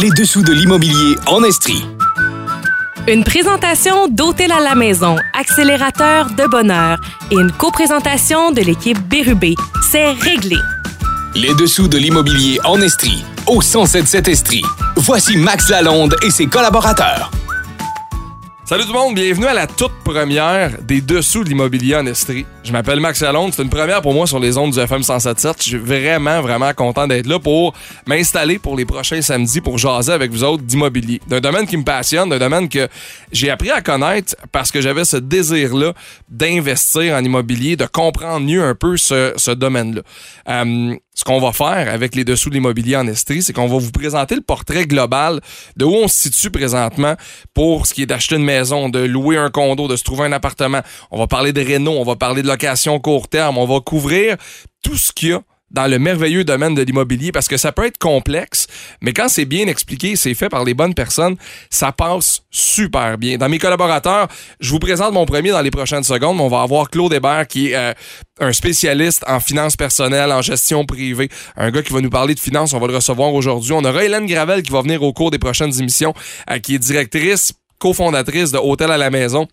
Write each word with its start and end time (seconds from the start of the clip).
Les 0.00 0.08
dessous 0.08 0.42
de 0.42 0.54
l'immobilier 0.54 1.16
en 1.26 1.44
Estrie. 1.44 1.84
Une 3.06 3.24
présentation 3.24 4.08
d'Hôtel 4.08 4.50
à 4.50 4.60
la 4.60 4.74
maison, 4.74 5.16
accélérateur 5.34 6.30
de 6.30 6.46
bonheur 6.46 6.98
et 7.30 7.34
une 7.34 7.52
coprésentation 7.52 8.52
de 8.52 8.62
l'équipe 8.62 8.98
Bérubé. 9.06 9.54
C'est 9.90 10.12
réglé. 10.12 10.56
Les 11.34 11.54
dessous 11.56 11.88
de 11.88 11.98
l'immobilier 11.98 12.58
en 12.64 12.80
Estrie. 12.80 13.22
Au 13.46 13.60
1077 13.60 14.28
Estrie. 14.28 14.64
Voici 14.96 15.36
Max 15.36 15.68
Lalonde 15.68 16.16
et 16.24 16.30
ses 16.30 16.46
collaborateurs. 16.46 17.30
Salut 18.64 18.84
tout 18.84 18.94
le 18.94 18.98
monde, 18.98 19.14
bienvenue 19.14 19.44
à 19.46 19.52
la 19.52 19.66
toute 19.66 19.92
première 20.04 20.80
des 20.80 21.02
dessous 21.02 21.44
de 21.44 21.50
l'immobilier 21.50 21.96
en 21.96 22.06
Estrie. 22.06 22.46
Je 22.64 22.70
m'appelle 22.70 23.00
Max 23.00 23.20
Lalonde, 23.20 23.52
c'est 23.52 23.62
une 23.62 23.70
première 23.70 24.02
pour 24.02 24.14
moi 24.14 24.24
sur 24.24 24.38
les 24.38 24.56
ondes 24.56 24.70
du 24.70 24.78
FM 24.78 25.02
177. 25.02 25.56
Je 25.58 25.62
suis 25.62 25.78
vraiment, 25.78 26.40
vraiment 26.40 26.72
content 26.72 27.08
d'être 27.08 27.26
là 27.26 27.40
pour 27.40 27.74
m'installer 28.06 28.60
pour 28.60 28.76
les 28.76 28.84
prochains 28.84 29.20
samedis 29.20 29.60
pour 29.60 29.78
jaser 29.78 30.12
avec 30.12 30.30
vous 30.30 30.44
autres 30.44 30.62
d'immobilier. 30.62 31.20
D'un 31.26 31.40
domaine 31.40 31.66
qui 31.66 31.76
me 31.76 31.82
passionne, 31.82 32.30
d'un 32.30 32.38
domaine 32.38 32.68
que 32.68 32.86
j'ai 33.32 33.50
appris 33.50 33.70
à 33.70 33.80
connaître 33.80 34.36
parce 34.52 34.70
que 34.70 34.80
j'avais 34.80 35.04
ce 35.04 35.16
désir-là 35.16 35.92
d'investir 36.28 37.14
en 37.14 37.24
immobilier, 37.24 37.74
de 37.74 37.86
comprendre 37.86 38.46
mieux 38.46 38.62
un 38.62 38.76
peu 38.76 38.96
ce, 38.96 39.32
ce 39.36 39.50
domaine-là. 39.50 40.02
Euh, 40.48 40.94
ce 41.14 41.24
qu'on 41.24 41.40
va 41.40 41.52
faire 41.52 41.92
avec 41.92 42.14
les 42.14 42.24
dessous 42.24 42.48
de 42.48 42.54
l'immobilier 42.54 42.96
en 42.96 43.06
Estrie, 43.06 43.42
c'est 43.42 43.52
qu'on 43.52 43.66
va 43.66 43.78
vous 43.78 43.90
présenter 43.90 44.34
le 44.34 44.40
portrait 44.40 44.86
global 44.86 45.40
de 45.76 45.84
où 45.84 45.92
on 45.92 46.08
se 46.08 46.22
situe 46.22 46.50
présentement 46.50 47.16
pour 47.52 47.86
ce 47.86 47.92
qui 47.92 48.02
est 48.02 48.06
d'acheter 48.06 48.36
une 48.36 48.44
maison, 48.44 48.88
de 48.88 49.00
louer 49.00 49.36
un 49.36 49.50
condo, 49.50 49.88
de 49.88 49.96
se 49.96 50.04
trouver 50.04 50.24
un 50.24 50.32
appartement. 50.32 50.80
On 51.10 51.18
va 51.18 51.26
parler 51.26 51.52
de 51.52 51.60
réno, 51.60 51.92
on 51.92 52.04
va 52.04 52.16
parler 52.16 52.42
de 52.42 52.46
location 52.52 53.00
court 53.00 53.28
terme, 53.28 53.58
on 53.58 53.66
va 53.66 53.80
couvrir 53.80 54.36
tout 54.82 54.96
ce 54.96 55.12
qu'il 55.12 55.30
y 55.30 55.32
a 55.32 55.42
dans 55.70 55.86
le 55.90 55.98
merveilleux 55.98 56.44
domaine 56.44 56.74
de 56.74 56.82
l'immobilier 56.82 57.32
parce 57.32 57.48
que 57.48 57.56
ça 57.56 57.72
peut 57.72 57.86
être 57.86 57.96
complexe, 57.96 58.66
mais 59.00 59.14
quand 59.14 59.28
c'est 59.28 59.46
bien 59.46 59.66
expliqué, 59.68 60.16
c'est 60.16 60.34
fait 60.34 60.50
par 60.50 60.64
les 60.64 60.74
bonnes 60.74 60.92
personnes, 60.92 61.36
ça 61.70 61.92
passe 61.92 62.42
super 62.50 63.16
bien. 63.16 63.38
Dans 63.38 63.48
mes 63.48 63.58
collaborateurs, 63.58 64.28
je 64.60 64.70
vous 64.70 64.78
présente 64.78 65.14
mon 65.14 65.24
premier 65.24 65.50
dans 65.50 65.62
les 65.62 65.70
prochaines 65.70 66.04
secondes. 66.04 66.38
On 66.40 66.48
va 66.48 66.60
avoir 66.60 66.90
Claude 66.90 67.14
Hébert 67.14 67.46
qui 67.46 67.70
est 67.70 67.74
euh, 67.74 67.94
un 68.38 68.52
spécialiste 68.52 69.24
en 69.26 69.40
finances 69.40 69.76
personnelles, 69.76 70.30
en 70.30 70.42
gestion 70.42 70.84
privée, 70.84 71.30
un 71.56 71.70
gars 71.70 71.82
qui 71.82 71.92
va 71.92 72.02
nous 72.02 72.10
parler 72.10 72.34
de 72.34 72.40
finances, 72.40 72.74
on 72.74 72.78
va 72.78 72.86
le 72.86 72.94
recevoir 72.94 73.32
aujourd'hui. 73.32 73.72
On 73.72 73.84
aura 73.84 74.04
Hélène 74.04 74.26
Gravel 74.26 74.62
qui 74.62 74.72
va 74.72 74.82
venir 74.82 75.02
au 75.02 75.14
cours 75.14 75.30
des 75.30 75.38
prochaines 75.38 75.72
émissions, 75.80 76.12
euh, 76.50 76.58
qui 76.58 76.74
est 76.74 76.78
directrice 76.78 77.54
cofondatrice 77.78 78.52
de 78.52 78.58
Hôtel 78.58 78.90
à 78.90 78.98
la 78.98 79.10
maison 79.10 79.48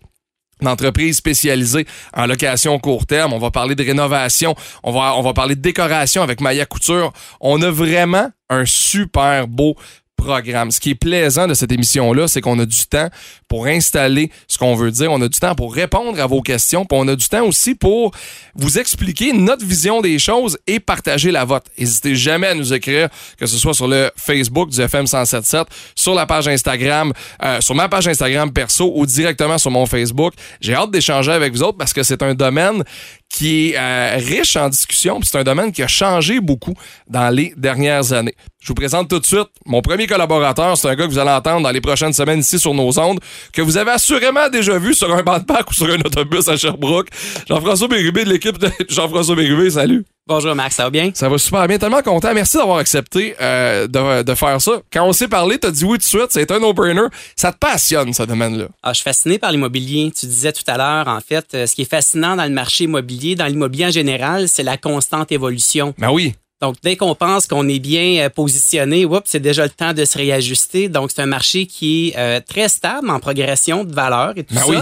d'entreprise 0.62 1.16
spécialisée 1.16 1.86
en 2.14 2.26
location 2.26 2.78
court 2.78 3.06
terme. 3.06 3.32
On 3.32 3.38
va 3.38 3.50
parler 3.50 3.74
de 3.74 3.84
rénovation. 3.84 4.54
On 4.82 4.92
va, 4.92 5.14
on 5.16 5.22
va 5.22 5.32
parler 5.32 5.54
de 5.54 5.60
décoration 5.60 6.22
avec 6.22 6.40
Maya 6.40 6.66
Couture. 6.66 7.12
On 7.40 7.60
a 7.62 7.70
vraiment 7.70 8.30
un 8.48 8.64
super 8.66 9.46
beau 9.48 9.76
programme. 10.20 10.70
Ce 10.70 10.80
qui 10.80 10.90
est 10.90 10.94
plaisant 10.94 11.46
de 11.46 11.54
cette 11.54 11.72
émission-là, 11.72 12.28
c'est 12.28 12.40
qu'on 12.40 12.58
a 12.58 12.66
du 12.66 12.86
temps 12.86 13.08
pour 13.48 13.66
installer 13.66 14.30
ce 14.46 14.58
qu'on 14.58 14.74
veut 14.74 14.90
dire. 14.90 15.10
On 15.10 15.20
a 15.22 15.28
du 15.28 15.38
temps 15.38 15.54
pour 15.54 15.74
répondre 15.74 16.20
à 16.20 16.26
vos 16.26 16.42
questions. 16.42 16.84
Puis 16.84 16.98
on 17.00 17.08
a 17.08 17.16
du 17.16 17.28
temps 17.28 17.44
aussi 17.44 17.74
pour 17.74 18.12
vous 18.54 18.78
expliquer 18.78 19.32
notre 19.32 19.64
vision 19.64 20.00
des 20.00 20.18
choses 20.18 20.58
et 20.66 20.78
partager 20.78 21.30
la 21.30 21.44
vôtre. 21.44 21.70
N'hésitez 21.78 22.14
jamais 22.14 22.48
à 22.48 22.54
nous 22.54 22.72
écrire, 22.72 23.08
que 23.38 23.46
ce 23.46 23.56
soit 23.56 23.74
sur 23.74 23.88
le 23.88 24.10
Facebook 24.16 24.70
du 24.70 24.80
FM 24.80 25.02
1077, 25.02 25.66
sur 25.94 26.14
la 26.14 26.26
page 26.26 26.48
Instagram, 26.48 27.12
euh, 27.42 27.60
sur 27.60 27.74
ma 27.74 27.88
page 27.88 28.06
Instagram 28.06 28.52
perso 28.52 28.92
ou 28.94 29.06
directement 29.06 29.58
sur 29.58 29.70
mon 29.70 29.86
Facebook. 29.86 30.34
J'ai 30.60 30.74
hâte 30.74 30.90
d'échanger 30.90 31.32
avec 31.32 31.52
vous 31.52 31.62
autres 31.62 31.78
parce 31.78 31.92
que 31.92 32.02
c'est 32.02 32.22
un 32.22 32.34
domaine 32.34 32.84
qui 33.30 33.70
est 33.70 33.78
euh, 33.78 34.16
riche 34.16 34.56
en 34.56 34.68
discussion. 34.68 35.20
C'est 35.22 35.38
un 35.38 35.44
domaine 35.44 35.72
qui 35.72 35.82
a 35.82 35.88
changé 35.88 36.40
beaucoup 36.40 36.74
dans 37.08 37.30
les 37.30 37.54
dernières 37.56 38.12
années. 38.12 38.34
Je 38.60 38.68
vous 38.68 38.74
présente 38.74 39.08
tout 39.08 39.20
de 39.20 39.24
suite 39.24 39.48
mon 39.64 39.80
premier 39.80 40.06
collaborateur. 40.06 40.76
C'est 40.76 40.88
un 40.88 40.94
gars 40.96 41.06
que 41.06 41.12
vous 41.12 41.18
allez 41.18 41.30
entendre 41.30 41.62
dans 41.62 41.70
les 41.70 41.80
prochaines 41.80 42.12
semaines 42.12 42.40
ici 42.40 42.58
sur 42.58 42.74
nos 42.74 42.98
ondes, 42.98 43.20
que 43.52 43.62
vous 43.62 43.76
avez 43.76 43.92
assurément 43.92 44.48
déjà 44.50 44.76
vu 44.78 44.92
sur 44.92 45.14
un 45.14 45.22
banc 45.22 45.38
de 45.38 45.44
ou 45.44 45.72
sur 45.72 45.86
un 45.86 46.00
autobus 46.00 46.48
à 46.48 46.56
Sherbrooke. 46.56 47.08
Jean-François 47.48 47.88
Bérubé 47.88 48.24
de 48.24 48.30
l'équipe 48.30 48.58
de 48.58 48.68
Jean-François 48.88 49.36
Bérubé, 49.36 49.70
salut. 49.70 50.04
Bonjour 50.26 50.54
Max, 50.54 50.76
ça 50.76 50.84
va 50.84 50.90
bien? 50.90 51.10
Ça 51.14 51.28
va 51.28 51.38
super 51.38 51.66
bien, 51.66 51.78
tellement 51.78 52.02
content. 52.02 52.32
Merci 52.34 52.56
d'avoir 52.56 52.78
accepté 52.78 53.34
euh, 53.40 53.86
de, 53.88 54.22
de, 54.22 54.34
faire 54.34 54.60
ça. 54.60 54.80
Quand 54.92 55.04
on 55.04 55.12
s'est 55.12 55.28
parlé, 55.28 55.58
t'as 55.58 55.70
dit 55.70 55.84
oui 55.84 55.98
tout 55.98 55.98
de 55.98 56.02
suite, 56.04 56.28
c'est 56.30 56.50
un 56.52 56.60
no-brainer. 56.60 57.08
Ça 57.34 57.52
te 57.52 57.58
passionne, 57.58 58.12
ce 58.12 58.22
domaine-là? 58.22 58.66
Ah, 58.82 58.92
je 58.92 58.98
suis 58.98 59.04
fasciné 59.04 59.38
par 59.38 59.50
l'immobilier. 59.50 60.12
Tu 60.16 60.26
disais 60.26 60.52
tout 60.52 60.62
à 60.66 60.76
l'heure, 60.76 61.08
en 61.08 61.20
fait, 61.20 61.46
euh, 61.54 61.66
ce 61.66 61.74
qui 61.74 61.82
est 61.82 61.90
fascinant 61.90 62.36
dans 62.36 62.44
le 62.44 62.50
marché 62.50 62.84
immobilier, 62.84 63.34
dans 63.34 63.46
l'immobilier 63.46 63.86
en 63.86 63.90
général, 63.90 64.48
c'est 64.48 64.62
la 64.62 64.76
constante 64.76 65.32
évolution. 65.32 65.94
Ben 65.98 66.10
oui. 66.10 66.34
Donc, 66.60 66.76
dès 66.82 66.96
qu'on 66.96 67.14
pense 67.14 67.46
qu'on 67.46 67.66
est 67.68 67.78
bien 67.78 68.26
euh, 68.26 68.28
positionné, 68.28 69.06
c'est 69.24 69.40
déjà 69.40 69.64
le 69.64 69.70
temps 69.70 69.94
de 69.94 70.04
se 70.04 70.16
réajuster. 70.16 70.88
Donc, 70.88 71.10
c'est 71.10 71.22
un 71.22 71.26
marché 71.26 71.66
qui 71.66 72.12
est 72.14 72.40
très 72.42 72.68
stable 72.68 73.10
en 73.10 73.18
progression 73.18 73.82
de 73.84 73.92
valeur 73.92 74.34
et 74.36 74.44
tout 74.44 74.54
ben 74.54 74.60
ça. 74.60 74.68
Oui 74.68 74.76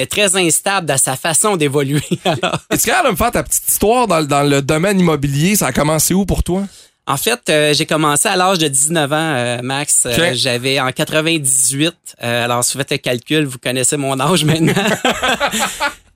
mais 0.00 0.06
très 0.06 0.34
instable 0.34 0.86
dans 0.86 0.96
sa 0.96 1.14
façon 1.14 1.58
d'évoluer. 1.58 2.00
Est-ce 2.70 2.86
capable 2.86 3.08
de 3.08 3.12
me 3.12 3.16
faire 3.16 3.32
ta 3.32 3.42
petite 3.42 3.68
histoire 3.68 4.06
dans, 4.06 4.24
dans, 4.24 4.48
le 4.48 4.62
domaine 4.62 4.98
immobilier? 4.98 5.56
Ça 5.56 5.66
a 5.66 5.72
commencé 5.72 6.14
où 6.14 6.24
pour 6.24 6.42
toi? 6.42 6.62
En 7.06 7.16
fait, 7.16 7.40
euh, 7.48 7.74
j'ai 7.74 7.86
commencé 7.86 8.28
à 8.28 8.36
l'âge 8.36 8.58
de 8.58 8.68
19 8.68 9.12
ans, 9.12 9.16
euh, 9.16 9.58
Max. 9.62 10.06
Euh, 10.06 10.30
J'avais 10.34 10.78
en 10.78 10.92
98. 10.92 11.94
alors, 12.20 12.62
si 12.62 12.74
vous 12.74 12.78
faites 12.80 12.92
le 12.92 12.98
calcul, 12.98 13.44
vous 13.46 13.58
connaissez 13.58 13.96
mon 13.96 14.18
âge 14.20 14.44
maintenant. 14.44 14.74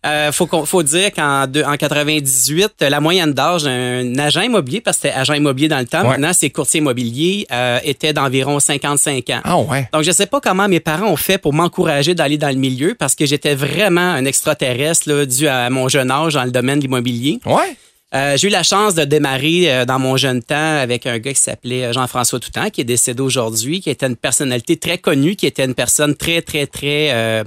Euh, 0.04 0.32
faut, 0.32 0.46
faut 0.66 0.82
dire 0.82 1.12
qu'en 1.12 1.44
en 1.44 1.76
98, 1.76 2.74
la 2.82 3.00
moyenne 3.00 3.32
d'âge 3.32 3.62
d'un 3.62 4.18
agent 4.18 4.42
immobilier, 4.42 4.82
parce 4.82 4.98
que 4.98 5.08
c'était 5.08 5.18
agent 5.18 5.32
immobilier 5.32 5.68
dans 5.68 5.78
le 5.78 5.86
temps, 5.86 6.04
maintenant 6.04 6.32
c'est 6.34 6.50
courtier 6.50 6.80
immobilier, 6.80 7.46
euh, 7.50 7.78
était 7.84 8.12
d'environ 8.12 8.60
55 8.60 9.30
ans. 9.30 9.40
Ah 9.44 9.58
ouais. 9.58 9.88
Donc 9.94 10.02
je 10.02 10.10
sais 10.10 10.26
pas 10.26 10.40
comment 10.40 10.68
mes 10.68 10.80
parents 10.80 11.06
ont 11.06 11.16
fait 11.16 11.38
pour 11.38 11.54
m'encourager 11.54 12.14
d'aller 12.14 12.36
dans 12.36 12.50
le 12.50 12.56
milieu, 12.56 12.94
parce 12.94 13.14
que 13.14 13.24
j'étais 13.24 13.54
vraiment 13.54 14.02
un 14.12 14.26
extraterrestre 14.26 15.10
là, 15.10 15.24
dû 15.24 15.48
à 15.48 15.70
mon 15.70 15.88
jeune 15.88 16.10
âge 16.10 16.34
dans 16.34 16.44
le 16.44 16.50
domaine 16.50 16.80
de 16.80 16.82
l'immobilier. 16.82 17.40
Ouais. 17.46 17.74
Euh, 18.14 18.36
j'ai 18.36 18.48
eu 18.48 18.50
la 18.50 18.62
chance 18.62 18.94
de 18.94 19.04
démarrer 19.04 19.72
euh, 19.72 19.84
dans 19.84 19.98
mon 19.98 20.16
jeune 20.16 20.42
temps 20.42 20.78
avec 20.78 21.06
un 21.06 21.18
gars 21.18 21.32
qui 21.32 21.40
s'appelait 21.40 21.92
Jean-François 21.92 22.38
Toutan, 22.38 22.70
qui 22.70 22.82
est 22.82 22.84
décédé 22.84 23.20
aujourd'hui, 23.20 23.80
qui 23.80 23.90
était 23.90 24.06
une 24.06 24.16
personnalité 24.16 24.76
très 24.76 24.98
connue, 24.98 25.34
qui 25.34 25.46
était 25.46 25.64
une 25.64 25.74
personne 25.74 26.14
très, 26.14 26.40
très, 26.40 26.66
très 26.66 27.10
euh, 27.12 27.44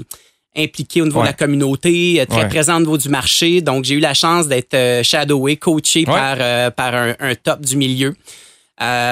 impliqué 0.57 1.01
au 1.01 1.05
niveau 1.05 1.21
de 1.21 1.27
la 1.27 1.33
communauté, 1.33 2.19
euh, 2.19 2.25
très 2.25 2.47
présent 2.47 2.77
au 2.77 2.79
niveau 2.79 2.97
du 2.97 3.09
marché. 3.09 3.61
Donc, 3.61 3.85
j'ai 3.85 3.95
eu 3.95 3.99
la 3.99 4.13
chance 4.13 4.47
d'être 4.47 4.73
euh, 4.73 5.03
shadowé, 5.03 5.57
coaché 5.57 6.03
par, 6.03 6.37
euh, 6.39 6.71
par 6.71 6.93
un, 6.95 7.35
top 7.35 7.61
du 7.61 7.77
milieu. 7.77 8.15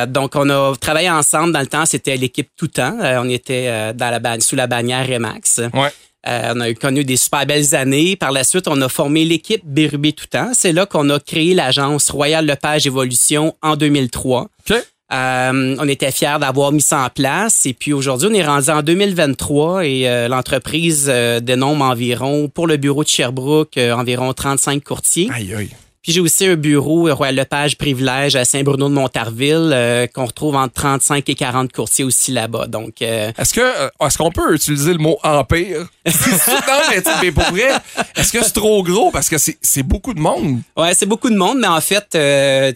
donc, 0.07 0.35
on 0.35 0.49
a 0.49 0.75
travaillé 0.75 1.09
ensemble 1.09 1.53
dans 1.53 1.59
le 1.59 1.67
temps. 1.67 1.85
C'était 1.85 2.17
l'équipe 2.17 2.49
tout 2.57 2.67
temps. 2.67 2.97
on 3.01 3.29
était 3.29 3.93
dans 3.93 4.09
la, 4.09 4.39
sous 4.39 4.55
la 4.55 4.67
bannière 4.67 5.07
Remax. 5.07 5.61
Ouais. 5.73 5.89
On 6.25 6.59
a 6.59 6.73
connu 6.73 7.03
des 7.03 7.17
super 7.17 7.45
belles 7.45 7.75
années. 7.75 8.15
Par 8.15 8.31
la 8.31 8.43
suite, 8.43 8.67
on 8.67 8.81
a 8.81 8.89
formé 8.89 9.25
l'équipe 9.25 9.61
Bérubé 9.63 10.13
tout 10.13 10.27
temps. 10.27 10.51
C'est 10.53 10.73
là 10.73 10.85
qu'on 10.85 11.09
a 11.09 11.19
créé 11.19 11.53
l'agence 11.53 12.09
Royal 12.09 12.45
Lepage 12.45 12.87
Évolution 12.87 13.55
en 13.61 13.75
2003. 13.75 14.47
Okay. 14.67 14.81
Euh, 15.13 15.75
on 15.79 15.87
était 15.87 16.11
fiers 16.11 16.37
d'avoir 16.39 16.71
mis 16.71 16.81
ça 16.81 17.05
en 17.05 17.09
place. 17.09 17.65
Et 17.65 17.73
puis 17.73 17.93
aujourd'hui, 17.93 18.29
on 18.31 18.33
est 18.33 18.45
rendu 18.45 18.69
en 18.69 18.81
2023 18.81 19.85
et 19.85 20.09
euh, 20.09 20.27
l'entreprise 20.27 21.07
euh, 21.09 21.39
dénombre 21.39 21.85
environ, 21.85 22.49
pour 22.49 22.67
le 22.67 22.77
bureau 22.77 23.03
de 23.03 23.09
Sherbrooke, 23.09 23.77
environ 23.77 24.33
35 24.33 24.83
courtiers. 24.83 25.29
Aïe, 25.33 25.53
aïe. 25.53 25.69
Puis 26.05 26.13
j'ai 26.13 26.21
aussi 26.21 26.45
un 26.45 26.55
bureau 26.55 27.11
Royal 27.15 27.35
Lepage 27.35 27.79
Privilège 27.79 28.35
à 28.35 28.45
Saint-Bruno 28.45 28.89
de 28.89 28.93
Montarville 28.93 29.71
euh, 29.73 30.05
qu'on 30.05 30.25
retrouve 30.25 30.55
entre 30.55 30.75
35 30.75 31.27
et 31.27 31.33
40 31.33 31.73
courtiers 31.73 32.05
aussi 32.05 32.31
là-bas. 32.31 32.67
Donc 32.67 33.01
euh, 33.01 33.31
Est-ce 33.35 33.51
que 33.55 33.61
euh, 33.61 33.89
est-ce 34.05 34.15
qu'on 34.19 34.29
peut 34.29 34.53
utiliser 34.53 34.93
le 34.93 34.99
mot 34.99 35.17
empire? 35.23 35.87
Non 36.05 36.81
mais, 36.91 37.01
mais 37.23 37.31
pour 37.31 37.45
vrai, 37.45 37.71
est-ce 38.15 38.31
que 38.31 38.43
c'est 38.43 38.51
trop 38.51 38.83
gros? 38.83 39.09
Parce 39.09 39.29
que 39.29 39.37
c'est 39.39 39.81
beaucoup 39.81 40.13
de 40.13 40.19
monde 40.19 40.59
Ouais, 40.77 40.93
c'est 40.93 41.07
beaucoup 41.07 41.31
de 41.31 41.37
monde 41.37 41.57
mais 41.57 41.67
en 41.67 41.81
fait 41.81 42.05
tu 42.11 42.17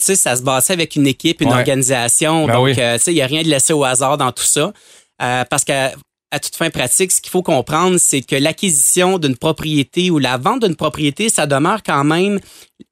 sais 0.04 0.16
ça 0.16 0.36
se 0.36 0.42
bâtit 0.42 0.72
avec 0.72 0.96
une 0.96 1.06
équipe, 1.06 1.42
une 1.42 1.54
organisation. 1.54 2.48
Ben 2.48 2.54
donc 2.56 2.70
tu 2.70 2.76
sais 2.76 3.12
il 3.12 3.18
y 3.18 3.22
a 3.22 3.28
rien 3.28 3.44
de 3.44 3.48
laissé 3.48 3.74
au 3.74 3.84
hasard 3.84 4.18
dans 4.18 4.32
tout 4.32 4.42
ça. 4.44 4.74
parce 5.20 5.64
que 5.64 5.92
à 6.32 6.40
toute 6.40 6.56
fin 6.56 6.70
pratique, 6.70 7.12
ce 7.12 7.22
qu'il 7.22 7.32
faut 7.32 7.42
comprendre, 7.42 7.98
c'est 7.98 8.22
que 8.22 8.36
l'acquisition 8.36 9.18
d'une 9.18 9.36
propriété 9.36 10.12
ou 10.12 10.20
la 10.20 10.38
vente 10.38 10.64
d'une 10.64 10.76
propriété, 10.76 11.30
ça 11.30 11.48
demeure 11.48 11.82
quand 11.84 12.04
même 12.04 12.40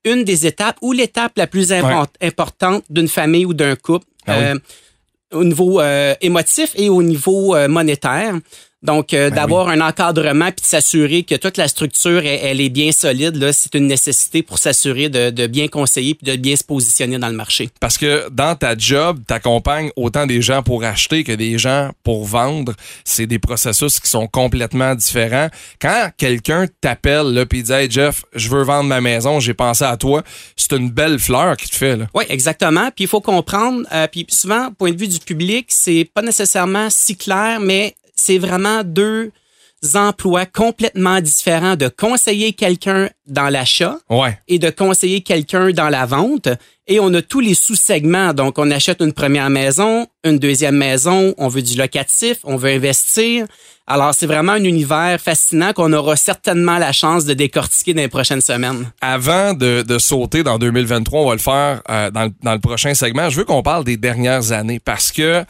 une 0.03 0.23
des 0.23 0.47
étapes 0.47 0.77
ou 0.81 0.91
l'étape 0.91 1.33
la 1.37 1.47
plus 1.47 1.71
importante 1.71 2.83
d'une 2.89 3.07
famille 3.07 3.45
ou 3.45 3.53
d'un 3.53 3.75
couple. 3.75 4.05
Ah 4.25 4.33
euh, 4.33 4.55
au 5.33 5.43
niveau 5.43 5.81
euh, 5.81 6.15
émotif 6.21 6.71
et 6.75 6.89
au 6.89 7.03
niveau 7.03 7.55
euh, 7.55 7.67
monétaire. 7.67 8.35
Donc, 8.87 9.13
euh, 9.13 9.29
d'avoir 9.29 9.67
un 9.67 9.81
encadrement 9.81 10.45
puis 10.45 10.61
de 10.61 10.65
s'assurer 10.65 11.23
que 11.23 11.35
toute 11.35 11.57
la 11.57 11.67
structure, 11.67 12.19
elle, 12.19 12.39
elle 12.41 12.61
est 12.61 12.69
bien 12.69 12.93
solide, 12.93 13.35
là, 13.35 13.51
c'est 13.51 13.75
une 13.75 13.85
nécessité 13.85 14.43
pour 14.43 14.59
s'assurer 14.59 15.09
de, 15.09 15.29
de 15.29 15.45
bien 15.45 15.67
conseiller 15.67 16.15
puis 16.15 16.25
de 16.25 16.37
bien 16.37 16.55
se 16.55 16.63
positionner 16.63 17.19
dans 17.19 17.27
le 17.27 17.35
marché. 17.35 17.69
Parce 17.81 17.97
que 17.97 18.29
dans 18.29 18.55
ta 18.55 18.77
job, 18.77 19.19
t'accompagnes 19.27 19.91
autant 19.97 20.25
des 20.25 20.41
gens 20.41 20.63
pour 20.63 20.85
acheter 20.85 21.25
que 21.25 21.33
des 21.33 21.57
gens 21.57 21.91
pour 22.03 22.23
vendre. 22.23 22.73
C'est 23.03 23.27
des 23.27 23.39
processus 23.39 23.99
qui 23.99 24.09
sont 24.09 24.27
complètement 24.27 24.95
différents. 24.95 25.49
Quand 25.81 26.09
quelqu'un 26.15 26.67
t'appelle 26.79 27.33
là 27.33 27.45
puis 27.45 27.63
dit 27.63 27.73
hey 27.73 27.91
Jeff, 27.91 28.23
je 28.33 28.47
veux 28.47 28.63
vendre 28.63 28.87
ma 28.87 29.01
maison, 29.01 29.41
j'ai 29.41 29.53
pensé 29.53 29.83
à 29.83 29.97
toi, 29.97 30.23
c'est 30.55 30.71
une 30.71 30.89
belle 30.89 31.19
fleur 31.19 31.57
qui 31.57 31.69
te 31.69 31.75
fait 31.75 31.97
là. 31.97 32.05
Oui, 32.13 32.23
exactement. 32.29 32.89
Puis 32.95 33.03
il 33.03 33.07
faut 33.07 33.19
comprendre, 33.19 33.85
euh, 33.91 34.07
puis 34.09 34.25
souvent, 34.29 34.71
point 34.71 34.91
de 34.91 34.97
vue 34.97 35.09
du 35.09 35.19
public, 35.19 35.65
c'est 35.67 36.09
pas 36.13 36.21
nécessairement 36.21 36.89
si 36.89 37.17
clair, 37.17 37.59
mais 37.59 37.93
c'est 38.17 38.37
vraiment 38.39 38.83
deux 38.83 39.31
emplois 39.93 40.45
complètement 40.47 41.21
différents 41.21 41.75
de 41.75 41.87
conseiller 41.87 42.53
quelqu'un 42.53 43.09
dans 43.27 43.47
l'achat 43.49 43.97
Ouais. 44.09 44.37
et 44.47 44.57
de 44.57 44.69
conseiller 44.71 45.21
quelqu'un 45.21 45.69
dans 45.69 45.89
la 45.89 46.05
vente. 46.07 46.49
Et 46.87 46.99
on 46.99 47.13
a 47.13 47.21
tous 47.21 47.41
les 47.41 47.53
sous-segments. 47.53 48.33
Donc, 48.33 48.57
on 48.57 48.71
achète 48.71 49.01
une 49.01 49.13
première 49.13 49.49
maison, 49.51 50.07
une 50.23 50.39
deuxième 50.39 50.75
maison, 50.77 51.35
on 51.37 51.47
veut 51.47 51.61
du 51.61 51.77
locatif, 51.77 52.37
on 52.43 52.55
veut 52.55 52.71
investir. 52.71 53.45
Alors, 53.85 54.13
c'est 54.15 54.25
vraiment 54.25 54.53
un 54.53 54.63
univers 54.63 55.19
fascinant 55.21 55.73
qu'on 55.73 55.93
aura 55.93 56.15
certainement 56.15 56.77
la 56.79 56.91
chance 56.91 57.25
de 57.25 57.33
décortiquer 57.35 57.93
dans 57.93 58.01
les 58.01 58.07
prochaines 58.07 58.41
semaines. 58.41 58.91
Avant 58.99 59.53
de, 59.53 59.83
de 59.87 59.99
sauter 59.99 60.41
dans 60.43 60.57
2023, 60.57 61.21
on 61.21 61.27
va 61.27 61.33
le 61.33 61.39
faire 61.39 61.81
euh, 61.89 62.09
dans, 62.09 62.31
dans 62.41 62.53
le 62.53 62.59
prochain 62.59 62.93
segment. 62.95 63.29
Je 63.29 63.37
veux 63.37 63.45
qu'on 63.45 63.61
parle 63.63 63.83
des 63.83 63.95
dernières 63.97 64.51
années 64.53 64.79
parce 64.79 65.11
que 65.11 65.45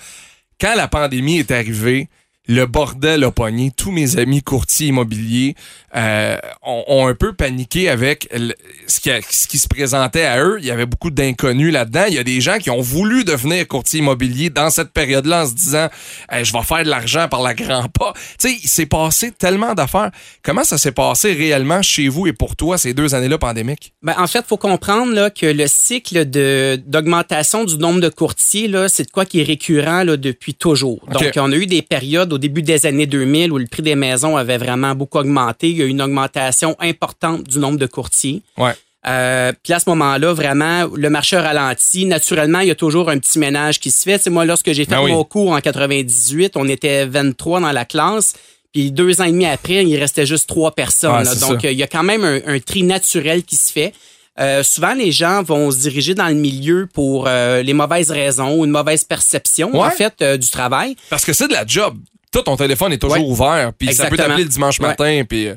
quand 0.60 0.76
la 0.76 0.88
pandémie 0.88 1.40
est 1.40 1.52
arrivée, 1.52 2.10
le 2.48 2.66
bordel 2.66 3.24
a 3.24 3.32
pogné. 3.32 3.72
Tous 3.76 3.92
mes 3.92 4.18
amis 4.18 4.42
courtiers 4.42 4.88
immobiliers 4.88 5.56
euh, 5.96 6.38
ont, 6.64 6.84
ont 6.88 7.08
un 7.08 7.14
peu 7.16 7.34
paniqué 7.34 7.90
avec 7.90 8.28
le- 8.34 8.54
ce, 8.88 9.00
qui, 9.00 9.10
a- 9.12 9.20
ce 9.30 9.48
qui 9.48 9.58
se 9.58 9.68
présentait 9.68 10.26
à 10.26 10.42
eux. 10.44 10.58
Il 10.60 10.66
y 10.66 10.72
avait 10.72 10.86
beaucoup 10.86 11.10
d'inconnus 11.12 11.72
là-dedans. 11.74 12.06
Il 12.08 12.14
y 12.14 12.20
a 12.20 12.24
des 12.24 12.40
gens 12.42 12.58
qui 12.58 12.70
ont 12.70 12.82
voulu 12.82 13.24
devenir 13.24 13.68
courtier 13.68 14.00
immobilier 14.00 14.50
dans 14.50 14.70
cette 14.70 14.92
période-là 14.92 15.44
en 15.44 15.48
se 15.48 15.54
disant 15.54 15.88
Hey, 16.30 16.46
je 16.46 16.54
vais 16.54 16.62
faire 16.64 16.84
de 16.84 16.90
l'argent 16.90 17.28
par 17.28 17.42
la 17.42 17.54
grand 17.54 17.88
pas. 17.90 18.14
Tu 18.40 18.50
sais, 18.50 18.58
il 18.64 18.68
s'est 18.70 18.86
passé 18.86 19.32
tellement 19.32 19.74
d'affaires. 19.74 20.12
Comment 20.44 20.64
ça 20.64 20.78
s'est 20.78 20.92
passé 20.92 21.34
réellement 21.34 21.82
chez 21.82 22.08
vous 22.10 22.28
et 22.28 22.34
pour 22.34 22.56
toi 22.56 22.78
ces 22.78 22.94
deux 22.94 23.16
années-là 23.16 23.38
pandémiques? 23.38 23.94
Ben, 24.04 24.16
en 24.18 24.28
fait, 24.28 24.46
faut 24.48 24.58
comprendre 24.58 25.14
là, 25.14 25.30
que 25.30 25.46
le 25.46 25.68
cycle 25.68 26.30
de 26.30 26.80
d'augmentation 26.86 27.64
du 27.66 27.78
nombre 27.78 28.00
de 28.02 28.10
courtiers, 28.10 28.68
là, 28.68 28.88
c'est 28.90 29.04
de 29.06 29.12
quoi 29.12 29.26
qui 29.26 29.40
est 29.42 29.44
récurrent 29.44 30.04
là, 30.04 30.18
depuis 30.18 30.54
toujours. 30.54 31.00
Donc, 31.12 31.32
on 31.38 31.52
a 31.52 31.56
eu 31.56 31.66
des 31.66 31.82
périodes 31.82 32.32
au 32.38 32.40
début 32.40 32.62
des 32.62 32.86
années 32.86 33.06
2000 33.08 33.52
où 33.52 33.58
le 33.58 33.66
prix 33.68 33.82
des 33.82 33.96
maisons 33.96 34.38
avait 34.38 34.58
vraiment 34.58 34.96
beaucoup 34.96 35.18
augmenté. 35.18 35.70
Il 35.72 35.78
y 35.78 35.82
a 35.82 35.86
eu 35.86 35.90
une 35.90 36.02
augmentation 36.02 36.76
importante 36.80 37.44
du 37.44 37.60
nombre 37.60 37.78
de 37.78 37.86
courtiers. 37.88 38.42
Ouais. 38.58 38.72
Euh, 39.08 39.52
puis 39.64 39.74
à 39.74 39.80
ce 39.80 39.90
moment-là, 39.90 40.34
vraiment, 40.34 40.86
le 40.94 41.10
marché 41.10 41.36
a 41.38 41.42
ralenti. 41.42 42.06
Naturellement, 42.06 42.60
il 42.60 42.68
y 42.68 42.72
a 42.72 42.76
toujours 42.76 43.10
un 43.10 43.18
petit 43.20 43.40
ménage 43.40 43.80
qui 43.80 43.90
se 43.92 44.04
fait. 44.04 44.18
Sais, 44.22 44.30
moi, 44.30 44.44
lorsque 44.46 44.72
j'ai 44.74 44.86
fait 44.86 44.92
Ben 44.92 45.04
oui. 45.04 45.12
mon 45.12 45.24
cours 45.24 45.52
en 45.52 45.60
98, 45.62 46.54
on 46.56 46.68
était 46.68 47.06
23 47.06 47.60
dans 47.62 47.72
la 47.72 47.86
classe. 47.86 48.34
Puis 48.74 48.92
deux 48.92 49.22
ans 49.22 49.24
et 49.26 49.32
demi 49.32 49.46
après, 49.46 49.86
il 49.86 49.96
restait 49.98 50.26
juste 50.26 50.48
trois 50.48 50.72
personnes. 50.72 51.24
Là. 51.24 51.26
c'est 51.26 51.40
Donc, 51.40 51.62
ça. 51.62 51.72
il 51.72 51.78
y 51.78 51.84
a 51.84 51.88
quand 51.88 52.04
même 52.04 52.24
un, 52.24 52.40
un 52.46 52.60
tri 52.60 52.84
naturel 52.84 53.44
qui 53.44 53.56
se 53.56 53.72
fait. 53.72 53.94
Euh, 54.40 54.62
souvent, 54.62 54.94
les 54.94 55.12
gens 55.12 55.42
vont 55.42 55.72
se 55.72 55.78
diriger 55.80 56.14
dans 56.14 56.28
le 56.28 56.36
milieu 56.36 56.88
pour 56.94 57.26
euh, 57.28 57.64
les 57.64 57.74
mauvaises 57.74 58.12
raisons 58.12 58.56
ou 58.60 58.66
une 58.66 58.72
mauvaise 58.72 59.04
perception, 59.04 59.72
Ouais. 59.72 59.80
en 59.88 59.90
fait, 59.90 60.14
euh, 60.22 60.38
du 60.38 60.48
travail. 60.50 60.96
Parce 61.10 61.26
que 61.26 61.34
c'est 61.34 61.48
de 61.48 61.54
la 61.54 61.66
job. 61.66 61.98
Tout 62.38 62.44
ton 62.44 62.56
téléphone 62.56 62.94
est 62.94 63.00
toujours 63.00 63.18
Ouais. 63.18 63.26
ouvert, 63.26 63.72
puis 63.74 63.92
ça 63.96 64.06
peut 64.06 64.16
t'appeler 64.16 64.44
le 64.44 64.50
dimanche 64.50 64.80
matin, 64.80 65.24
puis 65.28 65.50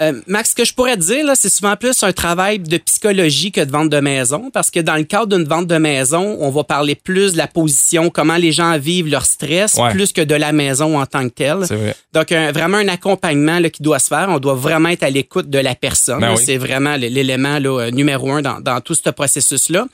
euh, 0.00 0.20
Max, 0.28 0.50
ce 0.50 0.54
que 0.54 0.64
je 0.64 0.74
pourrais 0.74 0.96
te 0.96 1.02
dire, 1.02 1.24
c'est 1.34 1.48
souvent 1.48 1.74
plus 1.76 2.02
un 2.04 2.12
travail 2.12 2.58
de 2.60 2.76
psychologie 2.76 3.50
que 3.50 3.60
de 3.62 3.70
vente 3.70 3.88
de 3.88 3.98
maison, 4.00 4.50
parce 4.52 4.70
que 4.70 4.78
dans 4.78 4.94
le 4.96 5.02
cadre 5.04 5.36
d'une 5.36 5.46
vente 5.48 5.66
de 5.66 5.76
maison, 5.78 6.36
on 6.40 6.50
va 6.50 6.62
parler 6.62 6.94
plus 6.94 7.32
de 7.32 7.38
la 7.38 7.48
position, 7.48 8.08
comment 8.10 8.36
les 8.36 8.52
gens 8.52 8.78
vivent 8.78 9.08
leur 9.08 9.24
stress, 9.26 9.74
Ouais. 9.74 9.90
plus 9.90 10.12
que 10.12 10.20
de 10.20 10.34
la 10.34 10.52
maison 10.52 11.00
en 11.00 11.06
tant 11.06 11.24
que 11.28 11.34
telle. 11.34 11.56
vrai. 11.64 11.96
Donc, 12.12 12.30
un- 12.30 12.52
vraiment 12.52 12.76
un 12.78 12.88
accompagnement 12.88 13.58
là, 13.58 13.70
qui 13.70 13.82
doit 13.82 13.98
se 13.98 14.08
faire. 14.08 14.26
On 14.28 14.38
doit 14.38 14.54
vraiment 14.54 14.90
être 14.90 15.02
à 15.02 15.10
l'écoute 15.10 15.48
de 15.50 15.58
la 15.58 15.74
personne. 15.74 16.20
Ben 16.20 16.34
oui. 16.36 16.42
C'est 16.44 16.58
vraiment 16.58 16.94
l'élément 16.96 17.58
euh, 17.60 17.90
numéro 17.90 18.30
un 18.30 18.42
dans, 18.42 18.60
dans 18.60 18.80
tout 18.80 18.94
ce 18.94 19.08
processus-là. 19.10 19.86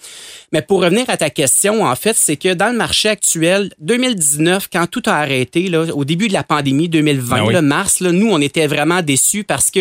Mais 0.53 0.61
pour 0.61 0.83
revenir 0.83 1.05
à 1.09 1.17
ta 1.17 1.31
question, 1.31 1.85
en 1.85 1.95
fait, 1.95 2.17
c'est 2.17 2.37
que 2.37 2.53
dans 2.53 2.71
le 2.73 2.77
marché 2.77 3.09
actuel, 3.09 3.71
2019, 3.81 4.69
quand 4.73 4.87
tout 4.87 5.03
a 5.07 5.15
arrêté, 5.15 5.69
là, 5.69 5.85
au 5.95 6.05
début 6.05 6.29
de 6.29 6.33
la 6.33 6.43
pandémie 6.43 6.89
2020, 6.89 7.37
Ben 7.39 7.45
oui. 7.47 7.53
là, 7.55 7.63
mars, 7.63 8.01
là, 8.01 8.13
nous, 8.13 8.29
on 8.31 8.41
était 8.41 8.67
vraiment 8.67 9.01
déçus 9.03 9.45
parce 9.45 9.71
que 9.71 9.78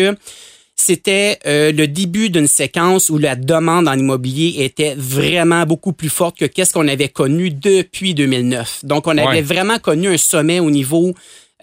c'était 0.80 1.38
euh, 1.46 1.72
le 1.72 1.88
début 1.88 2.30
d'une 2.30 2.46
séquence 2.46 3.10
où 3.10 3.18
la 3.18 3.34
demande 3.34 3.88
en 3.88 3.98
immobilier 3.98 4.54
était 4.64 4.94
vraiment 4.96 5.64
beaucoup 5.66 5.92
plus 5.92 6.08
forte 6.08 6.38
que 6.38 6.44
qu'est-ce 6.44 6.72
qu'on 6.72 6.86
avait 6.88 7.08
connu 7.08 7.50
depuis 7.50 8.14
2009. 8.14 8.84
Donc, 8.84 9.06
on 9.08 9.18
avait 9.18 9.26
Ouais. 9.28 9.42
vraiment 9.42 9.78
connu 9.80 10.08
un 10.08 10.16
sommet 10.16 10.60
au 10.60 10.70
niveau 10.70 11.14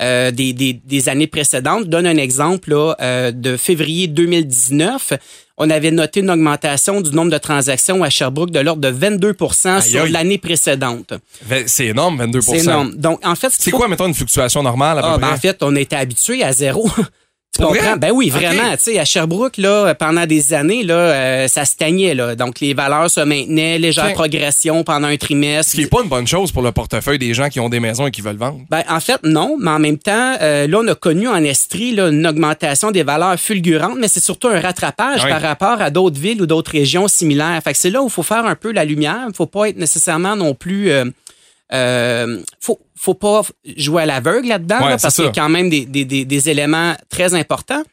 euh, 0.01 0.31
des, 0.31 0.51
des, 0.51 0.73
des 0.73 1.07
années 1.07 1.27
précédentes. 1.27 1.85
Je 1.85 1.89
donne 1.89 2.05
un 2.05 2.17
exemple 2.17 2.71
là, 2.71 2.95
euh, 3.01 3.31
de 3.31 3.55
février 3.55 4.07
2019. 4.07 5.13
On 5.57 5.69
avait 5.69 5.91
noté 5.91 6.19
une 6.19 6.29
augmentation 6.29 6.99
du 6.99 7.11
nombre 7.11 7.31
de 7.31 7.37
transactions 7.37 8.03
à 8.03 8.09
Sherbrooke 8.09 8.51
de 8.51 8.59
l'ordre 8.59 8.81
de 8.81 8.91
22% 8.91 9.81
sur 9.81 10.03
aïe. 10.03 10.11
l'année 10.11 10.37
précédente. 10.37 11.13
C'est 11.67 11.85
énorme, 11.85 12.17
22 12.17 12.41
C'est 12.41 12.57
énorme. 12.57 12.93
Donc, 12.95 13.25
en 13.25 13.35
fait, 13.35 13.53
C'est 13.57 13.71
faut 13.71 13.77
quoi, 13.77 13.87
mettons, 13.87 14.07
une 14.07 14.13
fluctuation 14.13 14.61
normale 14.61 14.99
à 14.99 15.01
peu 15.01 15.07
ah, 15.11 15.17
ben, 15.17 15.27
près? 15.27 15.35
en 15.35 15.39
fait, 15.39 15.57
on 15.63 15.73
était 15.77 15.95
habitué 15.95 16.43
à 16.43 16.51
zéro. 16.51 16.89
Tu 17.57 17.63
comprends? 17.63 17.97
Ben 17.97 18.11
oui, 18.11 18.29
vraiment. 18.29 18.71
Tu 18.71 18.91
sais, 18.91 18.99
à 18.99 19.05
Sherbrooke, 19.05 19.57
là, 19.57 19.93
pendant 19.95 20.25
des 20.25 20.53
années, 20.53 20.83
là, 20.83 20.95
euh, 20.95 21.47
ça 21.47 21.65
stagnait, 21.65 22.13
là. 22.13 22.35
Donc, 22.35 22.59
les 22.59 22.73
valeurs 22.73 23.09
se 23.09 23.21
maintenaient, 23.21 23.77
légère 23.79 24.13
progression 24.13 24.83
pendant 24.83 25.07
un 25.07 25.17
trimestre. 25.17 25.71
Ce 25.71 25.77
qui 25.77 25.83
est 25.83 25.87
pas 25.89 26.01
une 26.03 26.09
bonne 26.09 26.27
chose 26.27 26.51
pour 26.51 26.61
le 26.61 26.71
portefeuille 26.71 27.19
des 27.19 27.33
gens 27.33 27.49
qui 27.49 27.59
ont 27.59 27.69
des 27.69 27.79
maisons 27.79 28.07
et 28.07 28.11
qui 28.11 28.21
veulent 28.21 28.35
vendre. 28.37 28.59
Ben, 28.69 28.83
en 28.89 28.99
fait, 28.99 29.19
non, 29.23 29.57
mais 29.59 29.71
en 29.71 29.79
même 29.79 29.97
temps, 29.97 30.35
euh, 30.41 30.67
là, 30.67 30.79
on 30.83 30.87
a 30.87 30.95
connu 30.95 31.27
en 31.27 31.43
Estrie 31.43 31.93
là, 31.93 32.09
une 32.09 32.25
augmentation 32.27 32.91
des 32.91 33.03
valeurs 33.03 33.39
fulgurantes, 33.39 33.97
mais 33.99 34.07
c'est 34.07 34.23
surtout 34.23 34.47
un 34.47 34.59
rattrapage 34.59 35.21
Oui. 35.23 35.29
par 35.29 35.41
rapport 35.41 35.81
à 35.81 35.89
d'autres 35.89 36.19
villes 36.19 36.41
ou 36.41 36.45
d'autres 36.45 36.71
régions 36.71 37.07
similaires. 37.07 37.59
Fait 37.63 37.71
que 37.71 37.77
c'est 37.77 37.89
là 37.89 38.01
où 38.01 38.07
il 38.07 38.11
faut 38.11 38.23
faire 38.23 38.45
un 38.45 38.55
peu 38.55 38.71
la 38.71 38.85
lumière. 38.85 39.25
Il 39.29 39.35
faut 39.35 39.45
pas 39.45 39.69
être 39.69 39.77
nécessairement 39.77 40.35
non 40.35 40.53
plus... 40.53 40.91
Euh, 40.91 41.05
euh, 41.73 42.41
faut, 42.59 42.79
faut 42.95 43.13
pas 43.13 43.41
jouer 43.77 44.03
à 44.03 44.05
l'aveugle 44.05 44.47
là-dedans, 44.47 44.79
Ouais, 44.81 44.89
là, 44.89 44.97
c'est 44.97 45.03
parce 45.03 45.15
qu'il 45.15 45.25
y 45.25 45.27
a 45.27 45.31
quand 45.31 45.49
même 45.49 45.69
des, 45.69 45.85
des, 45.85 46.05
des, 46.05 46.25
des 46.25 46.49
éléments 46.49 46.95
très 47.09 47.33
importants. 47.33 47.83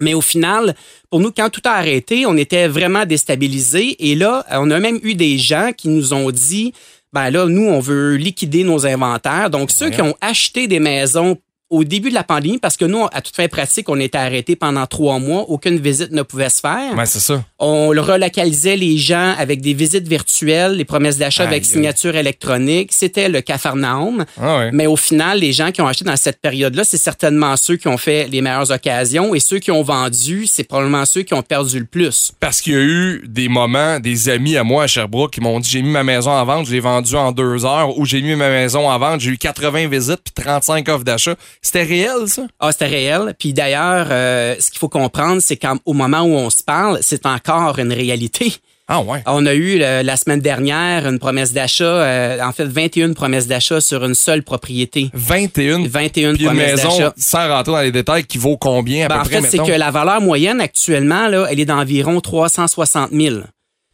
Mais 0.00 0.12
au 0.12 0.20
final, 0.20 0.74
pour 1.10 1.20
nous, 1.20 1.32
quand 1.32 1.48
tout 1.48 1.62
a 1.64 1.70
arrêté, 1.70 2.26
on 2.26 2.36
était 2.36 2.68
vraiment 2.68 3.06
déstabilisés. 3.06 3.96
Et 4.10 4.14
là, 4.14 4.44
on 4.50 4.70
a 4.70 4.78
même 4.78 4.98
eu 5.02 5.14
des 5.14 5.38
gens 5.38 5.70
qui 5.74 5.88
nous 5.88 6.12
ont 6.12 6.30
dit, 6.30 6.74
ben 7.14 7.30
là, 7.30 7.46
nous, 7.46 7.66
on 7.66 7.80
veut 7.80 8.16
liquider 8.16 8.62
nos 8.62 8.86
inventaires. 8.86 9.48
Donc, 9.48 9.70
ceux 9.70 9.88
qui 9.88 10.02
ont 10.02 10.14
acheté 10.20 10.68
des 10.68 10.80
maisons 10.80 11.38
au 11.68 11.82
début 11.82 12.10
de 12.10 12.14
la 12.14 12.22
pandémie, 12.22 12.58
parce 12.58 12.76
que 12.76 12.84
nous, 12.84 13.06
à 13.12 13.20
toute 13.20 13.34
fin 13.34 13.48
pratique, 13.48 13.88
on 13.88 13.98
était 13.98 14.18
arrêtés 14.18 14.54
pendant 14.54 14.86
trois 14.86 15.18
mois, 15.18 15.42
aucune 15.48 15.78
visite 15.78 16.12
ne 16.12 16.22
pouvait 16.22 16.48
se 16.48 16.60
faire. 16.60 16.96
Ouais, 16.96 17.06
c'est 17.06 17.20
ça. 17.20 17.44
On 17.58 17.88
relocalisait 17.88 18.76
les 18.76 18.96
gens 18.98 19.34
avec 19.36 19.60
des 19.60 19.74
visites 19.74 20.06
virtuelles, 20.06 20.76
les 20.76 20.84
promesses 20.84 21.18
d'achat 21.18 21.44
avec 21.44 21.64
signature 21.64 22.14
électronique. 22.14 22.90
C'était 22.92 23.28
le 23.28 23.40
Cafarnaum. 23.40 24.24
Ah 24.40 24.58
ouais. 24.58 24.70
Mais 24.72 24.86
au 24.86 24.96
final, 24.96 25.40
les 25.40 25.52
gens 25.52 25.72
qui 25.72 25.80
ont 25.80 25.88
acheté 25.88 26.04
dans 26.04 26.16
cette 26.16 26.40
période-là, 26.40 26.84
c'est 26.84 26.96
certainement 26.96 27.56
ceux 27.56 27.76
qui 27.76 27.88
ont 27.88 27.98
fait 27.98 28.28
les 28.28 28.42
meilleures 28.42 28.70
occasions 28.70 29.34
et 29.34 29.40
ceux 29.40 29.58
qui 29.58 29.70
ont 29.72 29.82
vendu, 29.82 30.46
c'est 30.46 30.64
probablement 30.64 31.04
ceux 31.04 31.22
qui 31.22 31.34
ont 31.34 31.42
perdu 31.42 31.80
le 31.80 31.86
plus. 31.86 32.32
Parce 32.38 32.60
qu'il 32.60 32.74
y 32.74 32.76
a 32.76 32.80
eu 32.80 33.24
des 33.26 33.48
moments, 33.48 33.98
des 33.98 34.28
amis 34.28 34.56
à 34.56 34.62
moi 34.62 34.84
à 34.84 34.86
Sherbrooke 34.86 35.32
qui 35.32 35.40
m'ont 35.40 35.58
dit 35.58 35.68
j'ai 35.68 35.82
mis 35.82 35.90
ma 35.90 36.04
maison 36.04 36.30
en 36.30 36.44
vente, 36.44 36.66
je 36.66 36.72
l'ai 36.72 36.80
vendue 36.80 37.16
en 37.16 37.32
deux 37.32 37.64
heures, 37.64 37.98
ou 37.98 38.04
j'ai 38.04 38.22
mis 38.22 38.36
ma 38.36 38.50
maison 38.50 38.88
en 38.88 38.98
vente, 38.98 39.20
j'ai 39.20 39.30
eu 39.30 39.38
80 39.38 39.88
visites 39.88 40.20
puis 40.22 40.44
35 40.44 40.88
offres 40.88 41.04
d'achat. 41.04 41.34
C'était 41.66 41.82
réel, 41.82 42.28
ça? 42.28 42.42
Ah, 42.60 42.70
c'était 42.70 42.86
réel. 42.86 43.34
Puis 43.36 43.52
d'ailleurs, 43.52 44.06
euh, 44.10 44.54
ce 44.60 44.70
qu'il 44.70 44.78
faut 44.78 44.88
comprendre, 44.88 45.42
c'est 45.42 45.56
qu'au 45.56 45.92
moment 45.94 46.20
où 46.20 46.34
on 46.34 46.48
se 46.48 46.62
parle, 46.62 46.98
c'est 47.02 47.26
encore 47.26 47.80
une 47.80 47.92
réalité. 47.92 48.52
Ah 48.86 49.00
ouais. 49.00 49.20
On 49.26 49.44
a 49.46 49.54
eu 49.54 49.82
euh, 49.82 50.04
la 50.04 50.16
semaine 50.16 50.38
dernière 50.38 51.08
une 51.08 51.18
promesse 51.18 51.52
d'achat, 51.52 51.84
euh, 51.84 52.40
en 52.40 52.52
fait 52.52 52.66
21 52.66 53.14
promesses 53.14 53.48
d'achat 53.48 53.80
sur 53.80 54.04
une 54.04 54.14
seule 54.14 54.44
propropriété. 54.44 55.10
21. 55.12 55.88
21 55.88 56.34
Puis 56.34 56.44
une 56.44 56.52
maison, 56.52 57.12
sans 57.16 57.48
rentrer 57.48 57.72
dans 57.72 57.80
les 57.80 57.90
détails, 57.90 58.24
qui 58.24 58.38
vaut 58.38 58.56
combien 58.56 59.06
à 59.06 59.08
Ben, 59.08 59.14
peu 59.16 59.20
en 59.22 59.24
près, 59.24 59.40
fait, 59.42 59.48
c'est 59.50 59.58
que 59.58 59.76
la 59.76 59.90
valeur 59.90 60.20
moyenne 60.20 60.60
actuellement, 60.60 61.26
là, 61.26 61.48
elle 61.50 61.58
est 61.58 61.64
d'environ 61.64 62.20
360 62.20 63.10
000. 63.10 63.40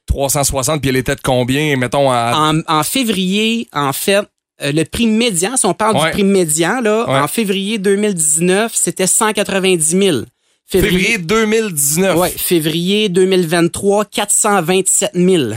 360, 0.08 0.82
puis 0.82 0.90
elle 0.90 0.96
était 0.96 1.14
de 1.14 1.22
combien, 1.22 1.74
mettons, 1.78 2.10
à... 2.12 2.32
En, 2.36 2.60
en 2.68 2.82
février, 2.82 3.68
en 3.72 3.94
fait, 3.94 4.26
le 4.72 4.84
prix 4.84 5.06
médian, 5.06 5.56
si 5.56 5.66
on 5.66 5.74
parle 5.74 5.96
Ouais. 5.96 6.06
du 6.06 6.10
prix 6.12 6.24
médian, 6.24 6.80
là, 6.80 7.04
Ouais. 7.08 7.18
en 7.20 7.28
février 7.28 7.78
2019, 7.78 8.72
c'était 8.74 9.06
190 9.06 9.84
000. 9.98 10.18
février 10.66 11.18
2019. 11.18 12.16
Ouais, 12.16 12.30
février 12.30 13.08
2023, 13.10 14.04
427 14.06 15.10
000. 15.14 15.52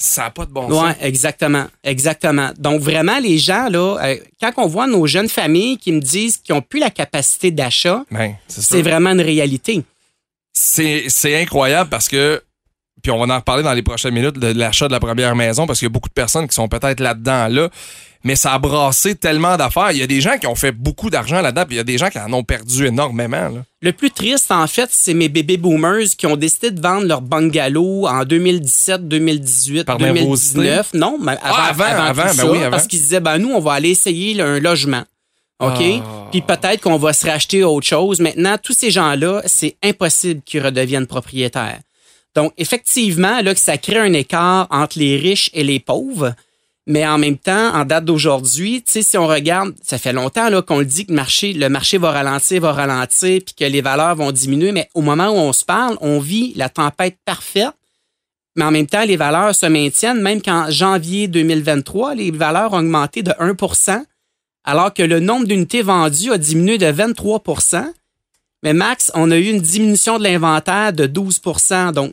Ça 0.00 0.22
n'a 0.22 0.30
pas 0.30 0.46
de 0.46 0.50
bon 0.52 0.68
sens. 0.68 0.82
Ouais, 0.84 0.96
exactement, 1.00 1.66
exactement. 1.84 2.50
Donc 2.58 2.80
vraiment, 2.80 3.18
les 3.18 3.38
gens 3.38 3.68
là, 3.68 3.96
euh, 4.02 4.16
quand 4.40 4.52
on 4.56 4.66
voit 4.66 4.86
nos 4.86 5.06
jeunes 5.06 5.28
familles 5.28 5.76
qui 5.78 5.90
me 5.92 6.00
disent 6.00 6.36
qu'ils 6.38 6.54
ont 6.54 6.62
plus 6.62 6.78
la 6.80 6.90
capacité 6.90 7.50
d'achat, 7.50 8.04
Ben, 8.10 8.34
c'est 8.48 8.82
vraiment 8.82 9.10
une 9.10 9.20
réalité. 9.20 9.82
C'est 10.52 11.04
c'est 11.08 11.40
incroyable 11.40 11.90
parce 11.90 12.08
que, 12.08 12.42
puis 13.02 13.10
on 13.12 13.24
va 13.24 13.32
en 13.32 13.38
reparler 13.38 13.62
dans 13.62 13.72
les 13.74 13.82
prochaines 13.82 14.14
minutes 14.14 14.38
de 14.38 14.48
l'achat 14.48 14.88
de 14.88 14.92
la 14.92 15.00
première 15.00 15.36
maison 15.36 15.66
parce 15.66 15.78
qu'il 15.78 15.86
y 15.86 15.90
a 15.90 15.92
beaucoup 15.92 16.08
de 16.08 16.14
personnes 16.14 16.48
qui 16.48 16.54
sont 16.54 16.68
peut-être 16.68 17.00
là-dedans 17.00 17.48
là, 17.48 17.68
mais 18.24 18.34
ça 18.36 18.52
a 18.52 18.58
brassé 18.58 19.14
tellement 19.14 19.56
d'affaires. 19.56 19.92
Il 19.92 19.98
y 19.98 20.02
a 20.02 20.06
des 20.06 20.20
gens 20.20 20.38
qui 20.38 20.46
ont 20.46 20.54
fait 20.54 20.72
beaucoup 20.72 21.08
d'argent 21.10 21.40
là-dedans, 21.40 21.64
puis 21.66 21.74
il 21.74 21.78
y 21.78 21.80
a 21.80 21.84
des 21.84 21.98
gens 21.98 22.08
qui 22.10 22.18
en 22.18 22.32
ont 22.32 22.42
perdu 22.42 22.86
énormément. 22.86 23.48
Là. 23.48 23.64
Le 23.80 23.92
plus 23.92 24.10
triste, 24.10 24.50
en 24.50 24.66
fait, 24.66 24.88
c'est 24.92 25.14
mes 25.14 25.28
bébés 25.28 25.56
boomers 25.56 26.08
qui 26.16 26.26
ont 26.26 26.36
décidé 26.36 26.70
de 26.72 26.80
vendre 26.80 27.06
leur 27.06 27.20
bungalow 27.20 28.06
en 28.08 28.24
2017, 28.24 29.06
2018, 29.06 29.84
Par 29.84 29.98
2019. 29.98 30.94
Non, 30.94 31.16
mais 31.20 31.32
avant, 31.32 31.40
Ah, 31.44 31.66
avant, 31.70 31.84
avant, 31.84 32.02
avant, 32.02 32.22
tout 32.22 32.28
ben 32.28 32.34
ça, 32.34 32.50
oui, 32.50 32.58
avant. 32.58 32.70
parce 32.70 32.86
qu'ils 32.86 33.00
disaient, 33.00 33.20
ben 33.20 33.38
nous, 33.38 33.50
on 33.50 33.60
va 33.60 33.72
aller 33.74 33.90
essayer 33.90 34.40
un 34.40 34.58
logement. 34.58 35.04
OK? 35.60 35.80
Ah. 35.80 36.28
Puis 36.30 36.40
peut-être 36.42 36.80
qu'on 36.82 36.98
va 36.98 37.12
se 37.12 37.26
racheter 37.26 37.64
autre 37.64 37.86
chose. 37.86 38.20
Maintenant, 38.20 38.56
tous 38.62 38.74
ces 38.74 38.90
gens-là, 38.90 39.42
c'est 39.46 39.76
impossible 39.82 40.40
qu'ils 40.44 40.64
redeviennent 40.64 41.06
propriétaires. 41.08 41.78
Donc, 42.36 42.52
effectivement, 42.58 43.40
là, 43.40 43.54
que 43.54 43.60
ça 43.60 43.78
crée 43.78 43.98
un 43.98 44.12
écart 44.12 44.68
entre 44.70 44.98
les 44.98 45.16
riches 45.16 45.50
et 45.54 45.64
les 45.64 45.80
pauvres. 45.80 46.34
Mais 46.88 47.06
en 47.06 47.18
même 47.18 47.36
temps, 47.36 47.74
en 47.74 47.84
date 47.84 48.06
d'aujourd'hui, 48.06 48.82
si 48.86 49.18
on 49.18 49.26
regarde, 49.26 49.74
ça 49.82 49.98
fait 49.98 50.14
longtemps 50.14 50.48
qu'on 50.62 50.78
le 50.78 50.86
dit 50.86 51.04
que 51.04 51.12
le 51.12 51.16
marché, 51.16 51.52
le 51.52 51.68
marché 51.68 51.98
va 51.98 52.10
ralentir, 52.12 52.62
va 52.62 52.72
ralentir, 52.72 53.42
puis 53.44 53.54
que 53.54 53.64
les 53.64 53.82
valeurs 53.82 54.16
vont 54.16 54.32
diminuer. 54.32 54.72
Mais 54.72 54.88
au 54.94 55.02
moment 55.02 55.28
où 55.28 55.36
on 55.36 55.52
se 55.52 55.66
parle, 55.66 55.98
on 56.00 56.18
vit 56.18 56.54
la 56.56 56.70
tempête 56.70 57.18
parfaite. 57.26 57.74
Mais 58.56 58.64
en 58.64 58.70
même 58.70 58.86
temps, 58.86 59.04
les 59.04 59.18
valeurs 59.18 59.54
se 59.54 59.66
maintiennent, 59.66 60.22
même 60.22 60.40
qu'en 60.40 60.70
janvier 60.70 61.28
2023, 61.28 62.14
les 62.14 62.30
valeurs 62.30 62.72
ont 62.72 62.78
augmenté 62.78 63.22
de 63.22 63.32
1% 63.32 64.02
alors 64.64 64.92
que 64.92 65.02
le 65.02 65.20
nombre 65.20 65.46
d'unités 65.46 65.82
vendues 65.82 66.32
a 66.32 66.38
diminué 66.38 66.76
de 66.76 66.86
23% 66.86 67.84
Mais 68.62 68.72
Max, 68.72 69.10
on 69.14 69.30
a 69.30 69.36
eu 69.36 69.50
une 69.50 69.60
diminution 69.60 70.18
de 70.18 70.24
l'inventaire 70.24 70.92
de 70.92 71.06
12% 71.06 71.92
Donc, 71.92 72.12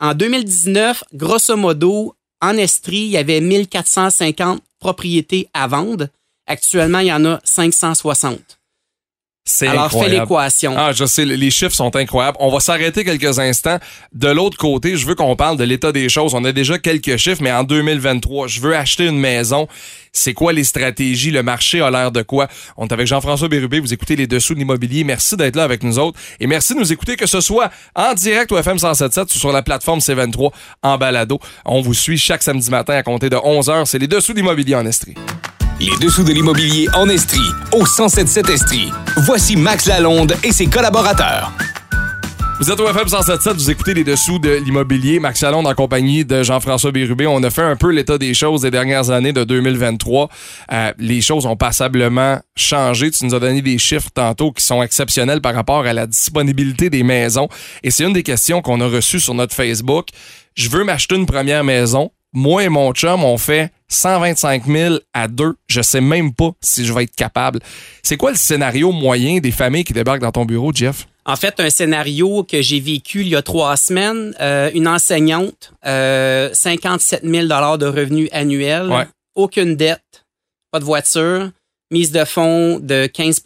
en 0.00 0.14
2019, 0.14 1.04
grosso 1.14 1.56
modo, 1.56 2.14
en 2.40 2.56
Estrie, 2.56 3.04
il 3.04 3.10
y 3.10 3.16
avait 3.16 3.40
1450 3.40 4.62
propriétés 4.78 5.48
à 5.52 5.66
vendre. 5.66 6.08
Actuellement, 6.46 7.00
il 7.00 7.08
y 7.08 7.12
en 7.12 7.24
a 7.24 7.40
560. 7.44 8.59
C'est 9.44 9.66
Alors, 9.66 9.90
fais 9.90 9.96
incroyable. 9.98 10.28
l'équation. 10.28 10.74
Ah, 10.76 10.92
je 10.92 11.04
sais, 11.06 11.24
les 11.24 11.50
chiffres 11.50 11.74
sont 11.74 11.96
incroyables. 11.96 12.36
On 12.40 12.52
va 12.52 12.60
s'arrêter 12.60 13.04
quelques 13.04 13.38
instants. 13.38 13.78
De 14.12 14.28
l'autre 14.28 14.56
côté, 14.58 14.96
je 14.96 15.06
veux 15.06 15.14
qu'on 15.14 15.34
parle 15.34 15.56
de 15.56 15.64
l'état 15.64 15.92
des 15.92 16.08
choses. 16.08 16.34
On 16.34 16.44
a 16.44 16.52
déjà 16.52 16.78
quelques 16.78 17.16
chiffres, 17.16 17.42
mais 17.42 17.50
en 17.50 17.64
2023, 17.64 18.46
je 18.48 18.60
veux 18.60 18.76
acheter 18.76 19.06
une 19.06 19.18
maison. 19.18 19.66
C'est 20.12 20.34
quoi 20.34 20.52
les 20.52 20.62
stratégies? 20.64 21.30
Le 21.30 21.42
marché 21.42 21.80
a 21.80 21.90
l'air 21.90 22.12
de 22.12 22.22
quoi? 22.22 22.48
On 22.76 22.86
est 22.86 22.92
avec 22.92 23.06
Jean-François 23.06 23.48
Bérubé. 23.48 23.80
Vous 23.80 23.92
écoutez 23.94 24.14
les 24.14 24.26
dessous 24.26 24.54
de 24.54 24.58
l'immobilier. 24.58 25.04
Merci 25.04 25.36
d'être 25.36 25.56
là 25.56 25.64
avec 25.64 25.82
nous 25.82 25.98
autres. 25.98 26.18
Et 26.38 26.46
merci 26.46 26.74
de 26.74 26.78
nous 26.80 26.92
écouter, 26.92 27.16
que 27.16 27.26
ce 27.26 27.40
soit 27.40 27.70
en 27.96 28.12
direct 28.14 28.52
au 28.52 28.58
FM 28.58 28.78
177 28.78 29.34
ou 29.34 29.38
sur 29.38 29.52
la 29.52 29.62
plateforme 29.62 30.00
C23 30.00 30.52
en 30.82 30.98
balado. 30.98 31.40
On 31.64 31.80
vous 31.80 31.94
suit 31.94 32.18
chaque 32.18 32.42
samedi 32.42 32.70
matin 32.70 32.94
à 32.94 33.02
compter 33.02 33.30
de 33.30 33.36
11h. 33.36 33.86
C'est 33.86 33.98
les 33.98 34.06
dessous 34.08 34.32
de 34.32 34.38
l'immobilier 34.38 34.74
en 34.74 34.84
Estrie. 34.86 35.14
Les 35.80 35.96
dessous 35.98 36.24
de 36.24 36.32
l'immobilier 36.32 36.88
en 36.94 37.08
Estrie, 37.08 37.40
au 37.72 37.78
1077 37.78 38.50
Estrie. 38.50 38.92
Voici 39.24 39.56
Max 39.56 39.86
Lalonde 39.86 40.34
et 40.44 40.52
ses 40.52 40.66
collaborateurs. 40.66 41.54
Vous 42.60 42.70
êtes 42.70 42.78
au 42.78 42.86
FM 42.86 43.08
177, 43.08 43.54
vous 43.54 43.70
écoutez 43.70 43.94
les 43.94 44.04
dessous 44.04 44.38
de 44.38 44.50
l'immobilier. 44.50 45.20
Max 45.20 45.40
Salonde 45.40 45.66
en 45.66 45.72
compagnie 45.74 46.26
de 46.26 46.42
Jean-François 46.42 46.92
Bérubé. 46.92 47.26
On 47.26 47.42
a 47.42 47.48
fait 47.48 47.62
un 47.62 47.76
peu 47.76 47.90
l'état 47.92 48.18
des 48.18 48.34
choses 48.34 48.60
des 48.60 48.70
dernières 48.70 49.08
années 49.08 49.32
de 49.32 49.42
2023. 49.42 50.28
Euh, 50.70 50.92
les 50.98 51.22
choses 51.22 51.46
ont 51.46 51.56
passablement 51.56 52.38
changé. 52.56 53.10
Tu 53.10 53.24
nous 53.24 53.34
as 53.34 53.40
donné 53.40 53.62
des 53.62 53.78
chiffres 53.78 54.10
tantôt 54.12 54.52
qui 54.52 54.62
sont 54.62 54.82
exceptionnels 54.82 55.40
par 55.40 55.54
rapport 55.54 55.86
à 55.86 55.94
la 55.94 56.06
disponibilité 56.06 56.90
des 56.90 57.02
maisons. 57.02 57.48
Et 57.82 57.90
c'est 57.90 58.04
une 58.04 58.12
des 58.12 58.22
questions 58.22 58.60
qu'on 58.60 58.82
a 58.82 58.86
reçues 58.86 59.20
sur 59.20 59.32
notre 59.32 59.54
Facebook. 59.54 60.08
Je 60.54 60.68
veux 60.68 60.84
m'acheter 60.84 61.16
une 61.16 61.24
première 61.24 61.64
maison. 61.64 62.10
Moi 62.32 62.64
et 62.64 62.68
mon 62.68 62.92
chum, 62.92 63.24
on 63.24 63.38
fait 63.38 63.72
125 63.88 64.66
000 64.66 64.94
à 65.12 65.26
deux. 65.28 65.54
Je 65.68 65.80
sais 65.82 66.00
même 66.00 66.32
pas 66.32 66.50
si 66.60 66.84
je 66.84 66.92
vais 66.92 67.04
être 67.04 67.14
capable. 67.16 67.58
C'est 68.02 68.16
quoi 68.16 68.30
le 68.30 68.36
scénario 68.36 68.92
moyen 68.92 69.38
des 69.38 69.50
familles 69.50 69.84
qui 69.84 69.92
débarquent 69.92 70.20
dans 70.22 70.30
ton 70.32 70.44
bureau, 70.44 70.72
Jeff? 70.72 71.06
En 71.26 71.36
fait, 71.36 71.60
un 71.60 71.70
scénario 71.70 72.44
que 72.44 72.62
j'ai 72.62 72.80
vécu 72.80 73.20
il 73.22 73.28
y 73.28 73.36
a 73.36 73.42
trois 73.42 73.76
semaines, 73.76 74.34
euh, 74.40 74.70
une 74.74 74.88
enseignante, 74.88 75.72
euh, 75.86 76.50
57 76.52 77.22
000 77.24 77.46
de 77.46 77.86
revenus 77.86 78.28
annuels, 78.32 78.88
Ouais. 78.90 79.06
aucune 79.34 79.76
dette, 79.76 80.24
pas 80.70 80.78
de 80.78 80.84
voiture, 80.84 81.50
mise 81.90 82.10
de 82.12 82.24
fonds 82.24 82.78
de 82.80 83.06
15 83.06 83.42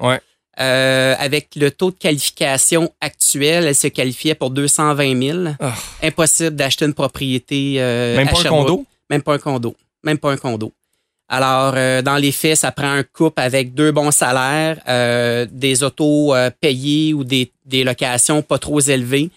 Ouais. 0.00 0.20
Euh, 0.60 1.14
avec 1.18 1.48
le 1.56 1.70
taux 1.70 1.90
de 1.90 1.96
qualification 1.96 2.92
actuel, 3.00 3.64
elle 3.66 3.74
se 3.74 3.86
qualifiait 3.88 4.34
pour 4.34 4.50
220 4.50 5.22
000. 5.22 5.38
Ah. 5.60 5.74
Impossible 6.02 6.56
d'acheter 6.56 6.84
une 6.84 6.94
propriété. 6.94 7.74
euh, 7.78 8.16
Même 8.16 8.28
à 8.28 8.32
pas 8.32 8.40
un 8.40 8.44
condo? 8.44 8.86
Même 9.10 9.22
pas 9.22 9.34
un 9.34 9.38
condo. 9.38 9.76
Même 10.02 10.18
pas 10.18 10.30
un 10.32 10.36
condo. 10.36 10.72
Alors, 11.30 11.74
euh, 11.76 12.00
dans 12.00 12.16
les 12.16 12.32
faits, 12.32 12.56
ça 12.56 12.72
prend 12.72 12.90
un 12.90 13.02
couple 13.02 13.40
avec 13.42 13.74
deux 13.74 13.92
bons 13.92 14.10
salaires, 14.10 14.78
euh, 14.88 15.46
des 15.50 15.82
autos 15.82 16.34
euh, 16.34 16.50
payées 16.58 17.12
ou 17.12 17.22
des, 17.22 17.52
des 17.66 17.84
locations 17.84 18.40
pas 18.40 18.58
trop 18.58 18.80
élevées. 18.80 19.28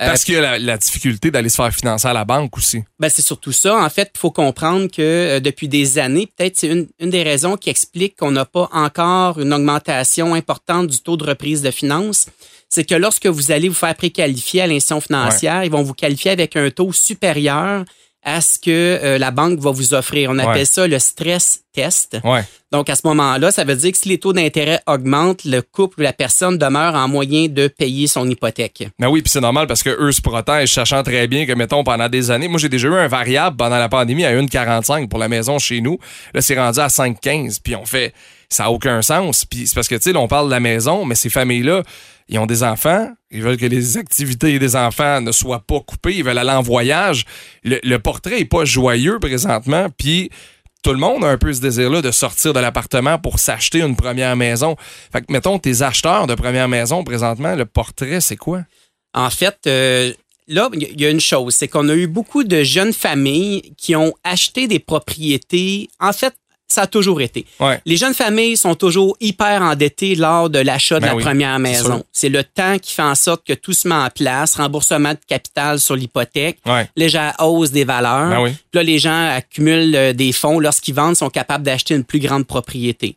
Euh, 0.00 0.06
Parce 0.06 0.24
qu'il 0.24 0.34
y 0.34 0.36
a 0.36 0.42
la, 0.42 0.58
la 0.58 0.76
difficulté 0.76 1.30
d'aller 1.30 1.48
se 1.48 1.56
faire 1.56 1.72
financer 1.74 2.06
à 2.06 2.12
la 2.12 2.26
banque 2.26 2.54
aussi. 2.58 2.82
ben, 3.00 3.08
c'est 3.08 3.22
surtout 3.22 3.52
ça. 3.52 3.82
En 3.82 3.88
fait, 3.88 4.10
il 4.14 4.18
faut 4.18 4.30
comprendre 4.30 4.88
que 4.88 5.00
euh, 5.00 5.40
depuis 5.40 5.68
des 5.68 5.98
années, 5.98 6.28
peut-être 6.36 6.56
c'est 6.58 6.66
une, 6.68 6.86
une 7.00 7.08
des 7.08 7.22
raisons 7.22 7.56
qui 7.56 7.70
explique 7.70 8.14
qu'on 8.16 8.30
n'a 8.30 8.44
pas 8.44 8.68
encore 8.72 9.40
une 9.40 9.54
augmentation 9.54 10.34
importante 10.34 10.88
du 10.88 10.98
taux 11.00 11.16
de 11.16 11.24
reprise 11.24 11.62
de 11.62 11.70
finances. 11.70 12.26
C'est 12.68 12.84
que 12.84 12.94
lorsque 12.94 13.26
vous 13.26 13.52
allez 13.52 13.68
vous 13.68 13.74
faire 13.74 13.94
préqualifier 13.94 14.60
à 14.62 14.66
l'institution 14.66 15.00
financière, 15.00 15.64
ils 15.64 15.70
vont 15.70 15.82
vous 15.82 15.94
qualifier 15.94 16.30
avec 16.32 16.56
un 16.56 16.68
taux 16.70 16.92
supérieur 16.92 17.84
à 18.26 18.40
ce 18.40 18.58
que 18.58 18.70
euh, 18.70 19.18
la 19.18 19.30
banque 19.30 19.60
va 19.60 19.70
vous 19.70 19.94
offrir. 19.94 20.30
On 20.30 20.38
appelle 20.38 20.56
Ouais. 20.56 20.64
ça 20.64 20.86
le 20.86 20.98
stress 20.98 21.60
test. 21.72 22.18
Ouais. 22.24 22.42
Donc, 22.72 22.90
à 22.90 22.96
ce 22.96 23.02
moment-là, 23.04 23.52
ça 23.52 23.62
veut 23.62 23.76
dire 23.76 23.92
que 23.92 23.98
si 23.98 24.08
les 24.08 24.18
taux 24.18 24.32
d'intérêt 24.32 24.80
augmentent, 24.88 25.44
le 25.44 25.62
couple 25.62 26.00
ou 26.00 26.02
la 26.02 26.12
personne 26.12 26.58
demeure 26.58 26.96
en 26.96 27.06
moyen 27.06 27.46
de 27.46 27.68
payer 27.68 28.08
son 28.08 28.28
hypothèque. 28.28 28.88
Mais 28.98 29.06
oui, 29.06 29.22
puis 29.22 29.30
c'est 29.30 29.40
normal 29.40 29.68
parce 29.68 29.84
que 29.84 29.90
eux 29.90 30.10
se 30.10 30.20
protègent, 30.20 30.72
sachant 30.72 31.04
très 31.04 31.28
bien 31.28 31.46
que, 31.46 31.52
mettons, 31.52 31.84
pendant 31.84 32.08
des 32.08 32.32
années, 32.32 32.48
moi 32.48 32.58
j'ai 32.58 32.68
déjà 32.68 32.88
eu 32.88 32.94
un 32.94 33.06
variable 33.06 33.56
pendant 33.56 33.78
la 33.78 33.88
pandémie 33.88 34.24
à 34.24 34.32
1,45 34.34 35.08
pour 35.08 35.20
la 35.20 35.28
maison 35.28 35.60
chez 35.60 35.80
nous. 35.80 35.98
Là, 36.34 36.42
c'est 36.42 36.58
rendu 36.58 36.80
à 36.80 36.88
5,15. 36.88 37.60
Puis 37.62 37.76
on 37.76 37.86
fait, 37.86 38.12
ça 38.48 38.64
n'a 38.64 38.70
aucun 38.72 39.00
sens. 39.02 39.44
Puis 39.44 39.68
c'est 39.68 39.74
parce 39.76 39.86
que, 39.86 39.94
tu 39.94 40.10
sais, 40.10 40.16
on 40.16 40.26
parle 40.26 40.46
de 40.46 40.50
la 40.50 40.60
maison, 40.60 41.04
mais 41.04 41.14
ces 41.14 41.30
familles-là, 41.30 41.84
ils 42.28 42.38
ont 42.38 42.46
des 42.46 42.62
enfants, 42.62 43.08
ils 43.30 43.42
veulent 43.42 43.56
que 43.56 43.66
les 43.66 43.96
activités 43.96 44.58
des 44.58 44.76
enfants 44.76 45.20
ne 45.20 45.30
soient 45.32 45.64
pas 45.64 45.80
coupées, 45.80 46.16
ils 46.16 46.24
veulent 46.24 46.38
aller 46.38 46.50
en 46.50 46.62
voyage. 46.62 47.24
Le, 47.62 47.96
portrait 47.98 48.40
est 48.40 48.44
pas 48.46 48.64
joyeux 48.64 49.18
présentement, 49.20 49.86
puis 49.96 50.30
tout 50.82 50.92
le 50.92 50.98
monde 50.98 51.24
a 51.24 51.28
un 51.28 51.38
peu 51.38 51.52
ce 51.52 51.60
désir-là 51.60 52.02
de 52.02 52.10
sortir 52.10 52.52
de 52.52 52.60
l'appartement 52.60 53.18
pour 53.18 53.38
s'acheter 53.38 53.80
une 53.80 53.96
première 53.96 54.36
maison. 54.36 54.76
Fait 55.12 55.20
que, 55.20 55.32
mettons, 55.32 55.58
tes 55.58 55.82
acheteurs 55.82 56.26
de 56.26 56.34
première 56.34 56.68
maison 56.68 57.04
présentement, 57.04 57.54
le 57.54 57.64
portrait, 57.64 58.20
c'est 58.20 58.36
quoi? 58.36 58.62
En 59.14 59.30
fait, 59.30 59.58
euh, 59.66 60.12
là, 60.48 60.68
il 60.74 61.00
y 61.00 61.06
a 61.06 61.10
une 61.10 61.20
chose, 61.20 61.54
c'est 61.54 61.68
qu'on 61.68 61.88
a 61.88 61.94
eu 61.94 62.06
beaucoup 62.06 62.44
de 62.44 62.62
jeunes 62.62 62.92
familles 62.92 63.72
qui 63.76 63.94
ont 63.96 64.14
acheté 64.24 64.66
des 64.66 64.78
propriétés. 64.78 65.88
En 66.00 66.12
fait, 66.12 66.34
ça 66.68 66.82
a 66.82 66.86
toujours 66.86 67.20
été. 67.20 67.46
Ouais. 67.60 67.80
Les 67.86 67.96
jeunes 67.96 68.14
familles 68.14 68.56
sont 68.56 68.74
toujours 68.74 69.16
hyper 69.20 69.62
endettées 69.62 70.14
lors 70.14 70.50
de 70.50 70.58
l'achat 70.58 70.96
de 70.96 71.00
Ben 71.02 71.06
la 71.08 71.14
oui, 71.16 71.22
première 71.22 71.58
maison. 71.58 72.04
C'est 72.12 72.28
le 72.28 72.42
temps 72.42 72.78
qui 72.78 72.92
fait 72.94 73.02
en 73.02 73.14
sorte 73.14 73.46
que 73.46 73.52
tout 73.52 73.72
se 73.72 73.86
met 73.86 73.94
en 73.94 74.08
place, 74.10 74.54
remboursement 74.56 75.10
de 75.12 75.18
capital 75.26 75.78
sur 75.80 75.94
l'hypothèque, 75.96 76.58
Ouais. 76.66 76.88
légère 76.96 77.34
hausse 77.38 77.70
des 77.70 77.84
valeurs. 77.84 78.30
Ben 78.30 78.40
oui. 78.42 78.50
Puis 78.50 78.64
Là, 78.74 78.82
les 78.82 78.98
gens 78.98 79.28
accumulent 79.36 79.94
euh, 79.94 80.12
des 80.12 80.32
fonds. 80.32 80.58
Lorsqu'ils 80.58 80.94
vendent, 80.94 81.16
sont 81.16 81.30
capables 81.30 81.64
d'acheter 81.64 81.94
une 81.94 82.04
plus 82.04 82.18
grande 82.20 82.46
propriété. 82.46 83.16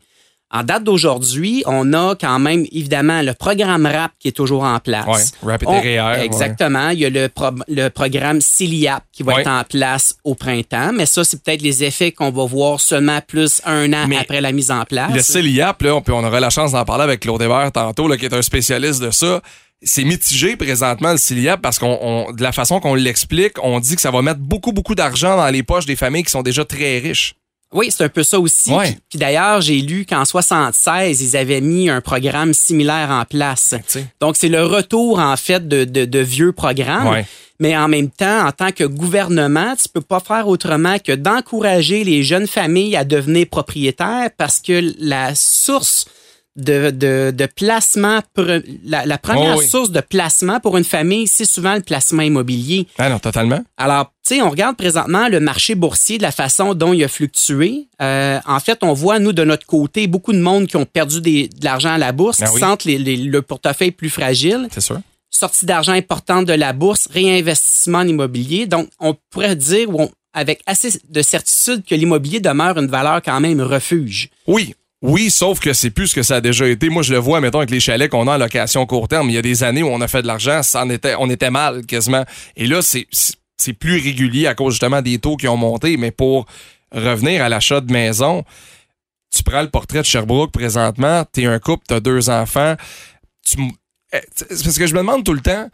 En 0.52 0.64
date 0.64 0.84
d'aujourd'hui, 0.84 1.62
on 1.68 1.94
a 1.94 2.16
quand 2.16 2.40
même 2.40 2.66
évidemment 2.72 3.22
le 3.22 3.34
programme 3.36 3.86
RAP 3.86 4.12
qui 4.20 4.30
est 4.30 4.32
toujours 4.32 4.64
en 4.64 4.80
place. 4.80 5.06
Ouais, 5.44 5.52
Rapid 5.52 5.68
On- 5.70 5.80
REER, 5.80 6.02
ouais. 6.02 6.26
Exactement. 6.26 6.90
Il 6.90 7.00
y 7.00 7.06
a 7.06 7.10
le, 7.12 7.30
pro- 7.30 7.52
le 7.68 7.90
programme 7.90 8.42
CILIAP 8.42 9.04
qui 9.12 9.22
va 9.22 9.36
Ouais. 9.36 9.42
être 9.42 9.48
en 9.52 9.64
place 9.64 10.16
au 10.24 10.34
printemps, 10.34 10.92
mais 10.92 11.06
ça, 11.06 11.24
c'est 11.24 11.44
peut-être 11.44 11.62
les 11.62 11.84
effets 11.84 12.12
qu'on 12.12 12.32
va 12.32 12.46
voir 12.46 12.80
seulement 12.80 13.20
plus 13.22 13.62
un 13.64 13.94
an 13.94 14.08
Mais 14.08 14.18
après 14.18 14.42
la 14.42 14.52
mise 14.52 14.72
en 14.72 14.86
place. 14.86 15.14
Le 15.14 15.22
CELIAP, 15.22 15.84
là, 15.84 15.96
on, 15.96 16.02
peut- 16.02 16.14
on 16.14 16.24
aura 16.24 16.40
la 16.40 16.50
chance 16.50 16.72
d'en 16.72 16.84
parler 16.84 17.04
avec 17.04 17.20
Claude 17.20 17.42
Hébert 17.44 17.72
tantôt, 17.72 18.08
là, 18.08 18.18
qui 18.18 18.26
est 18.26 18.34
un 18.34 18.42
spécialiste 18.42 19.02
de 19.04 19.12
ça. 19.12 19.42
C'est 19.84 20.04
mitigé 20.04 20.56
présentement 20.58 21.12
le 21.12 21.18
CELIAP 21.18 21.62
parce 21.62 21.78
qu'on, 21.78 21.98
on- 22.02 22.32
de 22.34 22.42
la 22.42 22.52
façon 22.52 22.80
qu'on 22.80 22.96
l'explique, 22.96 23.54
on 23.64 23.80
dit 23.80 23.96
que 23.96 24.02
ça 24.02 24.10
va 24.12 24.24
mettre 24.24 24.40
beaucoup, 24.40 24.72
beaucoup 24.74 24.96
d'argent 24.96 25.38
dans 25.38 25.48
les 25.50 25.62
poches 25.62 25.86
des 25.86 25.96
familles 25.96 26.24
qui 26.24 26.32
sont 26.32 26.42
déjà 26.42 26.66
très 26.66 26.98
riches. 26.98 27.36
Oui, 27.72 27.92
c'est 27.92 28.04
un 28.04 28.10
peu 28.10 28.24
ça 28.24 28.40
aussi. 28.40 28.72
Ouais. 28.72 28.86
Puis, 28.92 29.02
puis 29.12 29.20
d'ailleurs, 29.20 29.62
j'ai 29.62 29.80
lu 29.80 30.06
qu'en 30.06 30.26
76, 30.26 31.22
ils 31.22 31.38
avaient 31.38 31.62
mis 31.62 31.90
un 31.90 32.02
programme 32.02 32.54
similaire 32.54 33.10
en 33.12 33.26
place. 33.26 33.76
sais. 33.88 34.06
Donc, 34.20 34.38
c'est 34.38 34.50
le 34.50 34.66
retour, 34.66 35.20
en 35.20 35.38
fait, 35.38 35.68
de, 35.68 35.84
de, 35.84 36.06
de 36.06 36.20
vieux 36.20 36.52
programmes. 36.52 37.10
Ouais. 37.10 37.26
Mais 37.60 37.76
en 37.78 37.88
même 37.90 38.10
temps, 38.10 38.48
en 38.48 38.52
tant 38.52 38.72
que 38.72 38.86
gouvernement, 38.86 39.76
tu 39.76 39.90
peux 39.90 40.02
pas 40.02 40.22
faire 40.22 40.48
autrement 40.48 40.98
que 40.98 41.12
d'encourager 41.12 42.04
les 42.06 42.24
jeunes 42.24 42.48
familles 42.48 42.96
à 42.96 43.04
devenir 43.04 43.48
propriétaires 43.48 44.30
parce 44.38 44.62
que 44.62 44.94
la 44.98 45.36
source 45.36 46.06
de, 46.60 46.90
de, 46.92 47.32
de 47.36 47.46
placement, 47.46 48.22
la, 48.86 49.06
la 49.06 49.18
première 49.18 49.56
Oh 49.58 49.60
oui. 49.60 49.68
source 49.68 49.92
de 49.92 50.02
placement 50.02 50.60
pour 50.60 50.78
une 50.78 50.84
famille, 50.84 51.28
c'est 51.28 51.46
souvent 51.46 51.76
le 51.76 51.82
placement 51.82 52.22
immobilier. 52.22 52.88
Ah 52.98 53.10
non, 53.10 53.20
totalement. 53.20 53.62
Alors, 53.78 54.12
tu 54.28 54.36
sais, 54.36 54.42
on 54.42 54.50
regarde 54.50 54.76
présentement 54.78 55.28
le 55.28 55.40
marché 55.40 55.76
boursier 55.76 56.18
de 56.18 56.24
la 56.24 56.32
façon 56.32 56.74
dont 56.74 56.94
il 56.94 57.04
a 57.04 57.08
fluctué. 57.08 57.88
Euh, 58.02 58.40
en 58.46 58.60
fait, 58.60 58.80
on 58.84 58.94
voit, 58.94 59.20
nous, 59.20 59.34
de 59.34 59.44
notre 59.44 59.66
côté, 59.66 60.08
beaucoup 60.08 60.34
de 60.34 60.40
monde 60.40 60.68
qui 60.68 60.78
ont 60.78 60.86
perdu 60.86 61.22
des- 61.22 61.48
de 61.48 61.64
l'argent 61.66 61.92
à 61.94 61.98
la 61.98 62.12
bourse, 62.12 62.42
Ah 62.42 62.48
qui 62.48 62.54
oui. 62.56 62.60
sentent 62.60 62.84
les- 62.86 62.98
les- 62.98 63.18
le 63.18 63.42
portefeuille 63.42 63.92
plus 63.92 64.10
fragile 64.10 64.68
C'est 64.72 64.82
sûr. 64.82 65.00
sortie 65.30 65.66
d'argent 65.66 65.94
importante 65.94 66.46
de 66.46 66.54
la 66.54 66.74
bourse, 66.74 67.08
réinvestissement 67.12 68.00
en 68.00 68.08
immobilier. 68.08 68.66
Donc, 68.66 68.90
on 69.00 69.16
pourrait 69.30 69.56
dire 69.56 69.90
on- 69.90 70.10
avec 70.34 70.62
assez 70.68 70.92
de 71.10 71.22
certitude 71.24 71.84
que 71.84 71.96
l'immobilier 71.96 72.40
demeure 72.40 72.78
une 72.78 72.86
valeur 72.88 73.20
quand 73.24 73.40
même 73.40 73.62
refuge. 73.62 74.30
Oui. 74.48 74.76
Oui, 75.02 75.32
sauf 75.32 75.60
que 75.60 75.72
c'est 75.72 75.92
plus 75.92 76.08
ce 76.08 76.16
que 76.16 76.24
ça 76.24 76.38
a 76.38 76.42
déjà 76.42 76.68
été. 76.68 76.90
Moi, 76.90 77.04
je 77.04 77.14
le 77.14 77.20
vois, 77.20 77.40
mettons, 77.40 77.60
avec 77.60 77.70
les 77.70 77.80
chalets 77.80 78.10
qu'on 78.10 78.28
a 78.28 78.36
en 78.36 78.38
location 78.38 78.86
court 78.86 79.08
terme. 79.08 79.30
Il 79.30 79.34
y 79.34 79.38
a 79.38 79.42
des 79.42 79.64
années 79.64 79.82
où 79.82 79.88
on 79.88 80.02
a 80.02 80.08
fait 80.10 80.22
de 80.22 80.28
l'argent, 80.28 80.62
ça 80.62 80.84
en 80.84 80.90
était, 80.90 81.16
on 81.18 81.30
était 81.30 81.50
mal 81.50 81.86
quasiment. 81.86 82.26
Et 82.58 82.68
là, 82.68 82.82
c'est, 82.82 83.08
plus 83.80 84.02
régulier 84.02 84.48
à 84.48 84.56
cause 84.56 84.74
justement 84.74 85.02
des 85.02 85.20
taux 85.20 85.38
qui 85.38 85.48
ont 85.48 85.56
monté. 85.56 85.96
Mais 85.96 86.12
pour 86.12 86.46
revenir 86.92 87.42
à 87.42 87.48
l'achat 87.48 87.80
de 87.80 87.92
maison, 87.94 88.44
tu 89.34 89.42
prends 89.44 89.62
le 89.62 89.70
portrait 89.70 90.00
de 90.00 90.06
Sherbrooke 90.06 90.52
présentement, 90.52 91.24
t'es 91.32 91.46
un 91.46 91.60
couple, 91.60 91.86
t'as 91.88 92.02
deux 92.02 92.30
enfants. 92.30 92.76
Tu, 93.46 93.58
eh, 94.12 94.20
parce 94.50 94.78
que 94.78 94.88
je 94.88 94.94
me 94.94 95.00
demande 95.00 95.24
tout 95.24 95.34
le 95.34 95.42
temps, 95.42 95.70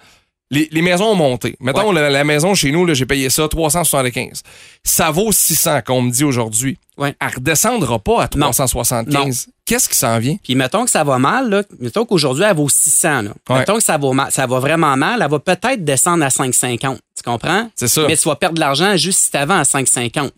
les, 0.52 0.68
les 0.72 0.82
maisons 0.82 1.06
ont 1.12 1.16
monté. 1.16 1.56
Mettons, 1.60 1.92
la, 1.92 2.10
la 2.10 2.24
maison 2.24 2.54
chez 2.54 2.72
nous, 2.72 2.94
j'ai 2.94 3.06
payé 3.06 3.30
ça 3.30 3.48
375. 3.48 4.44
Ça 4.84 5.10
vaut 5.12 5.32
600 5.32 5.82
qu'on 5.82 6.04
me 6.04 6.12
dit 6.12 6.24
aujourd'hui. 6.24 6.78
Ouais. 6.98 7.16
Elle 7.20 7.36
redescendra 7.36 8.00
pas 8.00 8.24
à 8.24 8.30
Non. 8.36 8.52
375. 8.52 9.48
Qu'est-ce 9.66 9.90
qui 9.90 9.98
s'en 9.98 10.20
vient? 10.20 10.38
Puis 10.44 10.56
mettons 10.56 10.86
que 10.86 10.92
ça 10.92 11.04
va 11.04 11.18
mal, 11.18 11.50
là, 11.50 11.64
mettons 11.80 12.06
qu'aujourd'hui, 12.06 12.44
elle 12.44 12.56
vaut 12.56 12.70
600. 12.70 13.24
Là. 13.24 13.32
Ouais. 13.50 13.60
Mettons 13.60 13.76
que 13.78 13.84
ça 13.84 13.98
va, 13.98 14.12
mal, 14.14 14.32
ça 14.32 14.46
va 14.46 14.60
vraiment 14.60 14.96
mal, 14.96 15.22
elle 15.22 15.30
va 15.30 15.40
peut-être 15.40 15.84
descendre 15.84 16.24
à 16.24 16.30
5,50. 16.30 16.98
Tu 17.18 17.24
comprends? 17.24 17.70
C'est 17.76 17.88
ça. 17.88 18.06
Mais 18.08 18.16
tu 18.16 18.30
vas 18.30 18.36
perdre 18.36 18.56
de 18.56 18.60
l'argent 18.60 18.96
juste 18.96 19.20
si 19.20 19.32
t'avais 19.32 19.56
à 19.56 19.64
5,50. 19.64 20.30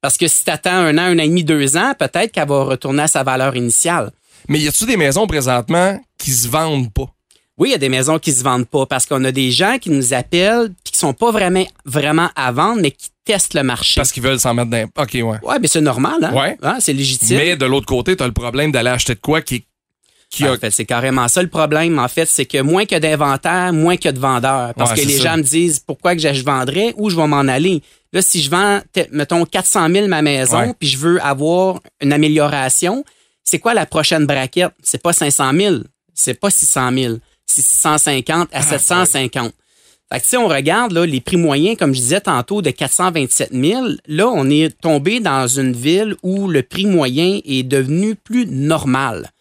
Parce 0.00 0.16
que 0.16 0.28
si 0.28 0.44
t'attends 0.44 0.70
un 0.70 0.96
an, 0.98 1.02
un 1.02 1.18
an 1.18 1.22
et 1.22 1.28
demi, 1.28 1.42
deux 1.42 1.76
ans, 1.76 1.92
peut-être 1.98 2.30
qu'elle 2.30 2.48
va 2.48 2.62
retourner 2.62 3.02
à 3.02 3.08
sa 3.08 3.24
valeur 3.24 3.56
initiale. 3.56 4.12
Mais 4.48 4.60
y 4.60 4.68
a-tu 4.68 4.86
des 4.86 4.96
maisons 4.96 5.26
présentement 5.26 6.00
qui 6.18 6.30
se 6.30 6.46
vendent 6.46 6.92
pas? 6.92 7.06
Oui, 7.58 7.70
il 7.70 7.72
y 7.72 7.74
a 7.74 7.78
des 7.78 7.88
maisons 7.88 8.18
qui 8.18 8.32
se 8.32 8.42
vendent 8.44 8.66
pas 8.68 8.84
parce 8.84 9.06
qu'on 9.06 9.24
a 9.24 9.32
des 9.32 9.50
gens 9.50 9.78
qui 9.78 9.88
nous 9.90 10.12
appellent 10.12 10.68
puis 10.84 10.92
qui 10.92 10.98
sont 10.98 11.14
pas 11.14 11.30
vraiment 11.30 11.64
vraiment 11.86 12.28
à 12.36 12.52
vendre, 12.52 12.82
mais 12.82 12.90
qui 12.90 13.08
testent 13.24 13.54
le 13.54 13.62
marché. 13.62 13.98
Parce 13.98 14.12
qu'ils 14.12 14.22
veulent 14.22 14.38
s'en 14.40 14.52
mettre 14.52 14.70
dans. 14.70 14.84
OK, 15.02 15.10
ouais. 15.14 15.22
Ouais, 15.42 15.58
mais 15.60 15.66
c'est 15.68 15.80
normal, 15.80 16.22
hein? 16.22 16.34
Ouais. 16.34 16.58
Hein, 16.62 16.76
c'est 16.80 16.92
légitime. 16.92 17.38
Mais 17.38 17.56
de 17.56 17.64
l'autre 17.66 17.86
côté, 17.86 18.14
t'as 18.14 18.26
le 18.26 18.32
problème 18.32 18.72
d'aller 18.72 18.90
acheter 18.90 19.14
de 19.14 19.20
quoi 19.20 19.40
qui, 19.40 19.64
qui 20.28 20.44
a. 20.44 20.52
En 20.52 20.56
fait, 20.58 20.70
c'est 20.70 20.84
carrément 20.84 21.28
ça 21.28 21.42
le 21.42 21.48
problème. 21.48 21.98
En 21.98 22.08
fait, 22.08 22.26
c'est 22.26 22.44
que 22.44 22.60
moins 22.60 22.84
que 22.84 22.96
d'inventaire, 22.98 23.72
moins 23.72 23.96
que 23.96 24.10
de 24.10 24.18
vendeurs. 24.18 24.74
Parce 24.74 24.90
Ouais, 24.92 25.00
que 25.00 25.06
les 25.06 25.16
ça. 25.16 25.30
gens 25.30 25.36
me 25.38 25.42
disent 25.42 25.80
pourquoi 25.80 26.14
que 26.14 26.20
je 26.20 26.44
vendrais, 26.44 26.92
où 26.98 27.08
je 27.08 27.16
vais 27.16 27.26
m'en 27.26 27.38
aller? 27.40 27.82
Là, 28.12 28.20
si 28.20 28.42
je 28.42 28.50
vends, 28.50 28.80
mettons, 29.12 29.44
400 29.46 29.88
000 29.90 30.08
ma 30.08 30.20
maison, 30.20 30.74
puis 30.78 30.88
je 30.88 30.98
veux 30.98 31.22
avoir 31.24 31.80
une 32.02 32.12
amélioration, 32.12 33.02
c'est 33.44 33.58
quoi 33.58 33.72
la 33.74 33.86
prochaine 33.86 34.26
braquette? 34.26 34.72
C'est 34.82 35.02
pas 35.02 35.12
500 35.14 35.52
000, 35.54 35.76
c'est 36.14 36.38
pas 36.38 36.50
600 36.50 36.92
000, 36.92 37.14
c'est 37.46 37.62
650 37.62 38.48
Ah, 38.52 38.58
à 38.58 38.62
750. 38.62 39.52
Fait 40.12 40.20
que 40.20 40.26
si 40.26 40.36
on 40.36 40.46
regarde 40.46 40.92
là, 40.92 41.04
les 41.04 41.20
prix 41.20 41.36
moyens, 41.36 41.76
comme 41.76 41.92
je 41.92 42.00
disais 42.00 42.20
tantôt, 42.20 42.62
de 42.62 42.70
427 42.70 43.50
000, 43.52 43.86
là, 44.06 44.28
on 44.28 44.48
est 44.48 44.78
tombé 44.80 45.18
dans 45.18 45.48
une 45.48 45.72
ville 45.72 46.14
où 46.22 46.46
le 46.46 46.62
prix 46.62 46.86
moyen 46.86 47.40
est 47.44 47.64
devenu 47.64 48.14
plus 48.14 48.46
normal. 48.46 49.32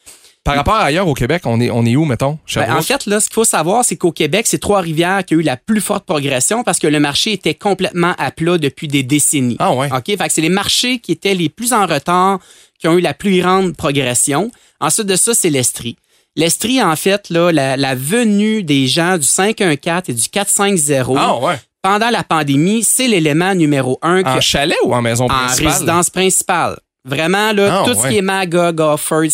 Par 0.43 0.55
rapport 0.55 0.75
à 0.75 0.83
ailleurs 0.85 1.07
au 1.07 1.15
Québec, 1.15 1.41
on 1.45 1.59
est, 1.59 1.71
on 1.71 1.83
est 1.85 1.95
où, 1.95 2.05
mettons? 2.05 2.37
Ben, 2.53 2.75
en 2.75 2.81
fait, 2.83 3.07
là, 3.07 3.19
ce 3.19 3.27
qu'il 3.27 3.33
faut 3.33 3.43
savoir, 3.43 3.83
c'est 3.83 3.95
qu'au 3.95 4.11
Québec, 4.11 4.45
c'est 4.47 4.59
Trois-Rivières 4.59 5.25
qui 5.25 5.33
a 5.33 5.37
eu 5.37 5.41
la 5.41 5.57
plus 5.57 5.81
forte 5.81 6.05
progression 6.05 6.63
parce 6.63 6.77
que 6.77 6.85
le 6.85 6.99
marché 6.99 7.33
était 7.33 7.55
complètement 7.55 8.13
à 8.19 8.29
plat 8.29 8.59
depuis 8.59 8.87
des 8.87 9.01
décennies. 9.01 9.57
Ah 9.57 9.73
ouais. 9.73 9.89
OK? 9.91 10.05
Fait 10.05 10.17
que 10.17 10.31
c'est 10.31 10.41
les 10.41 10.49
marchés 10.49 10.99
qui 10.99 11.11
étaient 11.11 11.33
les 11.33 11.49
plus 11.49 11.73
en 11.73 11.87
retard 11.87 12.39
qui 12.79 12.87
ont 12.87 12.95
eu 12.95 13.01
la 13.01 13.15
plus 13.15 13.39
grande 13.39 13.75
progression. 13.75 14.51
Ensuite 14.79 15.07
de 15.07 15.15
ça, 15.15 15.33
c'est 15.33 15.49
l'Estrie. 15.49 15.97
L'Estrie, 16.35 16.81
en 16.83 16.95
fait, 16.95 17.29
là, 17.29 17.51
la, 17.51 17.77
la 17.77 17.95
venue 17.95 18.61
des 18.63 18.87
gens 18.87 19.17
du 19.17 19.23
514 19.25 20.03
et 20.09 20.13
du 20.13 20.27
450 20.29 21.15
Ah 21.17 21.37
ouais. 21.39 21.55
pendant 21.81 22.09
la 22.09 22.23
pandémie, 22.23 22.83
c'est 22.83 23.07
l'élément 23.07 23.55
numéro 23.55 23.97
un 24.01 24.21
En 24.25 24.35
que- 24.35 24.41
chalet 24.41 24.77
ou 24.83 24.93
en 24.93 25.01
maison 25.01 25.25
en 25.25 25.29
principale? 25.29 25.71
résidence 25.71 26.09
principale. 26.09 26.77
Vraiment, 27.05 27.53
là, 27.53 27.81
Ah, 27.81 27.83
tout 27.85 27.93
ce 27.99 28.07
qui 28.07 28.17
est 28.17 28.21
Magog, 28.21 28.79
Offord, 28.79 29.25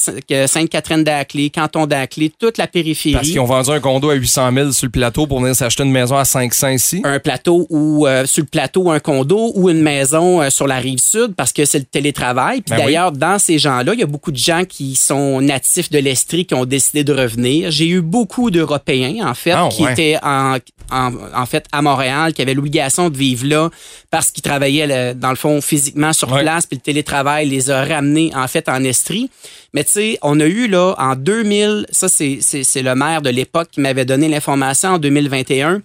Sainte-Catherine-d'Aclé, 0.46 1.50
Canton 1.50 1.86
d'Aclé, 1.88 2.32
toute 2.38 2.58
la 2.58 2.68
périphérie. 2.68 3.14
Parce 3.16 3.28
qu'ils 3.30 3.40
ont 3.40 3.46
vendu 3.46 3.70
un 3.72 3.80
condo 3.80 4.10
à 4.10 4.14
800 4.14 4.52
000 4.54 4.72
sur 4.72 4.86
le 4.88 4.92
plateau 4.92 5.28
pour 5.28 5.40
venir 5.40 5.56
s'acheter 5.56 5.84
une 5.84 5.92
maison 5.92 6.18
à 6.18 6.26
500 6.26 6.70
ici. 6.70 7.02
un 7.04 7.20
plateau 7.20 7.68
ou 7.70 8.06
euh, 8.08 8.26
sur 8.26 8.44
le 8.44 8.48
plateau 8.50 8.92
un 8.92 9.00
condo 9.00 9.52
ou 9.56 9.70
une 9.70 9.82
maison 9.82 10.42
euh, 10.42 10.50
sur 10.50 10.68
la 10.68 10.78
rive 10.78 11.00
sud 11.00 11.34
parce 11.36 11.54
que 11.54 11.66
c'est 11.66 11.80
le 11.80 11.86
télétravail. 11.86 12.62
Puis 12.62 12.76
Ben 12.76 12.84
d'ailleurs, 12.86 13.12
dans 13.12 13.40
ces 13.40 13.58
gens-là, 13.58 13.94
il 13.94 14.00
y 14.00 14.04
a 14.04 14.08
beaucoup 14.08 14.32
de 14.32 14.38
gens 14.38 14.64
qui 14.66 14.96
sont 14.96 15.40
natifs 15.42 15.90
de 15.90 16.00
l'Estrie 16.00 16.46
qui 16.46 16.54
ont 16.54 16.66
décidé 16.66 17.04
de 17.04 17.14
revenir. 17.14 17.72
J'ai 17.72 17.88
eu 17.88 18.02
beaucoup 18.02 18.52
d'Européens, 18.52 19.26
en 19.28 19.34
fait, 19.34 19.52
Ah, 19.52 19.70
qui 19.72 19.84
ouais. 19.84 19.92
étaient 19.94 20.18
en, 20.24 20.58
en, 20.92 21.12
en 21.36 21.46
fait 21.46 21.66
à 21.72 21.82
Montréal, 21.82 22.34
qui 22.34 22.42
avaient 22.42 22.54
l'obligation 22.54 23.10
de 23.10 23.18
vivre 23.18 23.46
là 23.48 23.70
parce 24.10 24.30
qu'ils 24.32 24.44
travaillaient, 24.44 24.88
le- 24.88 25.14
dans 25.14 25.30
le 25.30 25.36
fond, 25.36 25.62
physiquement 25.62 26.12
sur 26.14 26.32
Ouais. 26.32 26.42
place, 26.42 26.66
puis 26.66 26.78
le 26.78 26.82
télétravail 26.82 27.48
les 27.48 27.61
a 27.70 27.84
ramenés, 27.84 28.32
en 28.36 28.48
fait, 28.48 28.68
en 28.70 28.84
Estrie. 28.84 29.30
Mais 29.74 29.84
tu 29.84 29.92
sais, 29.92 30.20
on 30.22 30.40
a 30.40 30.46
eu, 30.46 30.68
là, 30.68 30.96
en 30.98 31.16
2000, 31.16 31.86
ça, 31.92 32.08
c'est 32.10 32.40
le 32.82 32.96
maire 32.96 33.22
de 33.22 33.30
l'époque 33.30 33.70
qui 33.72 33.82
m'avait 33.82 34.06
donné 34.06 34.28
l'information 34.30 34.90
en 34.92 34.98
2021. 34.98 35.82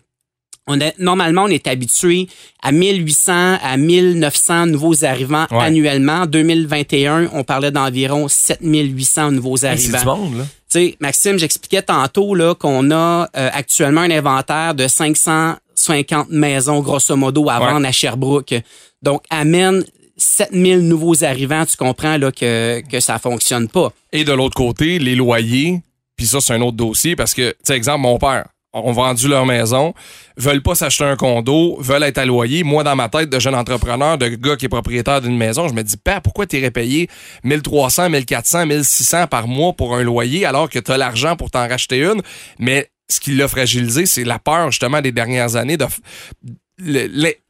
On 0.68 0.80
a, 0.80 0.86
normalement, 0.98 1.44
on 1.44 1.48
est 1.48 1.68
habitué 1.68 2.26
à 2.60 2.72
1800 2.72 3.58
à 3.62 3.76
1900 3.76 4.66
nouveaux 4.66 5.04
arrivants 5.04 5.46
Ouais. 5.52 5.58
annuellement. 5.62 6.22
En 6.22 6.26
2021, 6.26 7.28
on 7.32 7.44
parlait 7.44 7.70
d'environ 7.70 8.26
7800 8.26 9.30
nouveaux 9.30 9.56
Hey, 9.58 9.78
C'est 9.78 9.94
arrivants. 9.94 10.16
du 10.16 10.20
monde, 10.30 10.38
là. 10.38 10.44
Tu 10.68 10.80
sais, 10.80 10.96
Maxime, 10.98 11.38
j'expliquais 11.38 11.82
tantôt 11.82 12.34
là 12.34 12.56
qu'on 12.56 12.90
a 12.90 13.28
euh, 13.36 13.48
actuellement 13.52 14.00
un 14.00 14.10
inventaire 14.10 14.74
de 14.74 14.88
550 14.88 16.30
maisons, 16.30 16.80
grosso 16.80 17.14
modo, 17.16 17.48
à 17.48 17.60
Ouais. 17.60 17.66
vendre 17.72 17.86
à 17.86 17.92
Sherbrooke. 17.92 18.54
Donc, 19.02 19.22
amène 19.30 19.84
7000 20.16 20.80
nouveaux 20.80 21.24
arrivants, 21.24 21.64
tu 21.66 21.76
comprends 21.76 22.16
là 22.16 22.32
que, 22.32 22.82
que 22.90 23.00
ça 23.00 23.18
fonctionne 23.18 23.68
pas. 23.68 23.92
Et 24.12 24.24
de 24.24 24.32
l'autre 24.32 24.54
côté, 24.54 24.98
les 24.98 25.14
loyers, 25.14 25.82
puis 26.16 26.26
ça, 26.26 26.40
c'est 26.40 26.54
un 26.54 26.60
autre 26.62 26.76
dossier 26.76 27.16
parce 27.16 27.34
que, 27.34 27.50
tu 27.50 27.56
sais, 27.64 27.76
exemple, 27.76 28.00
mon 28.00 28.18
père, 28.18 28.46
ont 28.84 28.92
vendu 28.92 29.28
leur 29.28 29.46
maison, 29.46 29.94
veulent 30.36 30.62
pas 30.62 30.74
s'acheter 30.74 31.04
un 31.04 31.16
condo, 31.16 31.78
veulent 31.80 32.02
être 32.02 32.18
à 32.18 32.26
loyer. 32.26 32.62
Moi, 32.62 32.84
dans 32.84 32.96
ma 32.96 33.08
tête 33.08 33.30
de 33.30 33.38
jeune 33.38 33.54
entrepreneur, 33.54 34.18
de 34.18 34.28
gars 34.28 34.56
qui 34.56 34.66
est 34.66 34.70
propriétaire 34.70 35.20
d'une 35.20 35.36
maison, 35.36 35.68
je 35.68 35.74
me 35.74 35.82
dis, 35.82 35.96
père, 35.96 36.20
pourquoi 36.20 36.46
t'irais 36.46 36.70
payer 36.70 37.08
1300, 37.44 38.10
1400, 38.10 38.66
1600 38.66 39.26
par 39.28 39.48
mois 39.48 39.72
pour 39.72 39.94
un 39.94 40.02
loyer 40.02 40.44
alors 40.44 40.68
que 40.68 40.78
t'as 40.78 40.96
l'argent 40.96 41.36
pour 41.36 41.50
t'en 41.50 41.66
racheter 41.66 42.02
une? 42.02 42.20
Mais 42.58 42.90
ce 43.08 43.20
qui 43.20 43.34
l'a 43.34 43.48
fragilisé, 43.48 44.04
c'est 44.04 44.24
la 44.24 44.38
peur, 44.38 44.70
justement, 44.70 45.00
des 45.00 45.12
dernières 45.12 45.56
années 45.56 45.76
de 45.76 45.86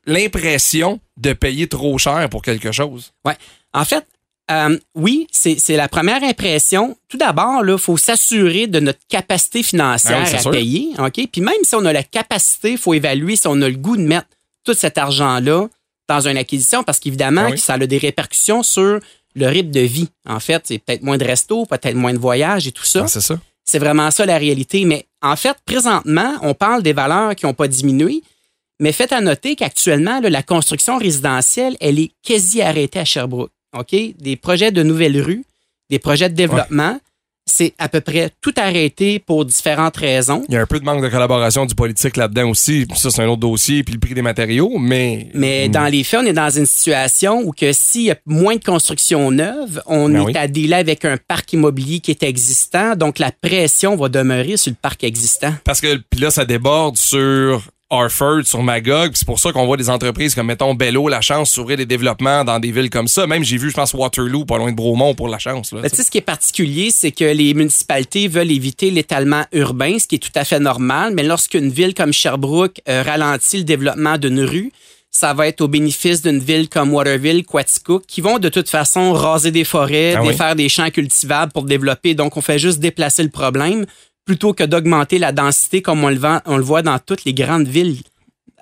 l'impression 0.07 1.01
de 1.17 1.33
payer 1.33 1.67
trop 1.69 1.97
cher 1.99 2.29
pour 2.31 2.43
quelque 2.43 2.73
chose. 2.73 3.13
Ouais. 3.25 3.37
En 3.73 3.85
fait, 3.85 4.05
euh, 4.51 4.79
oui, 4.95 5.27
c'est 5.33 5.77
la 5.77 5.89
première 5.89 6.23
impression. 6.23 6.97
Tout 7.09 7.17
d'abord, 7.17 7.65
il 7.67 7.79
faut 7.79 7.97
s'assurer 7.97 8.67
de 8.67 8.79
notre 8.81 9.01
capacité 9.09 9.63
financière 9.63 10.23
Ben 10.23 10.29
oui, 10.29 10.35
à 10.35 10.39
sûr. 10.39 10.51
payer. 10.53 10.89
OK? 10.99 11.29
Puis 11.33 11.41
même 11.41 11.55
si 11.65 11.75
on 11.75 11.85
a 11.85 11.93
la 11.93 12.05
capacité, 12.05 12.73
il 12.73 12.79
faut 12.79 12.95
évaluer 12.95 13.37
si 13.37 13.47
on 13.49 13.61
a 13.63 13.69
le 13.69 13.77
goût 13.77 13.97
de 13.97 14.03
mettre 14.03 14.29
tout 14.65 14.75
cet 14.75 14.99
argent-là 14.99 15.69
dans 16.09 16.29
une 16.29 16.37
acquisition 16.37 16.85
parce 16.85 17.01
qu'évidemment, 17.01 17.47
Ben 17.47 17.53
oui. 17.53 17.59
ça 17.59 17.75
a 17.75 17.79
des 17.79 17.99
répercussions 17.99 18.63
sur 18.63 19.01
le 19.35 19.47
rythme 19.49 19.71
de 19.73 19.81
vie. 19.81 20.09
En 20.29 20.39
fait, 20.41 20.63
c'est 20.65 20.79
peut-être 20.79 21.03
moins 21.03 21.19
de 21.19 21.25
resto, 21.25 21.67
peut-être 21.67 21.97
moins 21.97 22.15
de 22.15 22.19
voyages 22.19 22.67
et 22.69 22.73
tout 22.73 22.85
ça. 22.85 23.03
Ah, 23.05 23.09
c'est 23.09 23.21
ça. 23.21 23.39
C'est 23.65 23.81
vraiment 23.81 24.13
ça 24.13 24.25
la 24.25 24.39
réalité. 24.39 24.85
Mais 24.85 25.07
en 25.23 25.35
fait, 25.35 25.57
présentement, 25.65 26.35
on 26.43 26.55
parle 26.55 26.85
des 26.85 26.93
valeurs 26.93 27.35
qui 27.35 27.47
n'ont 27.47 27.53
pas 27.55 27.67
diminué. 27.67 28.23
Mais 28.81 28.93
faites 28.93 29.13
à 29.13 29.21
noter 29.21 29.57
qu'actuellement, 29.57 30.21
la 30.21 30.43
construction 30.43 30.99
résidentielle, 30.99 31.77
elle 31.81 31.99
est 31.99 32.11
quasi 32.23 32.61
arrêtée 32.61 32.99
à 32.99 33.05
Sherbrooke. 33.05 33.51
OK? 33.77 33.95
Des 34.19 34.37
projets 34.37 34.71
de 34.71 34.83
nouvelles 34.83 35.21
rues, 35.21 35.45
des 35.91 35.99
projets 35.99 36.29
de 36.29 36.35
développement, 36.35 36.99
c'est 37.49 37.75
à 37.79 37.89
peu 37.89 38.01
près 38.01 38.31
tout 38.41 38.53
arrêté 38.57 39.21
pour 39.21 39.45
différentes 39.45 39.97
raisons. 39.97 40.45
Il 40.49 40.55
y 40.55 40.57
a 40.59 40.61
un 40.61 40.67
peu 40.67 40.81
de 40.81 40.85
manque 40.85 41.03
de 41.03 41.09
collaboration 41.09 41.65
du 41.65 41.77
politique 41.77 42.17
là-dedans 42.17 42.51
aussi. 42.51 42.87
Ça, 42.97 43.11
c'est 43.11 43.23
un 43.23 43.29
autre 43.29 43.41
dossier. 43.41 43.85
Puis 43.85 43.95
le 43.95 44.01
prix 44.01 44.15
des 44.15 44.23
matériaux, 44.23 44.79
mais. 44.79 45.29
Mais 45.33 45.69
dans 45.69 45.87
les 45.87 46.03
faits, 46.03 46.21
on 46.25 46.27
est 46.27 46.33
dans 46.33 46.51
une 46.51 46.67
situation 46.67 47.41
où 47.45 47.53
que 47.53 47.73
s'il 47.73 48.03
y 48.03 48.11
a 48.11 48.17
moins 48.27 48.57
de 48.57 48.65
construction 48.65 49.31
neuve, 49.31 49.81
on 49.87 50.09
Ben 50.09 50.23
est 50.23 50.25
oui. 50.25 50.37
à 50.37 50.49
dealer 50.49 50.75
avec 50.75 51.05
un 51.05 51.17
parc 51.19 51.53
immobilier 51.53 52.01
qui 52.01 52.11
est 52.11 52.25
existant. 52.25 52.97
Donc, 52.97 53.21
la 53.21 53.31
pression 53.31 53.95
va 53.95 54.09
demeurer 54.09 54.57
sur 54.57 54.71
le 54.71 54.77
parc 54.83 55.05
existant. 55.05 55.55
Parce 55.65 55.81
que 55.81 55.97
puis 56.11 56.21
là, 56.21 56.31
ça 56.33 56.45
déborde 56.45 56.97
sur 56.97 57.63
Harford, 57.91 58.45
sur 58.45 58.63
Magog. 58.63 59.13
C'est 59.15 59.27
pour 59.27 59.39
ça 59.39 59.53
qu'on 59.53 59.65
voit 59.67 59.77
des 59.77 59.89
entreprises 59.91 60.35
comme, 60.35 60.49
mettons, 60.49 60.75
Bello, 60.75 61.09
La 61.09 61.21
Chance, 61.21 61.51
s'ouvrir 61.53 61.77
des 61.77 61.87
développements 61.87 62.43
dans 62.43 62.59
des 62.59 62.73
villes 62.73 62.91
comme 62.91 63.07
ça. 63.07 63.27
Même 63.27 63.45
j'ai 63.45 63.59
vu, 63.59 63.71
je 63.71 63.75
pense, 63.75 63.95
Waterloo, 63.95 64.45
pas 64.45 64.59
loin 64.59 64.73
de 64.73 64.77
Bromont 64.77 65.15
pour 65.15 65.29
La 65.29 65.39
Chance. 65.39 65.73
Là, 65.73 65.83
Ben, 65.83 65.91
tu 65.91 65.97
sais, 65.97 66.03
ce 66.03 66.11
qui 66.11 66.19
est 66.19 66.23
particulier, 66.23 66.91
c'est 66.91 67.13
que 67.13 67.25
les 67.25 67.55
municipalités 67.55 68.27
veulent 68.27 68.51
éviter 68.51 68.91
l'étalement 68.91 69.45
urbain, 69.53 69.99
ce 70.01 70.07
qui 70.09 70.17
est 70.17 70.19
tout 70.19 70.33
à 70.35 70.45
fait 70.45 70.59
normal. 70.59 71.13
Mais 71.15 71.23
lorsqu'une 71.23 71.71
ville 71.71 71.95
comme 71.95 72.13
Sherbrooke 72.13 72.81
euh, 72.89 73.03
ralentit 73.05 73.59
le 73.59 73.65
développement 73.65 74.19
d'une 74.19 74.41
rue, 74.41 74.73
ça 75.13 75.33
va 75.33 75.47
être 75.47 75.61
au 75.63 75.69
bénéfice 75.69 76.21
d'une 76.23 76.41
ville 76.41 76.69
comme 76.69 76.93
Waterville, 76.93 77.45
Quaticook, 77.45 78.05
qui 78.07 78.21
vont 78.21 78.39
de 78.39 78.49
toute 78.49 78.69
façon 78.69 79.13
raser 79.13 79.51
des 79.53 79.65
forêts, 79.65 80.15
Ah 80.17 80.23
oui. 80.23 80.29
défaire 80.29 80.57
des 80.57 80.69
champs 80.69 80.91
cultivables 80.91 81.53
pour 81.53 81.63
développer. 81.63 82.15
Donc, 82.15 82.37
on 82.37 82.41
fait 82.43 82.59
juste 82.59 82.81
déplacer 82.81 83.23
le 83.23 83.31
problème 83.31 83.87
plutôt 84.27 84.53
que 84.53 84.65
d'augmenter 84.65 85.19
la 85.19 85.33
densité 85.33 85.81
comme 85.81 86.05
on 86.05 86.11
le, 86.11 86.63
voit 86.63 86.83
dans 86.83 86.99
toutes 86.99 87.25
les 87.25 87.33
grandes 87.33 87.69
villes 87.69 88.03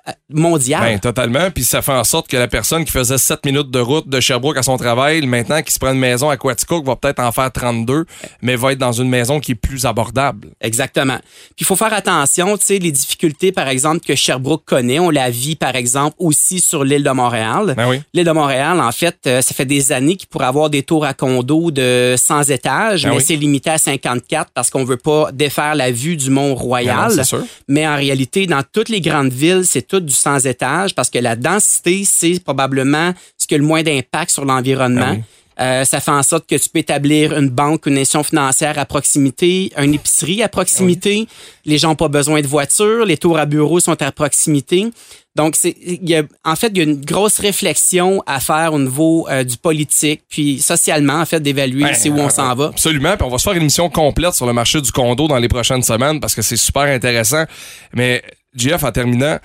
euh, 0.07 0.11
mondiales. 0.29 0.81
Ben, 0.81 0.99
totalement. 0.99 1.49
Puis 1.51 1.63
ça 1.63 1.81
fait 1.81 1.91
en 1.91 2.03
sorte 2.03 2.27
que 2.27 2.37
la 2.37 2.47
personne 2.47 2.85
qui 2.85 2.91
faisait 2.91 3.17
7 3.17 3.45
minutes 3.45 3.71
de 3.71 3.79
route 3.79 4.07
de 4.07 4.19
Sherbrooke 4.19 4.57
à 4.57 4.63
son 4.63 4.77
travail, 4.77 5.25
maintenant 5.25 5.61
qui 5.61 5.73
se 5.73 5.79
prend 5.79 5.91
une 5.93 5.99
maison 5.99 6.29
à 6.29 6.37
Quaticook, 6.37 6.85
va 6.85 6.95
peut-être 6.95 7.19
en 7.19 7.31
faire 7.31 7.51
32, 7.51 8.05
mais 8.41 8.55
va 8.55 8.71
être 8.73 8.77
dans 8.79 8.91
une 8.91 9.09
maison 9.09 9.39
qui 9.39 9.53
est 9.53 9.55
plus 9.55 9.85
abordable. 9.85 10.49
Exactement. 10.61 11.17
Puis 11.17 11.61
il 11.61 11.65
faut 11.65 11.75
faire 11.75 11.93
attention, 11.93 12.57
tu 12.57 12.65
sais, 12.65 12.79
les 12.79 12.91
difficultés, 12.91 13.51
par 13.51 13.67
exemple, 13.67 14.05
que 14.05 14.15
Sherbrooke 14.15 14.63
connaît, 14.65 14.99
on 14.99 15.09
la 15.09 15.29
vit, 15.29 15.55
par 15.55 15.75
exemple, 15.75 16.15
aussi 16.19 16.59
sur 16.59 16.83
l'île 16.83 17.03
de 17.03 17.11
Montréal. 17.11 17.73
Ben 17.75 17.89
oui. 17.89 18.01
L'île 18.13 18.25
de 18.25 18.31
Montréal, 18.31 18.79
en 18.79 18.91
fait, 18.91 19.17
euh, 19.27 19.41
ça 19.41 19.53
fait 19.53 19.65
des 19.65 19.91
années 19.91 20.15
qu'il 20.15 20.27
pourrait 20.27 20.45
avoir 20.45 20.69
des 20.69 20.83
tours 20.83 21.05
à 21.05 21.13
condos 21.13 21.71
de 21.71 22.15
100 22.17 22.43
étages, 22.49 23.03
Ben 23.03 23.09
mais 23.09 23.17
oui. 23.17 23.23
c'est 23.25 23.35
limité 23.35 23.69
à 23.71 23.77
54 23.77 24.51
parce 24.53 24.69
qu'on 24.69 24.83
veut 24.83 24.97
pas 24.97 25.31
défaire 25.31 25.75
la 25.75 25.91
vue 25.91 26.15
du 26.17 26.25
Ben 26.29 26.35
Mont-Royal. 26.35 27.11
c'est 27.11 27.23
sûr. 27.23 27.43
Mais 27.67 27.87
en 27.87 27.95
réalité, 27.95 28.45
dans 28.47 28.61
toutes 28.71 28.89
les 28.89 29.01
grandes 29.01 29.31
villes, 29.33 29.63
c'est 29.65 29.87
tout 29.87 29.94
du 29.99 30.13
100 30.13 30.45
étages 30.45 30.95
parce 30.95 31.09
que 31.09 31.19
la 31.19 31.35
densité, 31.35 32.03
c'est 32.05 32.39
probablement 32.43 33.13
ce 33.37 33.47
qui 33.47 33.55
a 33.55 33.57
le 33.57 33.63
moins 33.63 33.83
d'impact 33.83 34.31
sur 34.31 34.45
l'environnement. 34.45 35.05
Ah 35.07 35.15
oui. 35.15 35.23
Euh, 35.59 35.85
ça 35.85 36.01
fait 36.01 36.11
en 36.11 36.23
sorte 36.23 36.47
que 36.47 36.55
tu 36.55 36.69
peux 36.69 36.79
établir 36.79 37.37
une 37.37 37.49
banque, 37.49 37.85
une 37.85 37.93
institution 37.93 38.23
financière 38.23 38.77
à 38.77 38.85
proximité, 38.85 39.71
une 39.77 39.93
épicerie 39.93 40.43
à 40.43 40.49
proximité. 40.49 41.27
Les 41.65 41.77
gens 41.77 41.89
n'ont 41.89 41.95
pas 41.95 42.09
besoin 42.09 42.41
de 42.41 42.47
voiture, 42.47 43.05
les 43.05 43.17
tours 43.17 43.37
à 43.37 43.45
bureaux 43.45 43.79
sont 43.79 44.01
à 44.01 44.11
proximité. 44.11 44.87
Donc, 45.35 45.55
c'est, 45.57 45.75
y 45.79 46.15
a, 46.15 46.23
en 46.43 46.55
fait, 46.55 46.67
il 46.67 46.77
y 46.77 46.81
a 46.81 46.83
une 46.83 46.99
grosse 46.99 47.39
réflexion 47.39 48.21
à 48.25 48.39
faire 48.39 48.73
au 48.73 48.79
niveau 48.79 49.27
euh, 49.29 49.43
du 49.43 49.57
politique, 49.57 50.21
puis 50.29 50.59
socialement, 50.59 51.19
en 51.19 51.25
fait, 51.25 51.41
d'évaluer 51.41 51.83
Ben, 51.83 51.93
c'est 51.93 52.09
où 52.09 52.19
on 52.19 52.29
s'en 52.29 52.53
va. 52.55 52.67
Absolument. 52.67 53.17
Puis 53.17 53.25
on 53.25 53.29
va 53.29 53.37
se 53.37 53.43
faire 53.43 53.53
une 53.53 53.61
émission 53.61 53.89
complète 53.89 54.33
sur 54.33 54.45
le 54.45 54.53
marché 54.53 54.81
du 54.81 54.91
condo 54.91 55.27
dans 55.27 55.37
les 55.37 55.49
prochaines 55.49 55.83
semaines 55.83 56.19
parce 56.19 56.35
que 56.35 56.41
c'est 56.41 56.57
super 56.57 56.83
intéressant. 56.83 57.43
Mais, 57.93 58.23
GF, 58.55 58.83
en 58.83 58.91
terminant, 58.91 59.37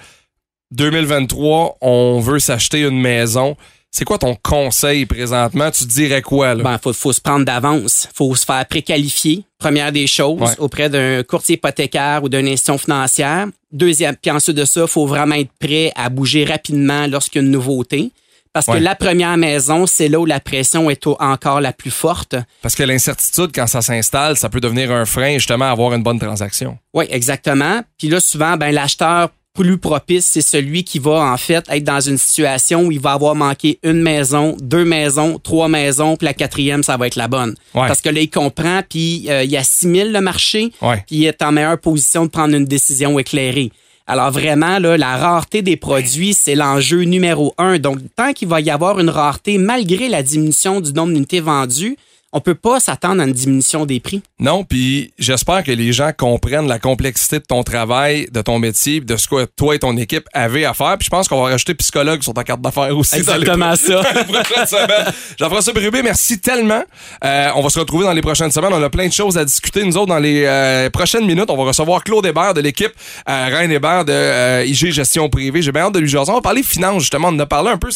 2023, 0.72 1.78
on 1.80 2.20
veut 2.20 2.38
s'acheter 2.38 2.80
une 2.82 3.00
maison. 3.00 3.56
C'est 3.92 4.04
quoi 4.04 4.18
ton 4.18 4.36
conseil 4.40 5.04
présentement? 5.04 5.68
Tu 5.72 5.84
dirais 5.84 6.22
quoi, 6.22 6.54
là? 6.54 6.62
Ben, 6.62 6.78
faut, 6.78 6.92
faut 6.92 7.12
se 7.12 7.20
prendre 7.20 7.44
d'avance. 7.44 8.08
Faut 8.14 8.34
se 8.36 8.44
faire 8.44 8.64
préqualifier. 8.66 9.42
Première 9.58 9.90
des 9.90 10.06
choses, 10.06 10.40
Ouais. 10.40 10.54
auprès 10.58 10.88
d'un 10.88 11.24
courtier 11.24 11.56
hypothécaire 11.56 12.22
ou 12.22 12.28
d'une 12.28 12.46
institution 12.46 12.78
financière. 12.78 13.46
Deuxième, 13.72 14.14
puis 14.16 14.30
ensuite 14.30 14.56
de 14.56 14.64
ça, 14.64 14.86
faut 14.86 15.06
vraiment 15.06 15.34
être 15.34 15.50
prêt 15.58 15.92
à 15.96 16.08
bouger 16.08 16.44
rapidement 16.44 17.06
lorsqu'il 17.08 17.42
y 17.42 17.44
a 17.44 17.46
une 17.46 17.52
nouveauté. 17.52 18.12
Parce 18.52 18.66
Ouais. 18.68 18.78
que 18.78 18.82
la 18.84 18.94
première 18.96 19.36
maison, 19.36 19.86
c'est 19.86 20.08
là 20.08 20.18
où 20.20 20.26
la 20.26 20.40
pression 20.40 20.88
est 20.90 21.04
encore 21.06 21.60
la 21.60 21.72
plus 21.72 21.92
forte. 21.92 22.34
Parce 22.62 22.74
que 22.74 22.82
l'incertitude, 22.84 23.50
quand 23.54 23.66
ça 23.68 23.80
s'installe, 23.80 24.36
ça 24.36 24.48
peut 24.48 24.60
devenir 24.60 24.90
un 24.92 25.04
frein 25.04 25.34
justement 25.34 25.66
à 25.66 25.70
avoir 25.70 25.94
une 25.94 26.02
bonne 26.02 26.18
transaction. 26.18 26.76
Oui, 26.94 27.06
exactement. 27.10 27.82
Puis 27.98 28.08
là, 28.08 28.18
souvent, 28.20 28.56
ben, 28.56 28.72
l'acheteur 28.72 29.30
plus 29.60 29.76
propice, 29.76 30.24
c'est 30.24 30.40
celui 30.40 30.84
qui 30.84 30.98
va 30.98 31.20
en 31.32 31.36
fait 31.36 31.66
être 31.68 31.84
dans 31.84 32.00
une 32.00 32.16
situation 32.16 32.84
où 32.84 32.92
il 32.92 32.98
va 32.98 33.12
avoir 33.12 33.34
manqué 33.34 33.78
une 33.82 34.00
maison, 34.00 34.56
deux 34.58 34.86
maisons, 34.86 35.38
trois 35.38 35.68
maisons, 35.68 36.16
puis 36.16 36.24
la 36.24 36.32
quatrième, 36.32 36.82
ça 36.82 36.96
va 36.96 37.06
être 37.06 37.16
la 37.16 37.28
bonne. 37.28 37.50
Ouais. 37.74 37.86
Parce 37.86 38.00
que 38.00 38.08
là, 38.08 38.20
il 38.22 38.30
comprend, 38.30 38.80
puis 38.88 39.26
euh, 39.28 39.44
il 39.44 39.54
assimile 39.58 40.12
le 40.12 40.22
marché, 40.22 40.72
Ouais. 40.80 41.04
puis 41.06 41.16
il 41.16 41.24
est 41.26 41.42
en 41.42 41.52
meilleure 41.52 41.78
position 41.78 42.24
de 42.24 42.30
prendre 42.30 42.54
une 42.54 42.64
décision 42.64 43.18
éclairée. 43.18 43.70
Alors 44.06 44.30
vraiment, 44.30 44.78
là, 44.78 44.96
la 44.96 45.18
rareté 45.18 45.60
des 45.60 45.76
produits, 45.76 46.32
c'est 46.32 46.54
l'enjeu 46.54 47.02
numéro 47.02 47.52
un. 47.58 47.78
Donc, 47.78 47.98
tant 48.16 48.32
qu'il 48.32 48.48
va 48.48 48.62
y 48.62 48.70
avoir 48.70 48.98
une 48.98 49.10
rareté, 49.10 49.58
malgré 49.58 50.08
la 50.08 50.22
diminution 50.22 50.80
du 50.80 50.94
nombre 50.94 51.12
d'unités 51.12 51.40
vendues, 51.40 51.98
on 52.32 52.40
peut 52.40 52.54
pas 52.54 52.78
s'attendre 52.78 53.20
à 53.22 53.24
une 53.24 53.32
diminution 53.32 53.86
des 53.86 53.98
prix. 53.98 54.22
Non, 54.38 54.64
puis 54.64 55.12
j'espère 55.18 55.64
que 55.64 55.72
les 55.72 55.92
gens 55.92 56.10
comprennent 56.16 56.68
la 56.68 56.78
complexité 56.78 57.40
de 57.40 57.44
ton 57.44 57.62
travail, 57.64 58.28
de 58.30 58.40
ton 58.40 58.58
métier, 58.58 59.00
de 59.00 59.16
ce 59.16 59.26
que 59.26 59.46
toi 59.56 59.74
et 59.74 59.80
ton 59.80 59.96
équipe 59.96 60.26
avaient 60.32 60.64
à 60.64 60.72
faire. 60.72 60.96
Puis 60.98 61.06
je 61.06 61.10
pense 61.10 61.26
qu'on 61.26 61.42
va 61.42 61.50
rajouter 61.50 61.74
psychologue 61.74 62.22
sur 62.22 62.32
ta 62.32 62.44
carte 62.44 62.60
d'affaires 62.60 62.96
aussi. 62.96 63.16
Exactement 63.16 63.74
ça. 63.74 64.02
dans 64.02 64.02
les. 64.02 65.12
Jean-François 65.38 65.72
Bérubé, 65.72 66.02
merci 66.02 66.40
tellement. 66.40 66.82
Euh, 67.24 67.50
on 67.56 67.62
va 67.62 67.68
se 67.68 67.78
retrouver 67.78 68.04
dans 68.04 68.12
les 68.12 68.22
prochaines 68.22 68.50
semaines. 68.50 68.72
On 68.72 68.82
a 68.82 68.90
plein 68.90 69.08
de 69.08 69.12
choses 69.12 69.36
à 69.36 69.44
discuter. 69.44 69.84
Nous 69.84 69.96
autres, 69.96 70.06
dans 70.06 70.18
les 70.18 70.44
euh, 70.44 70.88
prochaines 70.90 71.26
minutes, 71.26 71.50
on 71.50 71.56
va 71.56 71.64
recevoir 71.64 72.04
Claude 72.04 72.26
Hébert 72.26 72.54
de 72.54 72.60
l'équipe 72.60 72.92
euh, 73.28 73.46
Reine 73.50 73.72
Hébert 73.72 74.04
de 74.04 74.12
euh, 74.12 74.64
IG 74.64 74.92
Gestion 74.92 75.28
Privée. 75.28 75.62
J'ai 75.62 75.72
bien 75.72 75.82
hâte 75.82 75.94
de 75.94 75.98
lui 75.98 76.08
jaser. 76.08 76.30
On 76.30 76.36
va 76.36 76.40
parler 76.40 76.62
finance, 76.62 77.00
justement. 77.00 77.28
On 77.28 77.32
en 77.34 77.38
a 77.40 77.46
parlé 77.46 77.70
un 77.70 77.78
peu. 77.78 77.90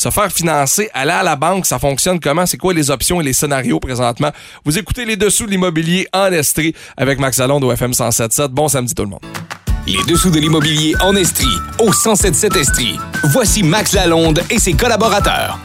Se 0.00 0.08
faire 0.08 0.32
financer, 0.32 0.88
aller 0.94 1.10
à 1.10 1.22
la 1.22 1.36
banque, 1.36 1.66
ça 1.66 1.78
fonctionne 1.78 2.18
comment? 2.20 2.46
C'est 2.46 2.56
quoi 2.56 2.72
les 2.72 2.90
options 2.90 3.20
et 3.20 3.24
les 3.24 3.34
scénarios 3.34 3.78
présentement? 3.80 4.30
Vous 4.64 4.78
écoutez 4.78 5.04
les 5.04 5.16
dessous 5.16 5.44
de 5.44 5.50
l'immobilier 5.50 6.08
en 6.14 6.32
Estrie 6.32 6.74
avec 6.96 7.18
Max 7.18 7.38
Alonde 7.38 7.64
au 7.64 7.70
FM 7.70 7.90
107.7. 7.90 8.48
Bon 8.48 8.66
samedi 8.66 8.94
tout 8.94 9.02
le 9.02 9.10
monde. 9.10 9.20
Les 9.86 10.02
dessous 10.10 10.30
de 10.30 10.38
l'immobilier 10.38 10.94
en 11.02 11.14
Estrie, 11.16 11.54
au 11.78 11.90
1077 11.90 12.56
Estrie. 12.56 12.98
Voici 13.24 13.62
Max 13.62 13.92
Lalonde 13.92 14.42
et 14.48 14.58
ses 14.58 14.72
collaborateurs. 14.72 15.58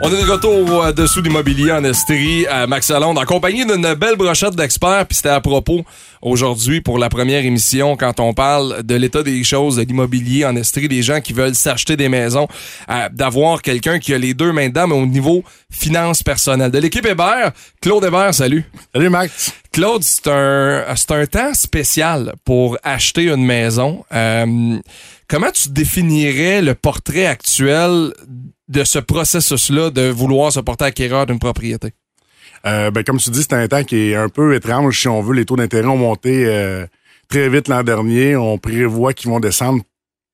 On 0.00 0.12
est 0.12 0.20
de 0.20 0.30
retour 0.30 0.84
euh, 0.84 0.92
dessous 0.92 1.22
l'immobilier 1.22 1.70
en 1.70 1.84
Estrie 1.84 2.46
à 2.48 2.66
Max 2.66 2.90
Lalonde, 2.90 3.16
en 3.16 3.24
compagnie 3.24 3.64
d'une 3.64 3.94
belle 3.94 4.16
brochette 4.16 4.56
d'experts. 4.56 5.06
Puis 5.06 5.16
c'était 5.16 5.28
à 5.28 5.40
propos 5.40 5.84
aujourd'hui 6.20 6.80
pour 6.80 6.98
la 6.98 7.08
première 7.08 7.44
émission 7.44 7.96
quand 7.96 8.18
on 8.18 8.34
parle 8.34 8.82
de 8.82 8.96
l'état 8.96 9.22
des 9.22 9.44
choses 9.44 9.76
de 9.76 9.82
l'immobilier 9.82 10.44
en 10.44 10.56
Estrie, 10.56 10.88
des 10.88 11.02
gens 11.02 11.20
qui 11.20 11.32
veulent 11.32 11.54
s'acheter 11.54 11.96
des 11.96 12.08
maisons, 12.08 12.48
euh, 12.90 13.08
d'avoir 13.12 13.62
quelqu'un 13.62 14.00
qui 14.00 14.12
a 14.12 14.18
les 14.18 14.34
deux 14.34 14.52
mains 14.52 14.68
dedans, 14.68 14.88
mais 14.88 14.96
au 14.96 15.06
niveau 15.06 15.44
finance 15.70 16.22
personnelle. 16.22 16.72
De 16.72 16.78
l'équipe 16.78 17.06
Hébert, 17.06 17.52
Claude 17.80 18.04
Hébert, 18.04 18.34
salut. 18.34 18.64
Salut 18.92 19.10
Max. 19.10 19.52
Claude, 19.72 20.02
c'est 20.02 20.28
un, 20.28 20.84
c'est 20.96 21.12
un 21.12 21.26
temps 21.26 21.54
spécial 21.54 22.34
pour 22.44 22.78
acheter 22.82 23.24
une 23.24 23.44
maison. 23.44 24.04
Euh, 24.12 24.76
comment 25.28 25.50
tu 25.50 25.70
définirais 25.70 26.62
le 26.62 26.74
portrait 26.74 27.26
actuel 27.26 28.12
de 28.68 28.84
ce 28.84 28.98
processus-là 28.98 29.90
de 29.90 30.08
vouloir 30.10 30.52
se 30.52 30.60
porter 30.60 30.84
acquéreur 30.86 31.26
d'une 31.26 31.38
propriété? 31.38 31.90
Euh, 32.66 32.90
ben, 32.90 33.04
comme 33.04 33.18
tu 33.18 33.30
dis, 33.30 33.42
c'est 33.42 33.52
un 33.52 33.68
temps 33.68 33.84
qui 33.84 34.10
est 34.10 34.16
un 34.16 34.28
peu 34.28 34.54
étrange 34.54 34.98
si 34.98 35.08
on 35.08 35.20
veut. 35.20 35.34
Les 35.34 35.44
taux 35.44 35.56
d'intérêt 35.56 35.86
ont 35.86 35.96
monté 35.98 36.46
euh, 36.46 36.86
très 37.28 37.48
vite 37.50 37.68
l'an 37.68 37.82
dernier. 37.82 38.36
On 38.36 38.56
prévoit 38.58 39.12
qu'ils 39.12 39.30
vont 39.30 39.40
descendre, 39.40 39.82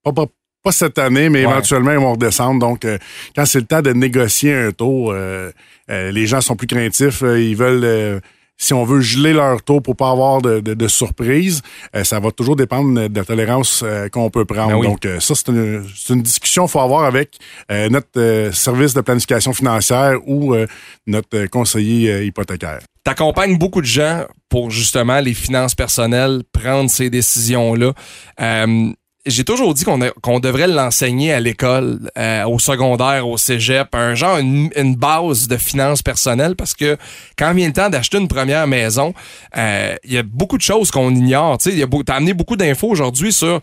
pas, 0.04 0.12
pas, 0.12 0.26
pas 0.62 0.70
cette 0.72 0.98
année, 0.98 1.28
mais 1.28 1.44
Ouais. 1.44 1.50
éventuellement, 1.50 1.90
ils 1.90 1.98
vont 1.98 2.12
redescendre. 2.12 2.60
Donc, 2.60 2.84
euh, 2.84 2.98
quand 3.34 3.46
c'est 3.46 3.58
le 3.60 3.66
temps 3.66 3.82
de 3.82 3.92
négocier 3.92 4.54
un 4.54 4.70
taux, 4.70 5.12
euh, 5.12 5.50
euh, 5.90 6.12
les 6.12 6.26
gens 6.28 6.40
sont 6.40 6.54
plus 6.54 6.68
craintifs. 6.68 7.22
Ils 7.22 7.56
veulent, 7.56 7.82
euh, 7.84 8.20
si 8.60 8.74
on 8.74 8.84
veut 8.84 9.00
geler 9.00 9.32
leur 9.32 9.62
taux 9.62 9.80
pour 9.80 9.96
pas 9.96 10.10
avoir 10.10 10.42
de, 10.42 10.60
de, 10.60 10.74
de 10.74 10.88
surprise, 10.88 11.62
euh, 11.96 12.04
ça 12.04 12.20
va 12.20 12.30
toujours 12.30 12.56
dépendre 12.56 13.08
de 13.08 13.18
la 13.18 13.24
tolérance 13.24 13.82
euh, 13.82 14.08
qu'on 14.10 14.28
peut 14.28 14.44
prendre. 14.44 14.68
Ben 14.68 14.76
oui. 14.76 14.86
Donc, 14.86 15.06
euh, 15.06 15.18
ça, 15.18 15.34
c'est 15.34 15.48
une, 15.48 15.82
une 16.10 16.22
discussion 16.22 16.64
qu'il 16.64 16.72
faut 16.72 16.80
avoir 16.80 17.04
avec 17.04 17.38
euh, 17.72 17.88
notre 17.88 18.18
euh, 18.18 18.52
service 18.52 18.92
de 18.92 19.00
planification 19.00 19.54
financière 19.54 20.18
ou 20.26 20.54
euh, 20.54 20.66
notre 21.06 21.46
conseiller 21.46 22.26
hypothécaire. 22.26 22.80
T'accompagnes 23.02 23.56
beaucoup 23.56 23.80
de 23.80 23.86
gens 23.86 24.26
pour 24.50 24.70
justement 24.70 25.20
les 25.20 25.32
finances 25.32 25.74
personnelles, 25.74 26.42
prendre 26.52 26.90
ces 26.90 27.08
décisions-là. 27.08 27.94
Euh, 28.42 28.92
j'ai 29.26 29.44
toujours 29.44 29.74
dit 29.74 29.84
qu'on 30.22 30.40
devrait 30.40 30.66
l'enseigner 30.66 31.32
à 31.32 31.40
l'école, 31.40 32.10
euh, 32.16 32.44
au 32.44 32.58
secondaire, 32.58 33.28
au 33.28 33.36
cégep, 33.36 33.94
un 33.94 34.14
genre, 34.14 34.38
une, 34.38 34.70
une 34.76 34.96
base 34.96 35.46
de 35.46 35.56
finances 35.56 36.02
personnelles, 36.02 36.56
parce 36.56 36.74
que 36.74 36.96
quand 37.36 37.52
vient 37.52 37.66
le 37.66 37.72
temps 37.72 37.90
d'acheter 37.90 38.18
une 38.18 38.28
première 38.28 38.66
maison, 38.66 39.12
euh, 39.56 39.94
il 40.04 40.12
y 40.12 40.18
a 40.18 40.22
beaucoup 40.22 40.56
de 40.56 40.62
choses 40.62 40.90
qu'on 40.90 41.14
ignore. 41.14 41.58
Tu 41.58 41.70
sais, 41.70 41.86
t'as 42.06 42.14
amené 42.14 42.32
beaucoup 42.32 42.56
d'infos 42.56 42.88
aujourd'hui 42.88 43.32
sur, 43.32 43.60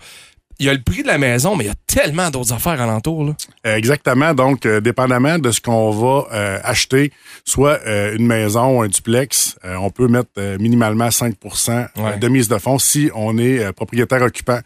il 0.59 0.65
y 0.65 0.69
a 0.69 0.73
le 0.73 0.81
prix 0.81 1.03
de 1.03 1.07
la 1.07 1.17
maison, 1.17 1.55
mais 1.55 1.65
il 1.65 1.67
y 1.67 1.71
a 1.71 1.75
tellement 1.85 2.29
d'autres 2.29 2.53
affaires 2.53 2.81
alentour. 2.81 3.25
Là. 3.25 3.33
Euh, 3.65 3.75
exactement. 3.75 4.33
Donc, 4.33 4.65
euh, 4.65 4.79
dépendamment 4.81 5.37
de 5.39 5.51
ce 5.51 5.61
qu'on 5.61 5.91
va 5.91 6.25
euh, 6.33 6.59
acheter, 6.63 7.11
soit 7.45 7.79
euh, 7.85 8.15
une 8.15 8.25
maison 8.25 8.77
ou 8.77 8.81
un 8.81 8.87
duplex, 8.87 9.57
on 9.63 9.89
peut 9.91 10.07
mettre 10.07 10.29
minimalement 10.59 11.11
5 11.11 11.35
euh, 11.45 11.85
Ouais. 11.97 12.17
de 12.17 12.27
mise 12.27 12.47
de 12.47 12.57
fonds 12.57 12.79
si 12.79 13.09
on 13.15 13.37
est 13.37 13.71
propriétaire 13.73 14.21
occupant. 14.21 14.59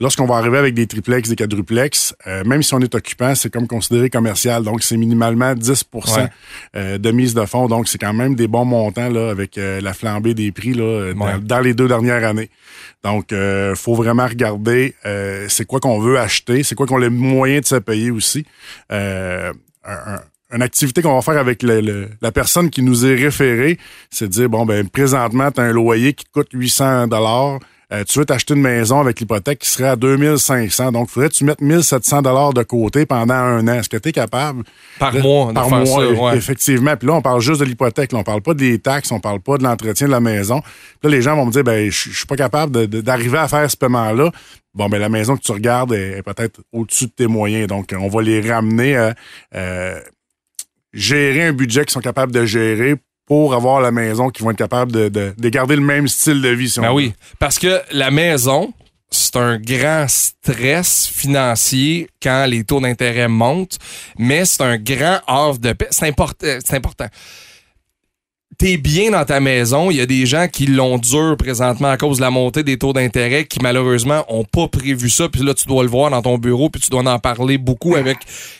Lorsqu'on 0.00 0.26
va 0.26 0.36
arriver 0.36 0.58
avec 0.58 0.74
des 0.74 0.86
triplex, 0.86 1.28
des 1.28 1.36
quadruplex, 1.36 2.14
même 2.44 2.62
si 2.62 2.74
on 2.74 2.80
est 2.80 2.94
occupant, 2.94 3.34
c'est 3.34 3.50
comme 3.50 3.66
considéré 3.66 4.10
commercial. 4.10 4.62
Donc, 4.62 4.82
c'est 4.82 4.96
minimalement 4.96 5.54
10 5.54 5.84
Ouais. 6.74 6.98
de 6.98 7.10
mise 7.10 7.34
de 7.34 7.44
fonds. 7.46 7.66
Donc, 7.68 7.88
c'est 7.88 7.98
quand 7.98 8.12
même 8.12 8.34
des 8.34 8.48
bons 8.48 8.64
montants 8.64 9.08
là, 9.08 9.30
avec 9.30 9.56
la 9.56 9.92
flambée 9.94 10.34
des 10.34 10.52
prix 10.52 10.74
là, 10.74 11.12
dans, 11.14 11.38
dans 11.38 11.60
les 11.60 11.74
deux 11.74 11.88
dernières 11.88 12.24
années. 12.24 12.50
Donc, 13.02 13.32
euh, 13.32 13.74
faut 13.74 13.94
vraiment 13.94 14.26
regarder 14.26 14.94
euh, 15.30 15.44
euh, 15.44 15.46
c'est 15.48 15.64
quoi 15.66 15.80
qu'on 15.80 15.98
veut 16.00 16.18
acheter, 16.18 16.62
c'est 16.62 16.74
quoi 16.74 16.86
qu'on 16.86 16.96
a 16.96 17.00
les 17.00 17.10
moyens 17.10 17.62
de 17.62 17.66
se 17.68 17.74
payer 17.76 18.10
aussi. 18.10 18.44
Euh, 18.92 19.52
un- 19.84 20.20
une 20.52 20.62
activité 20.62 21.00
qu'on 21.00 21.14
va 21.14 21.22
faire 21.22 21.38
avec 21.38 21.62
le- 21.62 21.80
le- 21.80 22.08
la 22.20 22.32
personne 22.32 22.70
qui 22.70 22.82
nous 22.82 23.06
est 23.06 23.14
référée, 23.14 23.78
c'est 24.10 24.26
de 24.26 24.32
dire, 24.32 24.48
bon, 24.48 24.66
ben 24.66 24.88
présentement, 24.88 25.50
tu 25.52 25.60
as 25.60 25.64
un 25.64 25.72
loyer 25.72 26.12
qui 26.12 26.24
te 26.24 26.30
coûte 26.32 26.48
800 26.52 27.06
dollars. 27.06 27.58
tu 28.06 28.20
veux 28.20 28.24
t'acheter 28.24 28.54
une 28.54 28.60
maison 28.62 29.00
avec 29.00 29.18
l'hypothèque 29.18 29.58
qui 29.58 29.68
serait 29.68 29.88
à 29.88 29.96
2500. 29.96 30.92
Donc, 30.92 31.08
il 31.08 31.12
faudrait 31.12 31.28
que 31.28 31.34
tu 31.34 31.42
mettes 31.42 31.60
1700 31.60 32.22
dollars 32.22 32.52
de 32.54 32.62
côté 32.62 33.04
pendant 33.04 33.34
un 33.34 33.66
an. 33.66 33.72
Est-ce 33.74 33.88
que 33.88 33.96
tu 33.96 34.10
es 34.10 34.12
capable? 34.12 34.62
Par 35.00 35.12
mois, 35.14 35.48
de 35.48 35.54
Par 35.54 35.68
faire 35.68 35.78
mois, 35.84 35.86
ça, 36.14 36.22
ouais. 36.22 36.36
effectivement. 36.36 36.96
Puis 36.96 37.08
là, 37.08 37.14
on 37.14 37.20
parle 37.20 37.40
juste 37.40 37.58
de 37.58 37.64
l'hypothèque. 37.64 38.10
On 38.14 38.22
parle 38.22 38.42
pas 38.42 38.54
des 38.54 38.78
taxes, 38.78 39.10
on 39.10 39.18
parle 39.18 39.40
pas 39.40 39.58
de 39.58 39.64
l'entretien 39.64 40.06
de 40.06 40.12
la 40.12 40.20
maison. 40.20 40.60
Puis 40.60 41.10
là, 41.10 41.16
les 41.16 41.20
gens 41.20 41.34
vont 41.34 41.46
me 41.46 41.50
dire, 41.50 41.64
ben, 41.64 41.90
je 41.90 42.10
suis 42.12 42.26
pas 42.26 42.36
capable 42.36 42.86
d'arriver 42.86 43.38
à 43.38 43.48
faire 43.48 43.68
ce 43.68 43.76
paiement-là. 43.76 44.30
Bon, 44.74 44.88
ben, 44.88 44.98
la 44.98 45.08
maison 45.08 45.36
que 45.36 45.42
tu 45.42 45.52
regardes 45.52 45.92
est, 45.92 46.18
est 46.18 46.22
peut-être 46.22 46.60
au-dessus 46.72 47.06
de 47.06 47.10
tes 47.10 47.26
moyens. 47.26 47.66
Donc, 47.66 47.94
on 47.98 48.08
va 48.08 48.22
les 48.22 48.40
ramener 48.40 48.96
à 48.96 49.14
euh, 49.54 50.00
gérer 50.92 51.44
un 51.44 51.52
budget 51.52 51.84
qu'ils 51.84 51.92
sont 51.92 52.00
capables 52.00 52.32
de 52.32 52.44
gérer 52.46 52.96
pour 53.26 53.54
avoir 53.54 53.80
la 53.80 53.90
maison 53.90 54.30
qui 54.30 54.42
vont 54.42 54.50
être 54.50 54.56
capables 54.56 54.92
de, 54.92 55.08
de, 55.08 55.34
de 55.36 55.48
garder 55.48 55.76
le 55.76 55.82
même 55.82 56.08
style 56.08 56.42
de 56.42 56.48
vie. 56.48 56.68
Si 56.68 56.80
on 56.80 56.82
Ben 56.82 56.92
oui, 56.92 57.14
parce 57.38 57.58
que 57.58 57.80
la 57.92 58.10
maison, 58.10 58.72
c'est 59.10 59.36
un 59.36 59.58
grand 59.58 60.06
stress 60.08 61.06
financier 61.06 62.08
quand 62.22 62.46
les 62.46 62.64
taux 62.64 62.80
d'intérêt 62.80 63.28
montent, 63.28 63.78
mais 64.18 64.44
c'est 64.44 64.62
un 64.62 64.78
grand 64.78 65.20
havre 65.26 65.58
de 65.58 65.72
paix. 65.72 65.88
C'est 65.90 66.08
important. 66.08 66.58
C'est 66.64 66.74
important. 66.74 67.06
T'es 68.58 68.76
bien 68.76 69.10
dans 69.12 69.24
ta 69.24 69.40
maison. 69.40 69.90
Il 69.90 69.96
y 69.96 70.00
a 70.00 70.06
des 70.06 70.26
gens 70.26 70.46
qui 70.48 70.66
l'ont 70.66 70.98
dur 70.98 71.36
présentement 71.38 71.88
à 71.88 71.96
cause 71.96 72.18
de 72.18 72.22
la 72.22 72.30
montée 72.30 72.62
des 72.62 72.76
taux 72.76 72.92
d'intérêt 72.92 73.46
qui 73.46 73.58
malheureusement 73.62 74.24
ont 74.28 74.44
pas 74.44 74.68
prévu 74.68 75.08
ça. 75.08 75.28
Puis 75.28 75.42
là, 75.42 75.54
tu 75.54 75.66
dois 75.66 75.82
le 75.82 75.88
voir 75.88 76.10
dans 76.10 76.20
ton 76.20 76.36
bureau, 76.36 76.68
puis 76.68 76.80
tu 76.80 76.90
dois 76.90 77.02
en 77.02 77.18
parler 77.18 77.56
beaucoup 77.56 77.94
avec 77.94 78.18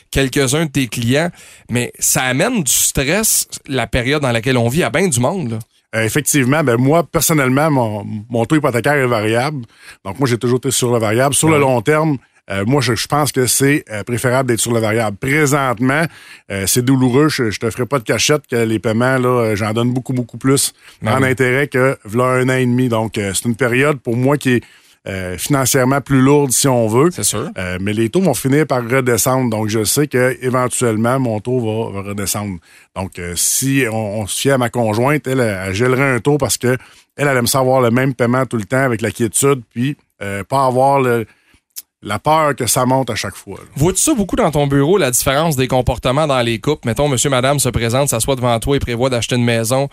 quelques-uns 0.09 0.65
de 0.65 0.71
tes 0.71 0.87
clients. 0.87 1.29
Mais 1.69 1.91
ça 1.99 2.23
amène 2.23 2.63
du 2.63 2.71
stress, 2.71 3.47
la 3.67 3.85
période 3.85 4.21
dans 4.21 4.31
laquelle 4.31 4.57
on 4.57 4.69
vit, 4.69 4.83
à 4.83 4.89
bien 4.89 5.07
du 5.07 5.19
monde. 5.19 5.51
Là. 5.51 5.59
Euh, 5.93 6.03
effectivement, 6.03 6.63
ben 6.63 6.77
moi, 6.77 7.03
personnellement, 7.03 7.69
mon, 7.69 8.05
mon 8.29 8.45
taux 8.45 8.55
hypothécaire 8.55 8.93
est 8.93 9.07
variable. 9.07 9.65
Donc, 10.05 10.19
moi, 10.19 10.27
j'ai 10.27 10.37
toujours 10.37 10.57
été 10.57 10.71
sur 10.71 10.91
le 10.91 10.99
variable. 10.99 11.35
Sur 11.35 11.49
le 11.49 11.59
long 11.59 11.81
terme, 11.81 12.17
euh, 12.49 12.63
moi, 12.65 12.81
je, 12.81 12.95
je 12.95 13.07
pense 13.07 13.31
que 13.31 13.45
c'est 13.45 13.85
euh, 13.91 14.03
préférable 14.03 14.49
d'être 14.49 14.59
sur 14.59 14.73
le 14.73 14.79
variable. 14.79 15.15
Présentement, 15.17 16.03
euh, 16.51 16.65
c'est 16.67 16.83
douloureux. 16.83 17.29
Je, 17.29 17.51
je 17.51 17.59
te 17.59 17.69
ferai 17.69 17.85
pas 17.85 17.99
de 17.99 18.03
cachette 18.03 18.47
que 18.49 18.55
les 18.55 18.79
paiements, 18.79 19.17
là, 19.17 19.29
euh, 19.51 19.55
j'en 19.55 19.73
donne 19.73 19.91
beaucoup, 19.93 20.13
beaucoup 20.13 20.37
plus 20.37 20.73
Ben 21.01 21.13
en 21.17 21.21
oui. 21.21 21.29
intérêt 21.29 21.67
que 21.67 21.97
v'là 22.05 22.25
un 22.25 22.49
an 22.49 22.55
et 22.55 22.65
demi. 22.65 22.89
Donc, 22.89 23.17
euh, 23.17 23.31
c'est 23.33 23.45
une 23.45 23.55
période 23.55 23.99
pour 23.99 24.17
moi 24.17 24.37
qui 24.37 24.53
est 24.55 24.63
euh, 25.07 25.35
financièrement 25.37 25.99
plus 25.99 26.21
lourde, 26.21 26.51
si 26.51 26.67
on 26.67 26.87
veut. 26.87 27.09
C'est 27.11 27.23
sûr. 27.23 27.49
Euh, 27.57 27.79
mais 27.81 27.91
les 27.93 28.09
taux 28.09 28.21
vont 28.21 28.35
finir 28.35 28.67
par 28.67 28.87
redescendre. 28.87 29.49
Donc, 29.49 29.67
je 29.67 29.83
sais 29.83 30.05
que 30.07 30.37
éventuellement 30.43 31.19
mon 31.19 31.39
taux 31.39 31.59
va, 31.91 32.01
va 32.01 32.09
redescendre. 32.09 32.57
Donc, 32.95 33.17
euh, 33.17 33.33
si 33.35 33.83
on, 33.91 34.21
on 34.21 34.27
se 34.27 34.39
fie 34.39 34.51
à 34.51 34.57
ma 34.59 34.69
conjointe, 34.69 35.25
elle, 35.25 35.39
elle, 35.39 35.73
gèlerait 35.73 36.11
un 36.15 36.19
taux 36.19 36.37
parce 36.37 36.57
que 36.57 36.77
elle, 37.17 37.27
elle 37.27 37.37
aime 37.37 37.47
ça 37.47 37.59
avoir 37.59 37.81
le 37.81 37.89
même 37.89 38.13
paiement 38.13 38.45
tout 38.45 38.57
le 38.57 38.65
temps 38.65 38.83
avec 38.83 39.01
la 39.01 39.09
quiétude, 39.11 39.61
puis 39.73 39.97
euh, 40.21 40.43
pas 40.43 40.65
avoir 40.67 40.99
le- 41.01 41.25
la 42.03 42.19
peur 42.19 42.55
que 42.55 42.65
ça 42.67 42.85
monte 42.85 43.09
à 43.09 43.15
chaque 43.15 43.35
fois. 43.35 43.59
Vois-tu 43.75 44.01
ça 44.01 44.13
beaucoup 44.13 44.35
dans 44.35 44.49
ton 44.51 44.67
bureau, 44.67 44.97
la 44.97 45.11
différence 45.11 45.55
des 45.55 45.67
comportements 45.67 46.27
dans 46.27 46.41
les 46.41 46.59
couples? 46.59 46.87
Mettons, 46.87 47.07
monsieur, 47.07 47.29
madame 47.29 47.59
se 47.59 47.69
présente, 47.69 48.09
s'assoit 48.09 48.35
devant 48.35 48.59
toi 48.59 48.75
et 48.75 48.79
prévoit 48.79 49.09
d'acheter 49.09 49.35
une 49.35 49.45
maison. 49.45 49.87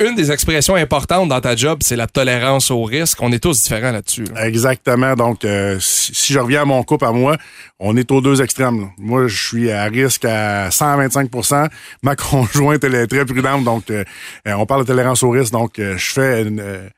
Une 0.00 0.14
des 0.14 0.32
expressions 0.32 0.76
importantes 0.76 1.28
dans 1.28 1.40
ta 1.42 1.54
job, 1.54 1.80
c'est 1.82 1.94
la 1.96 2.06
tolérance 2.06 2.70
au 2.70 2.82
risque. 2.84 3.18
On 3.20 3.30
est 3.32 3.38
tous 3.38 3.62
différents 3.64 3.90
là-dessus. 3.92 4.24
là. 4.34 4.46
Exactement. 4.48 5.14
Donc, 5.14 5.44
euh, 5.44 5.76
si, 5.78 6.14
si 6.14 6.32
je 6.32 6.38
reviens 6.38 6.62
à 6.62 6.64
mon 6.64 6.82
couple 6.82 7.04
à 7.04 7.12
moi, 7.12 7.36
on 7.78 7.94
est 7.98 8.10
aux 8.10 8.22
deux 8.22 8.40
extrêmes. 8.40 8.80
là. 8.80 8.86
Moi, 8.96 9.28
je 9.28 9.36
suis 9.48 9.70
à 9.70 9.84
risque 9.84 10.24
à 10.24 10.70
125% 10.70 11.68
Ma 12.02 12.16
conjointe, 12.16 12.82
elle 12.82 12.94
est 12.94 13.06
très 13.06 13.26
prudente. 13.26 13.62
Donc, 13.62 13.90
euh, 13.90 14.04
euh, 14.48 14.54
on 14.54 14.64
parle 14.64 14.82
de 14.82 14.86
tolérance 14.86 15.22
au 15.22 15.28
risque. 15.28 15.52
Donc, 15.52 15.78
euh, 15.78 15.98
je 15.98 16.10
fais 16.12 16.40
une, 16.42 16.60
euh, 16.60 16.88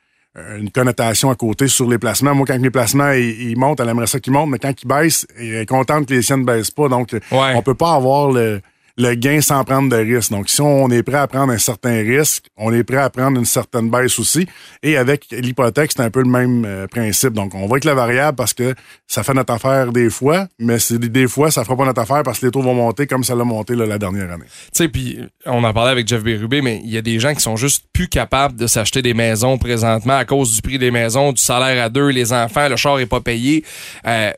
une 0.58 0.70
connotation 0.70 1.30
à 1.30 1.34
côté 1.34 1.68
sur 1.68 1.88
les 1.88 1.98
placements. 1.98 2.34
Moi, 2.34 2.46
quand 2.46 2.58
mes 2.58 2.70
placements 2.70 3.12
ils, 3.12 3.50
ils 3.50 3.56
montent, 3.58 3.80
elle 3.80 3.88
aimerait 3.88 4.06
ça 4.06 4.20
qu'ils 4.20 4.32
montent, 4.32 4.50
mais 4.50 4.58
quand 4.58 4.72
ils 4.82 4.86
baissent, 4.86 5.26
elle 5.38 5.54
est 5.56 5.66
contente 5.66 6.06
que 6.06 6.14
les 6.14 6.22
siennes 6.22 6.40
ne 6.40 6.44
baissent 6.46 6.70
pas. 6.70 6.88
Donc, 6.88 7.14
euh, 7.14 7.20
Ouais. 7.32 7.52
on 7.56 7.62
peut 7.62 7.74
pas 7.74 7.94
avoir 7.94 8.30
le, 8.30 8.60
le 8.98 9.14
gain 9.14 9.40
sans 9.40 9.62
prendre 9.64 9.88
de 9.88 9.96
risque. 9.96 10.32
Donc, 10.32 10.48
si 10.48 10.60
on 10.60 10.90
est 10.90 11.04
prêt 11.04 11.16
à 11.16 11.26
prendre 11.28 11.52
un 11.52 11.58
certain 11.58 11.98
risque, 12.02 12.46
on 12.56 12.72
est 12.72 12.82
prêt 12.82 12.96
à 12.96 13.08
prendre 13.08 13.38
une 13.38 13.44
certaine 13.44 13.88
baisse 13.90 14.18
aussi. 14.18 14.46
Et 14.82 14.96
avec 14.96 15.26
l'hypothèque, 15.30 15.92
c'est 15.94 16.02
un 16.02 16.10
peu 16.10 16.20
le 16.20 16.28
même 16.28 16.64
euh, 16.64 16.86
principe. 16.88 17.32
Donc, 17.32 17.54
on 17.54 17.66
va 17.66 17.74
avec 17.74 17.84
la 17.84 17.94
variable 17.94 18.36
parce 18.36 18.52
que 18.52 18.74
ça 19.06 19.22
fait 19.22 19.34
notre 19.34 19.52
affaire 19.52 19.92
des 19.92 20.10
fois, 20.10 20.48
mais 20.58 20.78
des, 20.90 21.28
fois, 21.28 21.52
ça 21.52 21.64
fera 21.64 21.76
pas 21.76 21.84
notre 21.84 22.00
affaire 22.00 22.24
parce 22.24 22.40
que 22.40 22.46
les 22.46 22.52
taux 22.52 22.60
vont 22.60 22.74
monter 22.74 23.06
comme 23.06 23.22
ça 23.22 23.36
l'a 23.36 23.44
monté 23.44 23.76
la 23.76 23.98
dernière 23.98 24.32
année. 24.32 24.46
Tu 24.46 24.68
sais, 24.72 24.88
puis 24.88 25.20
on 25.46 25.62
en 25.62 25.72
parlait 25.72 25.92
avec 25.92 26.08
Jeff 26.08 26.24
Bérubé, 26.24 26.60
mais 26.60 26.80
il 26.82 26.90
y 26.90 26.98
a 26.98 27.02
des 27.02 27.20
gens 27.20 27.34
qui 27.34 27.40
sont 27.40 27.56
juste 27.56 27.84
plus 27.92 28.08
capables 28.08 28.56
de 28.56 28.66
s'acheter 28.66 29.00
des 29.00 29.14
maisons 29.14 29.58
présentement 29.58 30.16
à 30.16 30.24
cause 30.24 30.56
du 30.56 30.60
prix 30.60 30.78
des 30.78 30.90
maisons, 30.90 31.32
du 31.32 31.40
salaire 31.40 31.84
à 31.84 31.88
deux, 31.88 32.08
les 32.08 32.32
enfants, 32.32 32.68
le 32.68 32.76
char 32.76 32.98
est 32.98 33.06
pas 33.06 33.20
payé. 33.20 33.64
Euh, 34.06 34.32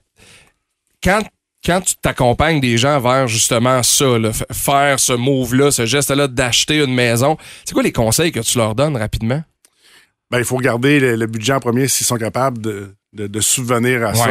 quand 1.02 1.22
quand 1.64 1.80
tu 1.82 1.94
t'accompagnes 1.96 2.60
des 2.60 2.78
gens 2.78 2.98
vers 3.00 3.28
justement 3.28 3.82
ça, 3.82 4.18
là, 4.18 4.30
faire 4.52 4.98
ce 4.98 5.12
move-là, 5.12 5.70
ce 5.70 5.84
geste-là 5.86 6.26
d'acheter 6.28 6.78
une 6.78 6.94
maison, 6.94 7.36
c'est 7.64 7.74
quoi 7.74 7.82
les 7.82 7.92
conseils 7.92 8.32
que 8.32 8.40
tu 8.40 8.56
leur 8.58 8.74
donnes 8.74 8.96
rapidement? 8.96 9.42
Ben, 10.30 10.38
il 10.38 10.44
faut 10.44 10.56
regarder 10.56 11.00
le, 11.00 11.16
le 11.16 11.26
budget 11.26 11.52
en 11.54 11.60
premier 11.60 11.88
s'ils 11.88 12.06
sont 12.06 12.16
capables 12.16 12.58
de, 12.58 12.94
de, 13.12 13.26
de 13.26 13.40
subvenir 13.40 14.06
à 14.06 14.14
ça. 14.14 14.28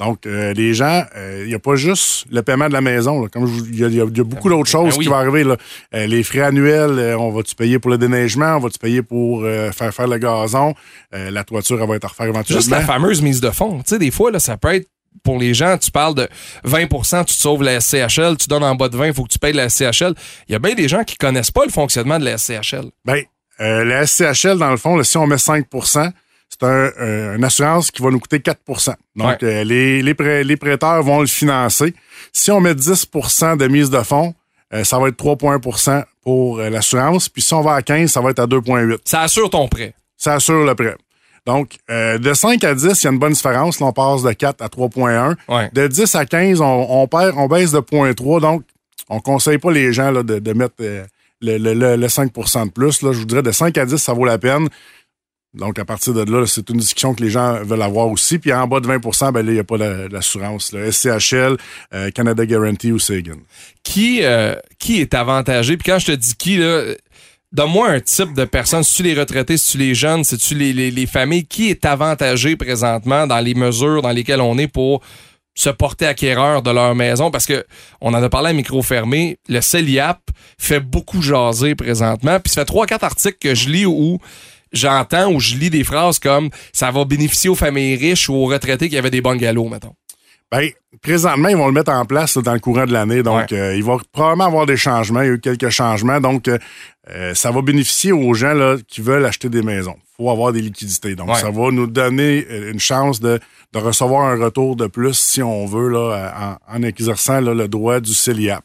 Donc, 0.00 0.26
euh, 0.26 0.52
les 0.54 0.74
gens, 0.74 1.04
euh, 1.16 1.42
il 1.44 1.48
n'y 1.48 1.54
a 1.54 1.60
pas 1.60 1.76
juste 1.76 2.26
le 2.32 2.42
paiement 2.42 2.66
de 2.66 2.72
la 2.72 2.80
maison. 2.80 3.22
là. 3.22 3.28
Comme 3.32 3.48
il 3.70 3.78
y, 3.78 3.84
a- 3.84 3.88
y 3.88 3.94
y 3.98 4.22
beaucoup 4.22 4.48
d'autres 4.48 4.68
choses 4.68 4.94
Ben 4.94 4.98
oui. 4.98 5.04
qui 5.04 5.08
vont 5.08 5.14
arriver. 5.16 5.44
Là. 5.44 5.56
Euh, 5.94 6.06
les 6.08 6.24
frais 6.24 6.40
annuels, 6.40 7.14
on 7.16 7.30
va-tu 7.30 7.54
payer 7.54 7.78
pour 7.78 7.92
le 7.92 7.96
déneigement? 7.98 8.56
On 8.56 8.58
va-tu 8.58 8.80
payer 8.80 9.02
pour 9.02 9.42
faire 9.44 9.94
faire 9.94 10.08
le 10.08 10.18
gazon? 10.18 10.74
La 11.12 11.44
toiture, 11.44 11.80
elle 11.80 11.88
va 11.88 11.94
être 11.94 12.04
à 12.04 12.08
refaire 12.08 12.26
éventuellement. 12.26 12.60
Juste 12.60 12.70
la 12.72 12.80
fameuse 12.80 13.22
mise 13.22 13.40
de 13.40 13.50
fonds. 13.50 13.78
Tu 13.78 13.90
sais, 13.90 13.98
des 14.00 14.10
fois, 14.10 14.32
là, 14.32 14.40
ça 14.40 14.56
peut 14.56 14.74
être 14.74 14.88
pour 15.22 15.38
les 15.38 15.54
gens, 15.54 15.76
tu 15.78 15.90
parles 15.90 16.14
de 16.14 16.28
20% 16.64 17.24
tu 17.24 17.34
te 17.34 17.40
sauves 17.40 17.62
la 17.62 17.80
SCHL, 17.80 18.36
tu 18.36 18.46
donnes 18.48 18.64
en 18.64 18.74
bas 18.74 18.88
de 18.88 18.96
20, 18.96 19.06
il 19.08 19.14
faut 19.14 19.24
que 19.24 19.32
tu 19.32 19.38
payes 19.38 19.52
la 19.52 19.68
SCHL. 19.68 20.14
Il 20.48 20.52
y 20.52 20.54
a 20.54 20.58
bien 20.58 20.74
des 20.74 20.88
gens 20.88 21.04
qui 21.04 21.16
connaissent 21.16 21.50
pas 21.50 21.64
le 21.64 21.70
fonctionnement 21.72 22.18
de 22.18 22.24
la 22.24 22.38
SCHL. 22.38 22.90
Ben, 23.04 23.22
euh, 23.60 23.84
la 23.84 24.06
SCHL, 24.06 24.58
dans 24.58 24.70
le 24.70 24.76
fond, 24.76 24.96
là, 24.96 25.04
si 25.04 25.16
on 25.16 25.26
met 25.26 25.36
5% 25.38 26.10
c'est 26.48 26.62
un, 26.62 26.90
euh, 27.00 27.36
une 27.36 27.42
assurance 27.44 27.90
qui 27.90 28.00
va 28.02 28.10
nous 28.10 28.20
coûter 28.20 28.38
4% 28.38 28.94
Donc, 29.16 29.26
Ouais. 29.26 29.36
euh, 29.42 29.64
les, 29.64 30.00
les, 30.00 30.14
prêt- 30.14 30.44
les 30.44 30.56
prêteurs 30.56 31.02
vont 31.02 31.20
le 31.20 31.26
financer. 31.26 31.92
Si 32.32 32.50
on 32.52 32.60
met 32.60 32.72
10% 32.74 33.56
de 33.56 33.66
mise 33.66 33.90
de 33.90 34.00
fonds, 34.02 34.32
ça 34.84 34.98
va 34.98 35.08
être 35.08 35.16
3,1% 35.16 36.04
pour 36.22 36.58
l'assurance. 36.58 37.28
Puis 37.28 37.42
si 37.42 37.52
on 37.54 37.62
va 37.62 37.74
à 37.74 37.82
15, 37.82 38.10
ça 38.12 38.20
va 38.20 38.30
être 38.30 38.38
à 38.40 38.46
2,8% 38.46 38.98
Ça 39.04 39.22
assure 39.22 39.50
ton 39.50 39.66
prêt. 39.68 39.94
Ça 40.16 40.34
assure 40.34 40.64
le 40.64 40.74
prêt. 40.74 40.96
Donc, 41.46 41.76
euh, 41.90 42.18
de 42.18 42.34
5 42.34 42.62
à 42.64 42.74
10, 42.74 43.00
il 43.02 43.04
y 43.04 43.06
a 43.06 43.12
une 43.12 43.18
bonne 43.18 43.32
différence. 43.32 43.78
Là, 43.80 43.86
on 43.86 43.92
passe 43.92 44.22
de 44.22 44.32
4 44.32 44.62
à 44.62 44.68
3,1. 44.68 45.36
Ouais. 45.48 45.70
De 45.72 45.86
10 45.86 46.14
à 46.16 46.26
15, 46.26 46.60
on, 46.60 46.86
on 47.02 47.06
perd, 47.06 47.34
on 47.36 47.46
baisse 47.46 47.70
de 47.72 47.78
0,3. 47.78 48.40
Donc, 48.40 48.62
on 49.08 49.20
conseille 49.20 49.58
pas 49.58 49.70
les 49.70 49.92
gens 49.92 50.10
là, 50.10 50.22
de, 50.24 50.40
de 50.40 50.52
mettre 50.52 50.74
euh, 50.80 51.04
le, 51.40 51.56
le, 51.58 51.74
le, 51.74 51.96
le 51.96 52.06
5% 52.08 52.66
de 52.66 52.70
plus. 52.72 53.02
Là, 53.02 53.12
je 53.12 53.18
vous 53.18 53.24
dirais 53.24 53.42
de 53.42 53.52
5 53.52 53.78
à 53.78 53.86
10, 53.86 53.96
ça 53.96 54.12
vaut 54.12 54.24
la 54.24 54.38
peine. 54.38 54.68
Donc, 55.54 55.78
à 55.78 55.84
partir 55.86 56.12
de 56.12 56.30
là, 56.30 56.44
c'est 56.46 56.68
une 56.68 56.76
discussion 56.78 57.14
que 57.14 57.22
les 57.22 57.30
gens 57.30 57.62
veulent 57.62 57.80
avoir 57.80 58.08
aussi. 58.08 58.38
Puis 58.38 58.52
en 58.52 58.66
bas 58.66 58.80
de 58.80 58.88
20% 58.88 59.32
ben 59.32 59.46
là, 59.46 59.52
il 59.52 59.54
n'y 59.54 59.60
a 59.60 59.64
pas 59.64 59.78
la- 59.78 60.08
l'assurance. 60.08 60.74
SCHL, 60.74 61.56
euh, 61.94 62.10
Canada 62.10 62.44
Guarantee 62.44 62.92
ou 62.92 62.98
Sagan. 62.98 63.36
Qui, 63.82 64.22
euh, 64.22 64.54
qui 64.78 65.00
est 65.00 65.14
avantagé? 65.14 65.76
Puis 65.78 65.90
quand 65.90 65.98
je 65.98 66.06
te 66.06 66.12
dis 66.12 66.34
qui, 66.34 66.56
là, 66.58 66.82
donne-moi 67.52 67.88
un 67.88 68.00
type 68.00 68.34
de 68.34 68.44
personne. 68.44 68.82
Si 68.82 68.96
tu 68.96 69.02
les 69.02 69.14
retraités, 69.14 69.56
si 69.56 69.72
tu 69.72 69.78
les 69.78 69.94
jeunes, 69.94 70.24
si 70.24 70.36
tu 70.36 70.54
les, 70.54 70.72
les, 70.72 70.90
les 70.90 71.06
familles, 71.06 71.46
qui 71.46 71.70
est 71.70 71.84
avantagé 71.84 72.56
présentement 72.56 73.26
dans 73.26 73.40
les 73.40 73.54
mesures 73.54 74.02
dans 74.02 74.10
lesquelles 74.10 74.40
on 74.40 74.58
est 74.58 74.68
pour 74.68 75.02
se 75.54 75.70
porter 75.70 76.06
acquéreur 76.06 76.62
de 76.62 76.70
leur 76.70 76.94
maison? 76.94 77.30
Parce 77.30 77.46
que 77.46 77.64
on 78.00 78.12
en 78.14 78.22
a 78.22 78.28
parlé 78.28 78.50
à 78.50 78.52
micro 78.52 78.82
fermé. 78.82 79.38
Le 79.48 79.60
CELIAP 79.60 80.20
fait 80.58 80.80
beaucoup 80.80 81.22
jaser 81.22 81.74
présentement. 81.74 82.38
Puis 82.40 82.52
ça 82.52 82.60
fait 82.60 82.66
trois, 82.66 82.86
quatre 82.86 83.04
articles 83.04 83.38
que 83.40 83.54
je 83.54 83.70
lis 83.70 83.86
où 83.86 84.18
j'entends 84.72 85.32
ou 85.32 85.40
je 85.40 85.54
lis 85.54 85.70
des 85.70 85.84
phrases 85.84 86.18
comme 86.18 86.50
ça 86.72 86.90
va 86.90 87.04
bénéficier 87.04 87.48
aux 87.48 87.54
familles 87.54 87.96
riches 87.96 88.28
ou 88.28 88.34
aux 88.34 88.46
retraités 88.46 88.88
qui 88.88 88.98
avaient 88.98 89.10
des 89.10 89.22
bungalows, 89.22 89.68
mettons. 89.68 89.94
Ben, 90.52 90.70
présentement, 91.02 91.48
ils 91.48 91.56
vont 91.56 91.66
le 91.66 91.72
mettre 91.72 91.90
en 91.90 92.04
place 92.04 92.36
là, 92.36 92.42
dans 92.42 92.54
le 92.54 92.60
courant 92.60 92.86
de 92.86 92.92
l'année. 92.92 93.22
Donc, 93.22 93.50
Ouais. 93.50 93.58
euh, 93.58 93.76
il 93.76 93.82
va 93.82 93.96
probablement 94.12 94.46
avoir 94.46 94.64
des 94.66 94.76
changements. 94.76 95.22
Il 95.22 95.26
y 95.26 95.30
a 95.30 95.32
eu 95.34 95.40
quelques 95.40 95.70
changements. 95.70 96.20
Donc, 96.20 96.46
euh, 96.46 96.58
euh, 97.10 97.34
ça 97.34 97.50
va 97.50 97.62
bénéficier 97.62 98.12
aux 98.12 98.32
gens 98.34 98.54
là, 98.54 98.76
qui 98.86 99.00
veulent 99.00 99.24
acheter 99.26 99.48
des 99.48 99.62
maisons. 99.62 99.96
Il 100.18 100.24
faut 100.24 100.30
avoir 100.30 100.52
des 100.52 100.60
liquidités. 100.62 101.16
Donc, 101.16 101.28
Ouais. 101.30 101.34
ça 101.40 101.50
va 101.50 101.70
nous 101.72 101.88
donner 101.88 102.46
euh, 102.48 102.70
une 102.72 102.78
chance 102.78 103.18
de, 103.20 103.40
de 103.72 103.78
recevoir 103.78 104.26
un 104.26 104.36
retour 104.42 104.76
de 104.76 104.86
plus, 104.86 105.14
si 105.14 105.42
on 105.42 105.66
veut, 105.66 105.88
là, 105.88 106.58
en, 106.70 106.76
en 106.78 106.82
exerçant 106.82 107.40
là, 107.40 107.52
le 107.52 107.66
droit 107.66 107.98
du 107.98 108.14
CELIAP. 108.14 108.62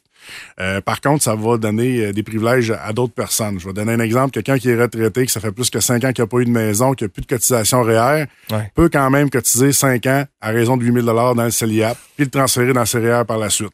Euh, 0.60 0.82
par 0.82 1.02
contre, 1.02 1.24
ça 1.24 1.36
va 1.36 1.58
donner 1.58 2.06
euh, 2.06 2.14
des 2.14 2.24
privilèges 2.24 2.72
à 2.72 2.94
d'autres 2.94 3.14
personnes. 3.14 3.60
Je 3.60 3.68
vais 3.68 3.74
donner 3.74 3.94
un 3.94 4.00
exemple. 4.00 4.32
Quelqu'un 4.32 4.58
qui 4.58 4.70
est 4.70 4.80
retraité, 4.82 5.26
que 5.26 5.32
ça 5.32 5.40
fait 5.40 5.52
plus 5.52 5.70
que 5.70 5.80
cinq 5.80 6.04
ans 6.04 6.12
qu'il 6.14 6.24
n'a 6.24 6.28
pas 6.28 6.38
eu 6.40 6.46
de 6.46 6.50
maison, 6.52 6.94
qui 6.94 7.04
n'a 7.04 7.10
plus 7.10 7.22
de 7.22 7.28
cotisation 7.28 7.82
REER, 7.84 8.26
Ouais. 8.52 8.72
peut 8.76 8.90
quand 8.90 9.10
même 9.10 9.30
cotiser 9.30 9.72
cinq 9.72 10.06
ans 10.06 10.26
à 10.42 10.50
raison 10.52 10.78
de 10.78 10.84
8 10.86 11.04
000 11.04 11.06
dans 11.34 11.44
le 11.44 11.52
CELIAP, 11.52 11.98
puis 12.16 12.26
le 12.26 12.32
transférer 12.32 12.74
dans 12.74 12.82
le 12.82 12.86
CEREER 12.86 13.24
par 13.28 13.38
la 13.38 13.50
suite. 13.50 13.72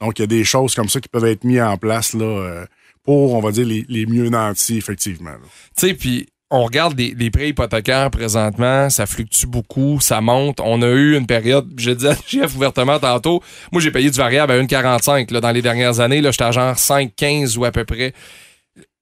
Donc, 0.00 0.18
il 0.18 0.22
y 0.22 0.24
a 0.24 0.26
des 0.26 0.44
choses 0.44 0.74
comme 0.74 0.88
ça 0.88 1.00
qui 1.00 1.08
peuvent 1.08 1.24
être 1.26 1.44
mises 1.44 1.60
en 1.62 1.76
place 1.76 2.14
là, 2.14 2.24
euh, 2.24 2.66
pour, 3.04 3.34
on 3.34 3.40
va 3.40 3.52
dire, 3.52 3.66
les, 3.66 3.84
les 3.88 4.06
mieux 4.06 4.28
nantis, 4.28 4.78
effectivement. 4.78 5.30
Tu 5.76 5.88
sais, 5.88 5.94
puis 5.94 6.26
on 6.54 6.64
regarde 6.64 6.94
des 6.94 7.30
prêts 7.30 7.48
hypothécaires 7.48 8.10
présentement, 8.10 8.88
ça 8.88 9.06
fluctue 9.06 9.46
beaucoup, 9.46 9.98
ça 10.00 10.20
monte. 10.20 10.60
On 10.62 10.82
a 10.82 10.86
eu 10.86 11.16
une 11.16 11.26
période, 11.26 11.68
je 11.76 11.90
disais 11.90 12.10
à 12.42 12.46
ouvertement 12.56 13.00
tantôt, 13.00 13.42
moi 13.72 13.82
j'ai 13.82 13.90
payé 13.90 14.08
du 14.08 14.16
variable 14.16 14.52
à 14.52 14.62
1,45 14.62 15.32
là, 15.32 15.40
dans 15.40 15.50
les 15.50 15.62
dernières 15.62 15.98
années. 15.98 16.20
Là, 16.20 16.30
j'étais 16.30 16.44
à 16.44 16.52
genre 16.52 16.74
5,15 16.74 17.58
ou 17.58 17.64
à 17.64 17.72
peu 17.72 17.84
près. 17.84 18.12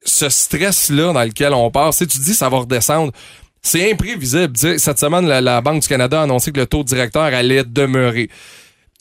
Ce 0.04 0.28
stress-là 0.30 1.12
dans 1.12 1.22
lequel 1.22 1.52
on 1.52 1.70
passe, 1.70 1.98
tu 1.98 2.06
tu 2.06 2.18
dis 2.20 2.34
ça 2.34 2.48
va 2.48 2.58
redescendre. 2.58 3.12
C'est 3.60 3.92
imprévisible. 3.92 4.56
Cette 4.56 4.98
semaine, 4.98 5.26
la, 5.26 5.40
la 5.40 5.60
Banque 5.60 5.82
du 5.82 5.88
Canada 5.88 6.20
a 6.20 6.24
annoncé 6.24 6.50
que 6.50 6.58
le 6.58 6.66
taux 6.66 6.82
directeur 6.82 7.22
allait 7.22 7.64
demeurer. 7.64 8.28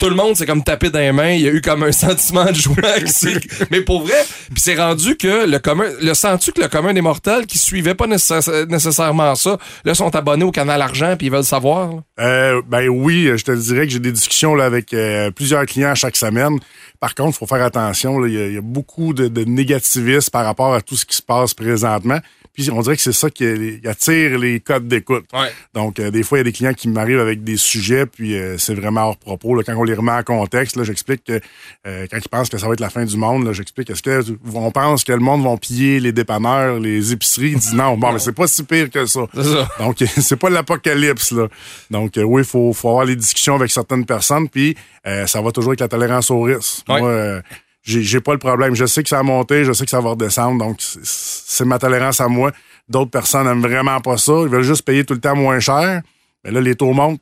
Tout 0.01 0.09
le 0.09 0.15
monde 0.15 0.35
s'est 0.35 0.47
comme 0.47 0.63
tapé 0.63 0.89
dans 0.89 0.97
les 0.97 1.11
mains. 1.11 1.29
Il 1.29 1.41
y 1.41 1.47
a 1.47 1.51
eu 1.51 1.61
comme 1.61 1.83
un 1.83 1.91
sentiment 1.91 2.45
de 2.45 2.55
joie. 2.55 2.73
Mais 3.69 3.81
pour 3.81 4.01
vrai, 4.01 4.15
puis 4.51 4.59
c'est 4.61 4.75
rendu 4.75 5.15
que 5.15 5.45
le 5.45 5.59
commun, 5.59 5.85
le 6.01 6.13
sens-tu 6.15 6.51
que 6.51 6.59
le 6.61 6.67
commun 6.69 6.91
des 6.93 7.01
mortels 7.01 7.45
qui 7.45 7.59
suivait 7.59 7.93
pas 7.93 8.07
nécess- 8.07 8.65
nécessairement 8.67 9.35
ça, 9.35 9.57
là, 9.85 9.93
sont 9.93 10.13
abonnés 10.15 10.43
au 10.43 10.51
canal 10.51 10.81
argent 10.81 11.15
puis 11.17 11.27
ils 11.27 11.31
veulent 11.31 11.43
savoir. 11.43 11.91
Euh, 12.19 12.63
ben 12.67 12.87
oui, 12.89 13.29
je 13.35 13.43
te 13.43 13.51
dirais 13.51 13.85
que 13.85 13.93
j'ai 13.93 13.99
des 13.99 14.11
discussions 14.11 14.55
là, 14.55 14.65
avec 14.65 14.91
euh, 14.93 15.29
plusieurs 15.29 15.65
clients 15.67 15.93
chaque 15.93 16.15
semaine. 16.15 16.57
Par 16.99 17.13
contre, 17.13 17.35
il 17.37 17.39
faut 17.39 17.45
faire 17.47 17.63
attention. 17.63 18.25
Il 18.25 18.33
y, 18.33 18.41
a- 18.41 18.47
il 18.47 18.53
y 18.55 18.57
a 18.57 18.61
beaucoup 18.61 19.13
de, 19.13 19.27
de 19.27 19.43
négativisme 19.43 20.31
par 20.31 20.45
rapport 20.45 20.73
à 20.73 20.81
tout 20.81 20.95
ce 20.97 21.05
qui 21.05 21.15
se 21.15 21.21
passe 21.21 21.53
présentement. 21.53 22.17
Puis 22.61 22.71
on 22.71 22.81
dirait 22.81 22.95
que 22.95 23.01
c'est 23.01 23.11
ça 23.11 23.29
qui 23.29 23.41
qui 23.41 23.87
attire 23.87 24.37
les 24.37 24.59
codes 24.59 24.87
d'écoute. 24.87 25.25
Ouais. 25.33 25.51
Donc, 25.73 25.99
euh, 25.99 26.11
des 26.11 26.23
fois, 26.23 26.37
il 26.37 26.41
y 26.41 26.41
a 26.41 26.43
des 26.45 26.51
clients 26.51 26.73
qui 26.73 26.89
m'arrivent 26.89 27.19
avec 27.19 27.43
des 27.43 27.57
sujets, 27.57 28.05
puis 28.05 28.35
euh, 28.35 28.57
c'est 28.57 28.73
vraiment 28.73 29.07
hors 29.07 29.17
propos. 29.17 29.55
Là, 29.55 29.63
quand 29.65 29.75
on 29.75 29.83
les 29.83 29.93
remet 29.93 30.11
en 30.11 30.23
contexte, 30.23 30.75
là, 30.75 30.83
j'explique 30.83 31.23
que 31.23 31.39
euh, 31.87 32.07
quand 32.09 32.17
ils 32.17 32.29
pensent 32.29 32.49
que 32.49 32.57
ça 32.57 32.67
va 32.67 32.73
être 32.73 32.79
la 32.79 32.89
fin 32.89 33.05
du 33.05 33.17
monde, 33.17 33.45
là, 33.45 33.53
j'explique 33.53 33.89
est-ce 33.89 34.01
que 34.01 34.23
on 34.53 34.71
pense 34.71 35.03
que 35.03 35.13
le 35.13 35.19
monde 35.19 35.43
va 35.43 35.55
piller 35.57 35.99
les 35.99 36.11
dépanneurs, 36.11 36.79
les 36.79 37.11
épiceries? 37.11 37.51
Ils 37.51 37.59
disent 37.59 37.73
non, 37.73 37.97
bon, 37.97 38.11
mais 38.13 38.19
c'est 38.19 38.31
pas 38.31 38.47
si 38.47 38.63
pire 38.63 38.89
que 38.89 39.05
ça. 39.05 39.21
C'est 39.33 39.43
ça. 39.43 39.67
Donc, 39.79 39.97
c'est 40.17 40.37
pas 40.37 40.49
l'apocalypse, 40.49 41.31
là. 41.31 41.47
Donc, 41.89 42.13
oui, 42.17 42.41
il 42.41 42.47
faut, 42.47 42.73
faut 42.73 42.89
avoir 42.89 43.05
les 43.05 43.15
discussions 43.15 43.55
avec 43.55 43.71
certaines 43.71 44.05
personnes, 44.05 44.49
puis 44.49 44.75
ça 45.03 45.41
va 45.41 45.51
toujours 45.51 45.71
avec 45.71 45.79
la 45.79 45.87
tolérance 45.87 46.29
au 46.31 46.41
risque. 46.41 46.83
Ouais. 46.87 46.99
Moi, 46.99 47.41
j'ai 47.83 48.21
pas 48.21 48.33
le 48.33 48.39
problème. 48.39 48.75
Je 48.75 48.85
sais 48.85 49.03
que 49.03 49.09
ça 49.09 49.19
a 49.19 49.23
monté, 49.23 49.65
je 49.65 49.73
sais 49.73 49.85
que 49.85 49.91
ça 49.91 50.01
va 50.01 50.11
redescendre, 50.11 50.63
donc 50.63 50.77
c'est- 50.81 51.65
ma 51.65 51.79
tolérance 51.79 52.21
à 52.21 52.27
moi. 52.27 52.51
D'autres 52.89 53.11
personnes 53.11 53.45
n'aiment 53.45 53.61
vraiment 53.61 53.99
pas 54.01 54.17
ça. 54.17 54.33
Ils 54.43 54.49
veulent 54.49 54.63
juste 54.63 54.83
payer 54.83 55.05
tout 55.05 55.13
le 55.13 55.19
temps 55.21 55.35
moins 55.35 55.59
cher. 55.59 56.01
Mais 56.43 56.51
là, 56.51 56.59
les 56.61 56.75
taux 56.75 56.91
montent. 56.93 57.21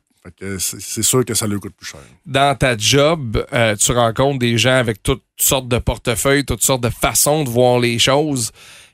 C'est 0.60 1.02
sûr 1.04 1.24
que 1.26 1.34
ça 1.34 1.48
leur 1.48 1.60
coûte 1.60 1.74
plus 1.76 1.88
cher. 1.88 2.00
Dans 2.26 2.56
ta 2.56 2.78
job, 2.78 3.46
euh, 3.54 3.76
tu 3.76 3.92
rencontres 3.94 4.40
des 4.40 4.58
gens 4.58 4.76
avec 4.76 5.02
toutes 5.02 5.24
sortes 5.38 5.68
de 5.68 5.78
portefeuilles, 5.80 6.46
toutes 6.46 6.64
sortes 6.64 6.82
de 6.82 6.90
façons 6.90 7.44
de 7.44 7.50
voir 7.50 7.80
les 7.80 8.00
choses. 8.00 8.52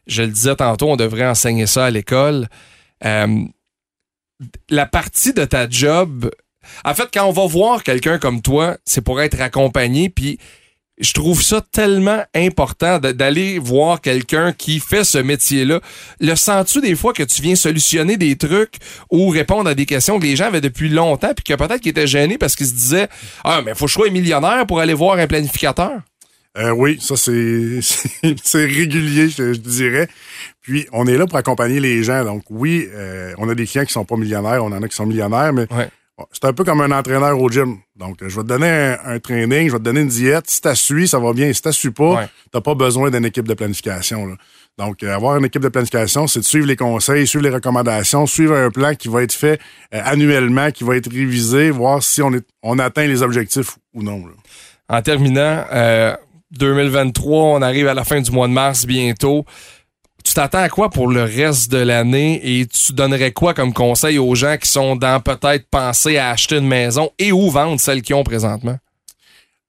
Je 0.07 0.21
le 0.21 0.29
disais 0.29 0.55
tantôt, 0.55 0.89
on 0.89 0.95
devrait 0.95 1.25
enseigner 1.27 1.65
ça 1.65 1.85
à 1.85 1.91
l'école. 1.91 2.47
Euh, 3.03 3.43
la 4.69 4.85
partie 4.85 5.33
de 5.33 5.45
ta 5.45 5.69
job, 5.69 6.29
en 6.83 6.93
fait, 6.93 7.09
quand 7.13 7.25
on 7.25 7.31
va 7.31 7.47
voir 7.47 7.83
quelqu'un 7.83 8.17
comme 8.19 8.41
toi, 8.41 8.77
c'est 8.85 9.01
pour 9.01 9.21
être 9.21 9.39
accompagné, 9.41 10.09
puis 10.09 10.37
je 10.97 11.11
trouve 11.13 11.41
ça 11.43 11.61
tellement 11.73 12.23
important 12.33 12.99
d'aller 12.99 13.59
voir 13.59 13.99
quelqu'un 13.99 14.53
qui 14.53 14.79
fait 14.79 15.03
ce 15.03 15.17
métier-là. 15.17 15.81
Le 16.21 16.35
sens-tu 16.35 16.79
des 16.81 16.95
fois 16.95 17.11
que 17.13 17.23
tu 17.23 17.41
viens 17.41 17.55
solutionner 17.55 18.15
des 18.17 18.37
trucs 18.37 18.75
ou 19.11 19.27
répondre 19.29 19.69
à 19.69 19.75
des 19.75 19.85
questions 19.85 20.19
que 20.19 20.23
les 20.25 20.35
gens 20.37 20.45
avaient 20.45 20.61
depuis 20.61 20.87
longtemps 20.89 21.33
puis 21.35 21.43
que 21.43 21.53
peut-être 21.53 21.81
qu'ils 21.81 21.89
étaient 21.91 22.07
gênés 22.07 22.37
parce 22.37 22.55
qu'ils 22.55 22.67
se 22.67 22.73
disaient 22.73 23.09
Ah, 23.43 23.61
mais 23.65 23.75
faut 23.75 23.85
que 23.85 23.89
je 23.89 23.93
sois 23.95 24.09
millionnaire 24.09 24.65
pour 24.65 24.79
aller 24.79 24.93
voir 24.93 25.17
un 25.19 25.27
planificateur? 25.27 25.99
Euh, 26.57 26.69
oui, 26.71 26.97
ça 27.01 27.17
c'est 27.17 27.79
c'est- 27.81 28.35
c'est 28.43 28.63
régulier, 28.65 29.27
je, 29.27 29.51
je 29.53 29.59
dirais. 29.59 30.07
Puis 30.61 30.87
on 30.93 31.05
est 31.07 31.17
là 31.17 31.27
pour 31.27 31.37
accompagner 31.37 31.81
les 31.81 32.01
gens. 32.03 32.23
Donc 32.23 32.43
oui, 32.49 32.87
euh, 32.93 33.33
on 33.37 33.49
a 33.49 33.55
des 33.55 33.67
clients 33.67 33.83
qui 33.83 33.91
sont 33.91 34.05
pas 34.05 34.15
millionnaires, 34.15 34.63
on 34.63 34.71
en 34.71 34.81
a 34.81 34.87
qui 34.87 34.95
sont 34.95 35.05
millionnaires, 35.05 35.51
mais 35.51 35.67
Ouais. 35.73 35.89
Bon, 36.17 36.25
c'est 36.31 36.45
un 36.45 36.53
peu 36.53 36.63
comme 36.63 36.81
un 36.81 36.91
entraîneur 36.91 37.39
au 37.39 37.49
gym. 37.49 37.77
Donc 37.95 38.21
euh, 38.21 38.29
je 38.29 38.35
vais 38.35 38.43
te 38.43 38.47
donner 38.47 38.67
un, 38.69 38.97
un 39.15 39.19
training, 39.19 39.67
je 39.67 39.73
vais 39.73 39.79
te 39.79 39.83
donner 39.83 40.01
une 40.01 40.07
diète. 40.07 40.49
Si 40.49 40.61
tu 40.61 40.75
suis, 40.75 41.07
ça 41.07 41.19
va 41.19 41.33
bien. 41.33 41.51
Si 41.53 41.61
tu 41.61 41.71
suis 41.73 41.91
pas, 41.91 42.15
Ouais. 42.15 42.27
t'as 42.51 42.61
pas 42.61 42.75
besoin 42.75 43.09
d'une 43.11 43.25
équipe 43.25 43.47
de 43.47 43.53
planification. 43.53 44.25
là. 44.27 44.35
Donc 44.77 45.03
euh, 45.03 45.13
avoir 45.15 45.37
une 45.37 45.45
équipe 45.45 45.61
de 45.61 45.69
planification, 45.69 46.27
c'est 46.27 46.39
de 46.41 46.45
suivre 46.45 46.67
les 46.67 46.75
conseils, 46.75 47.25
suivre 47.25 47.43
les 47.45 47.49
recommandations, 47.49 48.25
suivre 48.25 48.55
un 48.55 48.69
plan 48.69 48.93
qui 48.93 49.07
va 49.07 49.23
être 49.23 49.31
fait 49.33 49.59
euh, 49.93 50.01
annuellement, 50.03 50.69
qui 50.71 50.83
va 50.83 50.97
être 50.97 51.09
révisé, 51.09 51.69
voir 51.69 52.03
si 52.03 52.21
on 52.21 52.33
est 52.33 52.45
on 52.61 52.77
atteint 52.79 53.05
les 53.07 53.21
objectifs 53.23 53.77
ou 53.93 54.03
non. 54.03 54.25
là. 54.25 54.33
En 54.89 55.01
terminant, 55.01 55.63
euh, 55.71 56.15
2023, 56.51 57.43
on 57.43 57.61
arrive 57.61 57.87
à 57.87 57.93
la 57.93 58.03
fin 58.03 58.21
du 58.21 58.31
mois 58.31 58.47
de 58.47 58.53
mars 58.53 58.85
bientôt. 58.85 59.45
Tu 60.25 60.33
t'attends 60.33 60.63
à 60.63 60.69
quoi 60.69 60.89
pour 60.89 61.07
le 61.07 61.21
reste 61.21 61.71
de 61.71 61.77
l'année 61.77 62.41
et 62.43 62.65
tu 62.65 62.93
donnerais 62.93 63.31
quoi 63.31 63.53
comme 63.53 63.73
conseil 63.73 64.17
aux 64.17 64.33
gens 64.33 64.57
qui 64.57 64.67
sont 64.67 64.95
dans 64.95 65.21
peut-être 65.21 65.67
penser 65.69 66.17
à 66.17 66.31
acheter 66.31 66.57
une 66.57 66.67
maison 66.67 67.11
et 67.19 67.31
ou 67.31 67.51
vendre 67.51 67.79
celle 67.79 68.01
qu'ils 68.01 68.15
ont 68.15 68.23
présentement? 68.23 68.77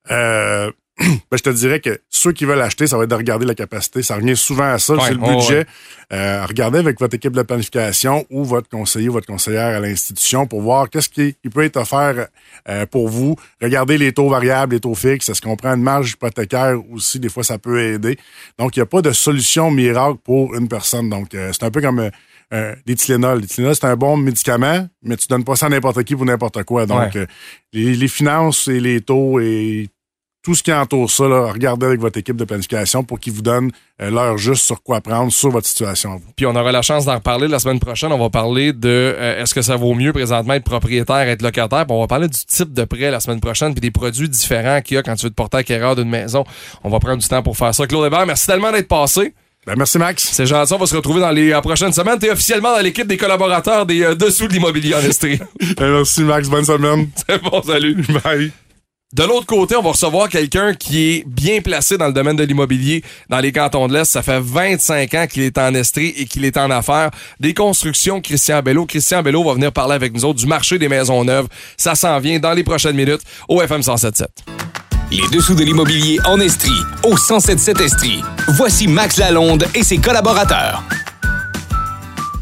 Euh, 0.09 0.71
ben, 0.99 1.19
je 1.37 1.43
te 1.43 1.49
dirais 1.51 1.79
que 1.79 1.99
ceux 2.09 2.31
qui 2.31 2.45
veulent 2.45 2.61
acheter, 2.61 2.87
ça 2.87 2.97
va 2.97 3.03
être 3.03 3.09
de 3.11 3.15
regarder 3.15 3.45
la 3.45 3.53
capacité. 3.53 4.01
Ça 4.01 4.15
revient 4.15 4.35
souvent 4.35 4.63
à 4.73 4.79
ça, 4.79 4.95
Ouais, 4.95 5.01
c'est 5.07 5.13
le 5.13 5.19
budget. 5.19 5.57
ouais. 5.59 5.65
Euh, 6.13 6.45
regardez 6.45 6.79
avec 6.79 6.99
votre 6.99 7.13
équipe 7.15 7.33
de 7.33 7.41
planification 7.43 8.25
ou 8.29 8.43
votre 8.43 8.67
conseiller 8.69 9.09
ou 9.09 9.13
votre 9.13 9.27
conseillère 9.27 9.75
à 9.75 9.79
l'institution 9.79 10.47
pour 10.47 10.61
voir 10.61 10.89
qu'est-ce 10.89 11.09
qui 11.09 11.35
peut 11.53 11.63
être 11.63 11.77
offert 11.77 12.27
euh, 12.69 12.85
pour 12.87 13.09
vous. 13.09 13.35
Regardez 13.61 13.97
les 13.97 14.11
taux 14.13 14.29
variables, 14.29 14.73
les 14.73 14.79
taux 14.79 14.95
fixes. 14.95 15.29
Est-ce 15.29 15.41
qu'on 15.41 15.55
prend 15.55 15.75
une 15.75 15.83
marge 15.83 16.11
hypothécaire 16.13 16.77
aussi? 16.91 17.19
Des 17.19 17.29
fois, 17.29 17.43
ça 17.43 17.57
peut 17.59 17.79
aider. 17.79 18.17
Donc, 18.57 18.75
il 18.75 18.79
n'y 18.79 18.83
a 18.83 18.87
pas 18.87 19.01
de 19.01 19.11
solution 19.11 19.69
miracle 19.69 20.17
pour 20.23 20.55
une 20.55 20.67
personne. 20.67 21.09
Donc, 21.09 21.33
euh, 21.35 21.51
c'est 21.53 21.63
un 21.65 21.71
peu 21.71 21.81
comme... 21.81 21.99
euh, 21.99 22.09
euh, 22.53 22.73
Tylenol. 22.95 23.41
Les 23.41 23.47
Tylenol, 23.47 23.75
c'est 23.75 23.83
un 23.85 23.97
bon 23.97 24.15
médicament, 24.15 24.87
mais 25.03 25.17
tu 25.17 25.27
donnes 25.27 25.43
pas 25.43 25.57
ça 25.57 25.65
à 25.65 25.69
n'importe 25.69 26.01
qui 26.05 26.15
pour 26.15 26.23
n'importe 26.25 26.63
quoi. 26.63 26.85
Donc, 26.85 27.13
Ouais. 27.13 27.21
euh, 27.21 27.25
les, 27.73 27.93
les 27.93 28.07
finances 28.07 28.69
et 28.69 28.79
les 28.79 29.01
taux 29.01 29.41
et 29.41 29.89
tout 30.47 30.55
ce 30.55 30.63
qui 30.63 30.71
entoure 30.71 31.11
ça, 31.11 31.27
là, 31.27 31.51
regardez 31.51 31.87
avec 31.87 31.99
votre 31.99 32.17
équipe 32.17 32.37
de 32.37 32.45
planification 32.45 33.03
pour 33.03 33.19
qu'ils 33.19 33.33
vous 33.33 33.41
donnent 33.41 33.69
euh, 34.01 34.09
l'heure 34.09 34.37
juste 34.37 34.63
sur 34.63 34.81
quoi 34.81 35.01
prendre 35.01 35.29
sur 35.29 35.49
votre 35.49 35.67
situation. 35.67 36.21
Puis 36.37 36.45
on 36.45 36.55
aura 36.55 36.71
la 36.71 36.81
chance 36.81 37.03
d'en 37.03 37.15
reparler 37.15 37.49
la 37.49 37.59
semaine 37.59 37.81
prochaine. 37.81 38.13
On 38.13 38.17
va 38.17 38.29
parler 38.29 38.71
de 38.71 38.87
euh, 38.87 39.43
est-ce 39.43 39.53
que 39.53 39.61
ça 39.61 39.75
vaut 39.75 39.93
mieux 39.93 40.13
présentement 40.13 40.53
être 40.53 40.63
propriétaire, 40.63 41.17
être 41.17 41.41
locataire? 41.41 41.85
Puis 41.85 41.93
on 41.93 41.99
va 41.99 42.07
parler 42.07 42.29
du 42.29 42.37
type 42.45 42.71
de 42.71 42.85
prêt 42.85 43.11
la 43.11 43.19
semaine 43.19 43.41
prochaine 43.41 43.73
puis 43.73 43.81
des 43.81 43.91
produits 43.91 44.29
différents 44.29 44.79
qu'il 44.79 44.95
y 44.95 44.97
a 44.97 45.03
quand 45.03 45.15
tu 45.15 45.25
veux 45.25 45.31
te 45.31 45.35
porter 45.35 45.57
acquéreur 45.57 45.97
d'une 45.97 46.09
maison. 46.09 46.45
On 46.85 46.89
va 46.89 46.99
prendre 46.99 47.17
du 47.17 47.27
temps 47.27 47.43
pour 47.43 47.57
faire 47.57 47.75
ça. 47.75 47.85
Claude 47.85 48.05
Hébert, 48.05 48.25
merci 48.25 48.47
tellement 48.47 48.71
d'être 48.71 48.87
passé. 48.87 49.33
Ben, 49.65 49.73
merci, 49.75 49.97
Max. 49.97 50.29
C'est 50.31 50.45
gentil. 50.45 50.71
On 50.71 50.77
va 50.77 50.85
se 50.85 50.95
retrouver 50.95 51.19
dans 51.19 51.31
les 51.31 51.51
euh, 51.51 51.59
prochaines 51.59 51.91
semaines. 51.91 52.19
Tu 52.19 52.27
es 52.27 52.31
officiellement 52.31 52.73
dans 52.73 52.81
l'équipe 52.81 53.05
des 53.05 53.17
collaborateurs 53.17 53.85
des 53.85 54.15
Dessous 54.15 54.47
de 54.47 54.53
l'immobilier 54.53 54.95
en 54.95 54.99
Estrie. 54.99 55.41
Ben, 55.75 55.91
merci, 55.91 56.21
Max. 56.21 56.47
Bonne 56.47 56.63
semaine. 56.63 57.09
C'est 57.27 57.43
bon, 57.43 57.61
salut. 57.61 57.97
Bye. 58.23 58.53
De 59.13 59.23
l'autre 59.23 59.45
côté, 59.45 59.73
on 59.77 59.81
va 59.81 59.91
recevoir 59.91 60.27
quelqu'un 60.27 60.73
qui 60.73 61.11
est 61.11 61.23
bien 61.25 61.61
placé 61.61 61.97
dans 61.97 62.07
le 62.07 62.13
domaine 62.13 62.35
de 62.35 62.43
l'immobilier 62.43 63.05
dans 63.29 63.39
les 63.39 63.53
cantons 63.53 63.87
de 63.87 63.93
l'Est. 63.93 64.03
Ça 64.03 64.21
fait 64.21 64.41
25 64.41 65.13
ans 65.13 65.27
qu'il 65.27 65.43
est 65.43 65.57
en 65.57 65.73
Estrie 65.75 66.13
et 66.17 66.25
qu'il 66.25 66.43
est 66.43 66.57
en 66.57 66.69
affaires. 66.69 67.11
Des 67.39 67.53
constructions, 67.53 68.19
Christian 68.19 68.61
Bello. 68.61 68.85
Christian 68.85 69.23
Bello 69.23 69.45
va 69.45 69.53
venir 69.53 69.71
parler 69.71 69.93
avec 69.93 70.13
nous 70.13 70.25
autres 70.25 70.39
du 70.39 70.45
marché 70.45 70.77
des 70.77 70.89
maisons 70.89 71.23
neuves. 71.23 71.47
Ça 71.77 71.95
s'en 71.95 72.19
vient 72.19 72.37
dans 72.39 72.51
les 72.51 72.65
prochaines 72.65 72.97
minutes 72.97 73.21
au 73.47 73.61
FM 73.61 73.81
177. 73.81 74.27
Les 75.09 75.27
dessous 75.31 75.55
de 75.55 75.63
l'immobilier 75.63 76.19
en 76.25 76.41
Estrie, 76.41 76.69
au 77.03 77.11
1077 77.11 77.79
Estrie. 77.79 78.21
Voici 78.57 78.89
Max 78.89 79.15
Lalonde 79.15 79.65
et 79.73 79.83
ses 79.83 79.99
collaborateurs. 79.99 80.83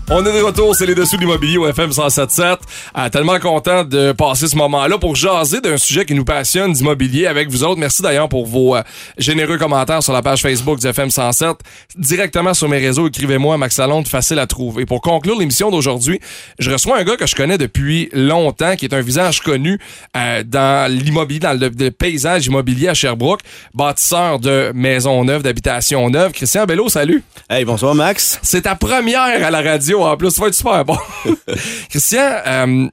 On 0.07 0.23
est 0.23 0.31
de 0.31 0.43
retour, 0.43 0.75
c'est 0.75 0.85
les 0.85 0.93
dessous 0.93 1.15
de 1.15 1.21
l'immobilier 1.21 1.57
au 1.57 1.67
FM 1.67 1.91
177. 1.91 2.59
Ah, 2.93 3.09
tellement 3.09 3.39
content 3.39 3.83
de 3.83 4.11
passer 4.11 4.47
ce 4.47 4.55
moment-là 4.55 4.99
pour 4.99 5.15
jaser 5.15 5.61
d'un 5.61 5.77
sujet 5.77 6.05
qui 6.05 6.13
nous 6.13 6.23
passionne 6.23 6.73
d'immobilier 6.73 7.25
avec 7.25 7.49
vous 7.49 7.63
autres. 7.63 7.79
Merci 7.79 8.03
d'ailleurs 8.03 8.29
pour 8.29 8.45
vos 8.45 8.75
euh, 8.75 8.83
généreux 9.17 9.57
commentaires 9.57 10.03
sur 10.03 10.13
la 10.13 10.21
page 10.21 10.43
Facebook 10.43 10.77
du 10.77 10.85
FM 10.85 11.09
107. 11.09 11.57
Directement 11.95 12.53
sur 12.53 12.69
mes 12.69 12.77
réseaux, 12.77 13.07
écrivez-moi 13.07 13.57
Max 13.57 13.79
Lalonde, 13.79 14.07
facile 14.07 14.37
à 14.37 14.45
trouver. 14.45 14.85
Pour 14.85 15.01
conclure 15.01 15.39
l'émission 15.39 15.71
d'aujourd'hui, 15.71 16.19
je 16.59 16.69
reçois 16.69 16.99
un 16.99 17.03
gars 17.03 17.15
que 17.15 17.25
je 17.25 17.33
connais 17.33 17.57
depuis 17.57 18.09
longtemps, 18.13 18.75
qui 18.75 18.85
est 18.85 18.93
un 18.93 19.01
visage 19.01 19.39
connu 19.39 19.79
euh, 20.15 20.43
dans 20.45 20.87
l'immobilier, 20.91 21.39
dans 21.39 21.59
le, 21.59 21.71
le 21.79 21.89
paysage 21.89 22.45
immobilier 22.45 22.89
à 22.89 22.93
Sherbrooke, 22.93 23.41
bâtisseur 23.73 24.37
de 24.37 24.71
maisons 24.75 25.25
neuves, 25.25 25.41
d'habitations 25.41 26.11
neuves. 26.11 26.31
Christian 26.31 26.65
Bello, 26.65 26.89
salut! 26.89 27.23
Hey, 27.49 27.65
bonsoir 27.65 27.95
Max. 27.95 28.39
C'est 28.43 28.61
ta 28.61 28.75
première 28.75 29.43
à 29.43 29.49
la 29.49 29.61
radio 29.63 29.94
en 30.03 30.17
plus. 30.17 30.31
Ça 30.31 30.41
va 30.41 30.47
être 30.47 30.53
super 30.53 30.86
bon. 30.86 30.97
Christian, 31.89 32.41
euh, 32.45 32.88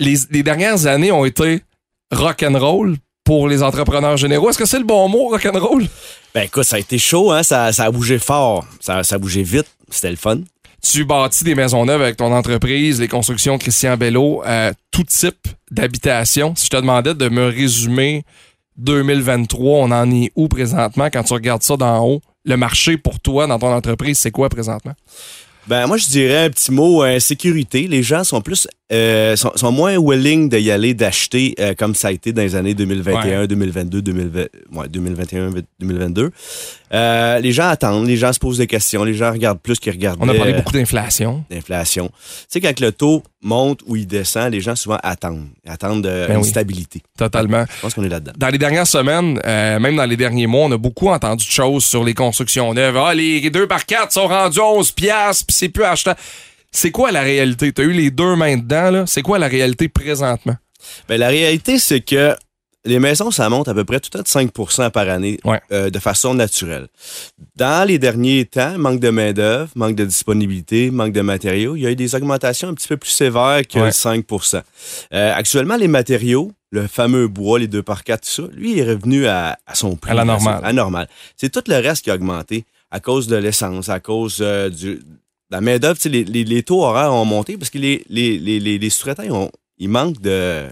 les, 0.00 0.16
les 0.30 0.42
dernières 0.42 0.86
années 0.86 1.12
ont 1.12 1.24
été 1.24 1.62
rock'n'roll 2.10 2.96
pour 3.24 3.48
les 3.48 3.62
entrepreneurs 3.62 4.16
généraux. 4.16 4.48
Est-ce 4.48 4.58
que 4.58 4.64
c'est 4.64 4.78
le 4.78 4.84
bon 4.84 5.08
mot, 5.08 5.28
rock'n'roll? 5.28 5.86
Ben 6.34 6.42
écoute, 6.42 6.64
ça 6.64 6.76
a 6.76 6.78
été 6.78 6.98
chaud, 6.98 7.30
hein? 7.30 7.42
ça, 7.42 7.72
ça 7.72 7.84
a 7.84 7.90
bougé 7.90 8.18
fort, 8.18 8.66
ça, 8.80 9.02
ça 9.02 9.16
a 9.16 9.18
bougé 9.18 9.42
vite, 9.42 9.66
c'était 9.90 10.10
le 10.10 10.16
fun. 10.16 10.38
Tu 10.82 11.04
bâtis 11.04 11.44
des 11.44 11.54
maisons 11.54 11.84
neuves 11.84 12.00
avec 12.00 12.16
ton 12.16 12.32
entreprise, 12.32 13.00
les 13.00 13.08
constructions 13.08 13.58
Christian 13.58 13.96
Bello, 13.96 14.42
euh, 14.46 14.72
tout 14.90 15.04
type 15.04 15.48
d'habitation. 15.70 16.54
Si 16.56 16.66
je 16.66 16.70
te 16.70 16.76
demandais 16.76 17.14
de 17.14 17.28
me 17.28 17.48
résumer 17.48 18.24
2023, 18.78 19.78
on 19.80 19.90
en 19.90 20.10
est 20.10 20.30
où 20.36 20.48
présentement? 20.48 21.08
Quand 21.12 21.24
tu 21.24 21.32
regardes 21.34 21.62
ça 21.62 21.76
d'en 21.76 22.06
haut? 22.06 22.20
Le 22.44 22.56
marché 22.56 22.96
pour 22.96 23.20
toi 23.20 23.46
dans 23.46 23.58
ton 23.58 23.74
entreprise, 23.74 24.18
c'est 24.18 24.30
quoi 24.30 24.48
présentement? 24.48 24.94
Ben 25.68 25.86
moi 25.86 25.98
je 25.98 26.08
dirais 26.08 26.46
un 26.46 26.50
petit 26.50 26.72
mot 26.72 27.02
insécurité. 27.02 27.88
Les 27.88 28.02
gens 28.02 28.24
sont 28.24 28.40
plus 28.40 28.66
euh, 28.90 29.36
sont, 29.36 29.52
sont, 29.54 29.70
moins 29.70 29.98
willing 29.98 30.48
d'y 30.48 30.70
aller 30.70 30.94
d'acheter 30.94 31.54
euh, 31.60 31.74
comme 31.74 31.94
ça 31.94 32.08
a 32.08 32.10
été 32.10 32.32
dans 32.32 32.40
les 32.40 32.54
années 32.54 32.72
2021, 32.72 33.40
ouais. 33.40 33.46
2022, 33.46 34.00
2020, 34.00 34.40
ouais, 34.72 34.88
2021, 34.88 35.50
2022. 35.78 36.30
Euh, 36.94 37.38
les 37.38 37.52
gens 37.52 37.68
attendent, 37.68 38.06
les 38.06 38.16
gens 38.16 38.32
se 38.32 38.38
posent 38.38 38.56
des 38.56 38.66
questions, 38.66 39.04
les 39.04 39.12
gens 39.12 39.30
regardent 39.30 39.60
plus 39.60 39.78
qu'ils 39.78 39.92
regardent. 39.92 40.18
On 40.22 40.28
a 40.30 40.32
parlé 40.32 40.54
beaucoup 40.54 40.72
d'inflation. 40.72 41.44
D'inflation. 41.50 42.08
Tu 42.08 42.44
sais 42.48 42.60
quand 42.62 42.80
le 42.80 42.90
taux 42.90 43.22
monte 43.42 43.80
ou 43.86 43.94
il 43.96 44.06
descend, 44.06 44.52
les 44.52 44.62
gens 44.62 44.74
souvent 44.74 44.98
attendent, 45.02 45.48
attendent 45.66 46.04
de, 46.04 46.26
ben 46.26 46.36
une 46.36 46.42
oui. 46.42 46.48
stabilité. 46.48 47.02
Totalement. 47.18 47.66
Je 47.76 47.82
pense 47.82 47.92
qu'on 47.92 48.04
est 48.04 48.08
là-dedans. 48.08 48.32
Dans 48.38 48.48
les 48.48 48.58
dernières 48.58 48.86
semaines, 48.86 49.38
même 49.44 49.96
dans 49.96 50.06
les 50.06 50.16
derniers 50.16 50.46
mois, 50.46 50.64
on 50.64 50.72
a 50.72 50.78
beaucoup 50.78 51.08
entendu 51.08 51.44
de 51.44 51.50
choses 51.50 51.84
sur 51.84 52.04
les 52.04 52.14
constructions 52.14 52.72
neuves. 52.72 52.96
Ah, 52.96 53.14
les 53.14 53.50
deux 53.50 53.66
par 53.66 53.84
quatre 53.84 54.12
sont 54.12 54.28
rendus 54.28 54.60
11 54.60 54.92
piastres, 54.92 55.44
puis 55.46 55.54
c'est 55.54 55.68
plus 55.68 55.84
achetant. 55.84 56.14
C'est 56.70 56.90
quoi 56.90 57.10
la 57.12 57.22
réalité? 57.22 57.72
Tu 57.72 57.80
as 57.82 57.84
eu 57.84 57.92
les 57.92 58.10
deux 58.10 58.36
mains 58.36 58.56
dedans, 58.56 58.90
là. 58.90 59.04
C'est 59.06 59.22
quoi 59.22 59.38
la 59.38 59.48
réalité 59.48 59.88
présentement? 59.88 60.56
Ben, 61.08 61.18
la 61.18 61.28
réalité, 61.28 61.78
c'est 61.78 62.00
que 62.00 62.34
les 62.84 62.98
maisons, 62.98 63.30
ça 63.30 63.48
monte 63.48 63.68
à 63.68 63.74
peu 63.74 63.84
près 63.84 64.00
tout 64.00 64.16
à 64.16 64.22
5% 64.22 64.90
par 64.90 65.08
année 65.08 65.38
ouais. 65.44 65.60
euh, 65.72 65.90
de 65.90 65.98
façon 65.98 66.34
naturelle. 66.34 66.86
Dans 67.56 67.86
les 67.86 67.98
derniers 67.98 68.44
temps, 68.46 68.78
manque 68.78 69.00
de 69.00 69.10
main-d'œuvre, 69.10 69.70
manque 69.74 69.96
de 69.96 70.04
disponibilité, 70.04 70.90
manque 70.90 71.12
de 71.12 71.20
matériaux, 71.20 71.76
il 71.76 71.82
y 71.82 71.86
a 71.86 71.90
eu 71.90 71.96
des 71.96 72.14
augmentations 72.14 72.68
un 72.68 72.74
petit 72.74 72.88
peu 72.88 72.96
plus 72.96 73.10
sévères 73.10 73.62
que 73.66 73.78
Ouais. 73.78 73.92
5 73.92 74.24
euh, 75.12 75.32
Actuellement, 75.34 75.76
les 75.76 75.88
matériaux, 75.88 76.52
le 76.70 76.86
fameux 76.86 77.28
bois, 77.28 77.58
les 77.58 77.68
2 77.68 77.82
par 77.82 78.04
4 78.04 78.20
tout 78.22 78.28
ça, 78.28 78.42
lui, 78.54 78.72
il 78.72 78.78
est 78.78 78.84
revenu 78.88 79.26
à, 79.26 79.58
à 79.66 79.74
son 79.74 79.96
prix. 79.96 80.10
À 80.12 80.14
la 80.14 80.24
normale. 80.24 80.58
À 80.58 80.68
la 80.68 80.72
normale. 80.72 81.08
C'est 81.36 81.50
tout 81.50 81.62
le 81.66 81.76
reste 81.76 82.04
qui 82.04 82.10
a 82.10 82.14
augmenté 82.14 82.64
à 82.90 83.00
cause 83.00 83.26
de 83.26 83.36
l'essence, 83.36 83.88
à 83.88 84.00
cause 84.00 84.38
euh, 84.40 84.70
du, 84.70 85.00
la 85.50 85.60
main-d'œuvre, 85.60 85.98
les, 86.06 86.24
les, 86.24 86.44
les, 86.44 86.62
taux 86.62 86.82
horaires 86.84 87.12
ont 87.12 87.24
monté 87.24 87.56
parce 87.56 87.70
que 87.70 87.78
les, 87.78 88.04
les, 88.08 88.38
les, 88.38 88.60
les, 88.60 88.78
les 88.78 88.90
sous-traitants, 88.90 89.50
ils, 89.78 89.88
manquent 89.88 90.20
de, 90.20 90.66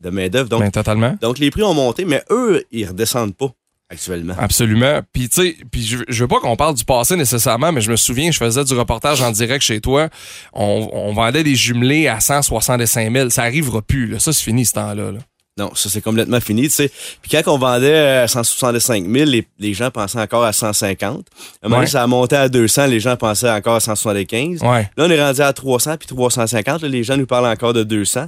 de 0.00 0.10
main-d'œuvre. 0.10 0.48
Donc, 0.48 0.60
Ben, 0.60 0.70
totalement. 0.70 1.16
donc, 1.20 1.38
les 1.38 1.50
prix 1.50 1.62
ont 1.62 1.74
monté, 1.74 2.04
mais 2.04 2.22
eux, 2.30 2.64
ils 2.70 2.86
redescendent 2.86 3.34
pas 3.34 3.50
actuellement. 3.90 4.34
Absolument. 4.38 5.00
Puis, 5.12 5.30
tu 5.30 5.42
sais, 5.42 5.56
puis 5.72 5.82
je, 5.82 5.98
je 6.08 6.24
veux 6.24 6.28
pas 6.28 6.40
qu'on 6.40 6.56
parle 6.56 6.74
du 6.74 6.84
passé 6.84 7.16
nécessairement, 7.16 7.72
mais 7.72 7.80
je 7.80 7.90
me 7.90 7.96
souviens, 7.96 8.30
je 8.30 8.36
faisais 8.36 8.62
du 8.64 8.74
reportage 8.74 9.22
en 9.22 9.30
direct 9.30 9.64
chez 9.64 9.80
toi. 9.80 10.10
On, 10.52 10.90
on 10.92 11.12
vendait 11.14 11.42
des 11.42 11.54
jumelés 11.56 12.06
à 12.06 12.20
165 12.20 13.10
000. 13.10 13.30
Ça 13.30 13.44
arrivera 13.44 13.80
plus, 13.80 14.06
là. 14.08 14.18
Ça, 14.18 14.32
c'est 14.34 14.44
fini, 14.44 14.66
ce 14.66 14.74
temps-là. 14.74 15.12
là. 15.12 15.18
Non, 15.58 15.74
ça, 15.74 15.88
c'est 15.88 16.00
complètement 16.00 16.40
fini, 16.40 16.62
tu 16.62 16.70
sais. 16.70 16.90
Puis 17.20 17.30
quand 17.30 17.42
on 17.52 17.58
vendait 17.58 17.92
euh, 17.92 18.26
165 18.28 19.04
000, 19.10 19.28
les, 19.28 19.46
les 19.58 19.74
gens 19.74 19.90
pensaient 19.90 20.20
encore 20.20 20.44
à 20.44 20.52
150. 20.52 21.02
À 21.02 21.66
un 21.66 21.68
moment 21.68 21.76
donné, 21.76 21.80
Ouais. 21.80 21.86
ça 21.86 22.02
a 22.02 22.06
monté 22.06 22.36
à 22.36 22.48
200, 22.48 22.86
les 22.86 23.00
gens 23.00 23.16
pensaient 23.16 23.50
encore 23.50 23.74
à 23.74 23.80
175. 23.80 24.62
Ouais. 24.62 24.88
Là, 24.96 25.04
on 25.06 25.10
est 25.10 25.22
rendu 25.22 25.40
à 25.40 25.52
300 25.52 25.96
puis 25.98 26.06
350. 26.06 26.82
Là, 26.82 26.88
les 26.88 27.02
gens 27.02 27.16
nous 27.16 27.26
parlent 27.26 27.46
encore 27.46 27.72
de 27.72 27.82
200. 27.82 28.26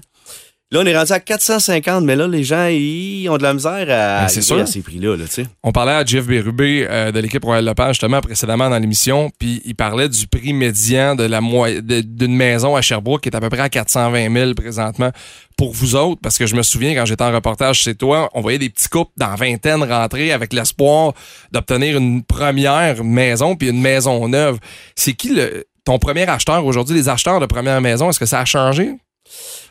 Là, 0.73 0.83
on 0.85 0.87
est 0.87 0.97
rendu 0.97 1.11
à 1.11 1.19
450, 1.19 2.05
mais 2.05 2.15
là, 2.15 2.29
les 2.29 2.45
gens, 2.45 2.69
ils 2.69 3.29
ont 3.29 3.37
de 3.37 3.43
la 3.43 3.55
misère 3.55 3.73
à, 3.91 4.29
Ben, 4.29 4.63
à 4.63 4.67
ces 4.67 4.83
prix-là, 4.83 5.17
là, 5.17 5.25
tu 5.25 5.33
sais. 5.33 5.47
On 5.65 5.73
parlait 5.73 5.95
à 5.95 6.05
Jeff 6.05 6.25
Bérubé 6.27 6.87
euh, 6.89 7.11
de 7.11 7.19
l'équipe 7.19 7.45
Royal 7.45 7.65
Lepage 7.65 7.97
justement 7.97 8.21
précédemment 8.21 8.71
dans 8.71 8.79
l'émission, 8.79 9.33
puis 9.37 9.61
il 9.65 9.75
parlait 9.75 10.09
du 10.09 10.29
prix 10.29 10.53
médian 10.53 11.17
de 11.17 11.25
la 11.25 11.41
d'une 11.41 12.37
maison 12.37 12.77
à 12.77 12.83
Sherbrooke 12.83 13.23
qui 13.23 13.31
est 13.31 13.35
à 13.35 13.41
peu 13.41 13.49
près 13.49 13.63
à 13.63 13.69
420 13.69 14.33
000 14.33 14.55
présentement 14.55 15.11
pour 15.57 15.73
vous 15.73 15.97
autres, 15.97 16.21
parce 16.23 16.39
que 16.39 16.47
je 16.47 16.55
me 16.55 16.63
souviens 16.63 16.95
quand 16.95 17.05
j'étais 17.05 17.25
en 17.25 17.33
reportage 17.33 17.81
chez 17.81 17.97
toi, 17.97 18.31
on 18.35 18.41
voyait 18.41 18.59
des 18.59 18.71
petits 18.71 18.89
couples 18.89 19.11
dans 19.17 19.35
vingtaine 19.35 19.83
rentrer 19.83 20.31
avec 20.31 20.53
l'espoir 20.53 21.15
d'obtenir 21.51 21.97
une 21.97 22.23
première 22.23 23.03
maison 23.03 23.57
puis 23.57 23.71
une 23.71 23.81
maison 23.81 24.29
neuve. 24.29 24.59
C'est 24.95 25.15
qui 25.15 25.31
le 25.31 25.65
ton 25.85 25.99
premier 25.99 26.29
acheteur 26.29 26.65
aujourd'hui, 26.65 26.95
les 26.95 27.09
acheteurs 27.09 27.41
de 27.41 27.47
première 27.47 27.81
maison, 27.81 28.09
est-ce 28.09 28.21
que 28.21 28.27
ça 28.27 28.39
a 28.39 28.45
changé? 28.45 28.93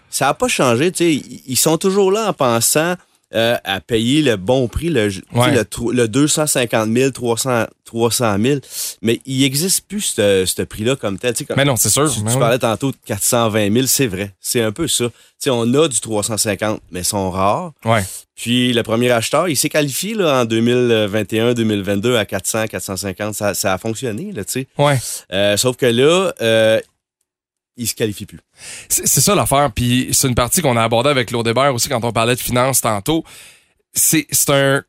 Ça 0.10 0.26
n'a 0.26 0.34
pas 0.34 0.48
changé, 0.48 0.92
tu 0.92 0.98
sais. 1.20 1.24
Ils 1.48 1.58
sont 1.58 1.78
toujours 1.78 2.12
là 2.12 2.30
en 2.30 2.34
pensant 2.34 2.96
euh, 3.36 3.56
à 3.64 3.80
payer 3.80 4.24
le 4.24 4.38
bon 4.38 4.68
prix, 4.68 4.90
le, 4.90 5.08
tu 5.12 5.20
sais, 5.20 5.24
Ouais. 5.34 5.52
le, 5.54 5.64
tro- 5.64 5.92
le 5.92 6.08
250 6.08 6.90
000, 6.92 7.12
300, 7.12 7.68
300 7.86 8.38
000. 8.42 8.60
Mais 9.04 9.22
il 9.28 9.42
n'existe 9.42 9.82
plus 9.88 10.02
ce 10.02 10.62
prix-là 10.64 10.96
comme 10.96 11.20
tel. 11.20 11.34
Tu 11.34 11.40
sais, 11.40 11.46
comme- 11.46 11.58
Mais 11.58 11.64
non, 11.66 11.76
c'est 11.76 11.90
sûr. 11.92 12.12
Tu, 12.12 12.22
oui. 12.22 12.34
parlais 12.40 12.58
tantôt 12.58 12.90
de 12.90 12.98
420 13.06 13.72
000, 13.72 13.86
c'est 13.86 14.08
vrai. 14.08 14.34
C'est 14.40 14.62
un 14.64 14.72
peu 14.72 14.88
ça. 14.88 15.06
Tu 15.10 15.14
sais, 15.38 15.50
on 15.52 15.72
a 15.76 15.88
du 15.88 16.00
350, 16.00 16.82
mais 16.90 17.02
ils 17.02 17.06
sont 17.06 17.30
rares. 17.30 17.74
Ouais. 17.86 18.04
Puis 18.36 18.74
le 18.74 18.82
premier 18.82 19.12
acheteur, 19.12 19.48
il 19.48 19.56
s'est 19.56 19.70
qualifié 19.70 20.16
là, 20.16 20.42
en 20.42 20.46
2021-2022 20.46 22.16
à 22.18 22.26
400, 22.26 22.66
450. 22.68 23.36
Ça, 23.36 23.54
ça 23.54 23.74
a 23.74 23.78
fonctionné, 23.78 24.32
là, 24.32 24.44
tu 24.44 24.52
sais. 24.54 24.68
Ouais. 24.78 24.98
Euh, 25.32 25.56
sauf 25.58 25.76
que 25.78 25.86
là, 25.86 26.34
euh, 26.42 26.80
il 27.80 27.88
se 27.88 27.96
qualifie 27.96 28.26
plus. 28.26 28.40
C'est 28.90 29.08
ça 29.08 29.34
l'affaire. 29.34 29.72
Puis 29.74 30.10
c'est 30.12 30.28
une 30.28 30.36
partie 30.36 30.62
qu'on 30.62 30.78
a 30.78 30.84
abordée 30.84 31.10
avec 31.10 31.30
Claude 31.30 31.48
Hébert 31.48 31.74
aussi 31.74 31.90
quand 31.90 32.04
on 32.04 32.12
parlait 32.12 32.36
de 32.36 32.40
finances 32.40 32.82
tantôt. 32.82 33.24
C'est 33.94 34.28
c'est 34.32 34.52
un. 34.52 34.84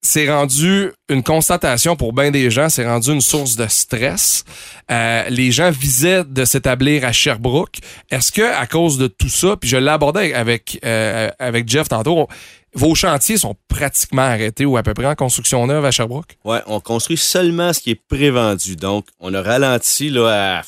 C'est 0.00 0.30
rendu 0.32 0.92
une 1.08 1.24
constatation 1.24 1.96
pour 1.96 2.12
bien 2.12 2.30
des 2.30 2.52
gens, 2.52 2.68
c'est 2.68 2.86
rendu 2.86 3.10
une 3.10 3.20
source 3.20 3.56
de 3.56 3.66
stress. 3.66 4.44
Euh, 4.92 5.24
les 5.28 5.50
gens 5.50 5.72
visaient 5.72 6.22
de 6.22 6.44
s'établir 6.44 7.04
à 7.04 7.10
Sherbrooke. 7.10 7.78
Est-ce 8.08 8.30
que 8.30 8.42
à 8.42 8.68
cause 8.68 8.96
de 8.96 9.08
tout 9.08 9.28
ça, 9.28 9.56
puis 9.56 9.68
je 9.68 9.76
l'ai 9.76 9.90
abordé 9.90 10.32
avec 10.34 10.78
euh, 10.84 11.30
avec 11.40 11.68
Jeff 11.68 11.88
tantôt, 11.88 12.28
vos 12.74 12.94
chantiers 12.94 13.38
sont 13.38 13.56
pratiquement 13.66 14.22
arrêtés 14.22 14.64
ou 14.64 14.76
à 14.76 14.84
peu 14.84 14.94
près 14.94 15.06
en 15.06 15.16
construction 15.16 15.66
neuve 15.66 15.84
à 15.84 15.90
Sherbrooke? 15.90 16.38
Ouais, 16.44 16.60
on 16.66 16.78
construit 16.78 17.16
seulement 17.16 17.72
ce 17.72 17.80
qui 17.80 17.90
est 17.90 18.00
prévendu. 18.08 18.76
Donc, 18.76 19.06
on 19.18 19.34
a 19.34 19.42
ralenti 19.42 20.10
là, 20.10 20.58
à 20.58 20.62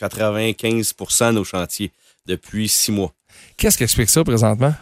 95% 0.00 1.28
de 1.28 1.32
nos 1.32 1.44
chantiers 1.44 1.90
depuis 2.26 2.68
six 2.68 2.92
mois. 2.92 3.12
Qu'est-ce 3.56 3.76
qui 3.76 3.84
explique 3.84 4.10
ça 4.10 4.24
présentement? 4.24 4.74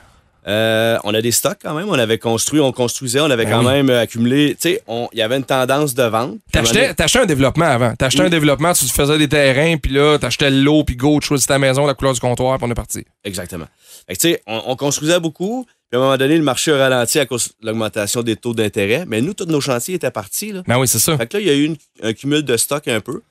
Euh, 0.46 0.98
on 1.04 1.14
a 1.14 1.22
des 1.22 1.32
stocks 1.32 1.56
quand 1.62 1.72
même. 1.74 1.88
On 1.88 1.94
avait 1.98 2.18
construit, 2.18 2.60
on 2.60 2.70
construisait, 2.70 3.20
on 3.20 3.30
avait 3.30 3.46
Ben 3.46 3.52
quand 3.52 3.58
oui. 3.60 3.72
même 3.72 3.88
euh, 3.88 4.02
accumulé. 4.02 4.50
Tu 4.60 4.72
sais, 4.72 4.82
il 5.12 5.18
y 5.18 5.22
avait 5.22 5.38
une 5.38 5.44
tendance 5.44 5.94
de 5.94 6.02
vente. 6.02 6.36
T'achetais, 6.52 6.92
t'achetais 6.92 7.20
un 7.20 7.26
développement 7.26 7.64
avant. 7.64 7.94
T'achetais 7.96 8.20
Oui. 8.20 8.26
un 8.26 8.30
développement, 8.30 8.74
tu 8.74 8.84
faisais 8.86 9.16
des 9.16 9.28
terrains, 9.28 9.78
puis 9.78 9.92
là, 9.92 10.18
t'achetais 10.18 10.50
l'eau, 10.50 10.84
puis 10.84 10.96
go, 10.96 11.18
tu 11.20 11.28
choisis 11.28 11.46
ta 11.46 11.58
maison, 11.58 11.86
la 11.86 11.94
couleur 11.94 12.12
du 12.12 12.20
comptoir, 12.20 12.58
puis 12.58 12.66
on 12.68 12.70
est 12.70 12.74
parti. 12.74 13.06
Exactement. 13.24 13.66
Tu 14.06 14.16
sais, 14.18 14.42
on, 14.46 14.62
on 14.66 14.76
construisait 14.76 15.18
beaucoup. 15.18 15.64
Puis 15.90 15.96
à 15.98 16.02
un 16.02 16.04
moment 16.04 16.16
donné, 16.18 16.36
le 16.36 16.42
marché 16.44 16.72
a 16.72 16.76
ralenti 16.76 17.18
à 17.18 17.24
cause 17.24 17.48
de 17.62 17.66
l'augmentation 17.66 18.22
des 18.22 18.36
taux 18.36 18.52
d'intérêt. 18.52 19.04
Mais 19.06 19.22
nous, 19.22 19.32
tous 19.32 19.46
nos 19.46 19.62
chantiers 19.62 19.94
étaient 19.94 20.10
partis. 20.10 20.52
Là. 20.52 20.62
Ben 20.66 20.78
oui, 20.78 20.88
c'est 20.88 20.98
ça. 20.98 21.16
Fait 21.16 21.26
que 21.26 21.38
là, 21.38 21.40
il 21.40 21.46
y 21.46 21.50
a 21.50 21.54
eu 21.54 21.64
une- 21.64 21.76
un 22.02 22.12
cumul 22.12 22.42
de 22.42 22.56
stock 22.58 22.86
un 22.88 23.00
peu. 23.00 23.22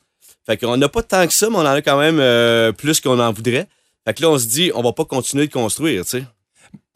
Fait 0.45 0.57
qu'on 0.57 0.75
n'a 0.77 0.89
pas 0.89 1.03
tant 1.03 1.25
que 1.25 1.33
ça, 1.33 1.49
mais 1.49 1.57
on 1.57 1.61
en 1.61 1.65
a 1.65 1.81
quand 1.81 1.97
même 1.97 2.19
euh, 2.19 2.71
plus 2.71 2.99
qu'on 2.99 3.19
en 3.19 3.31
voudrait. 3.31 3.67
Fait 4.05 4.13
que 4.13 4.21
là, 4.21 4.29
on 4.29 4.37
se 4.37 4.47
dit, 4.47 4.71
on 4.75 4.81
va 4.81 4.91
pas 4.91 5.05
continuer 5.05 5.47
de 5.47 5.53
construire, 5.53 6.03
tu 6.03 6.11
sais. 6.11 6.25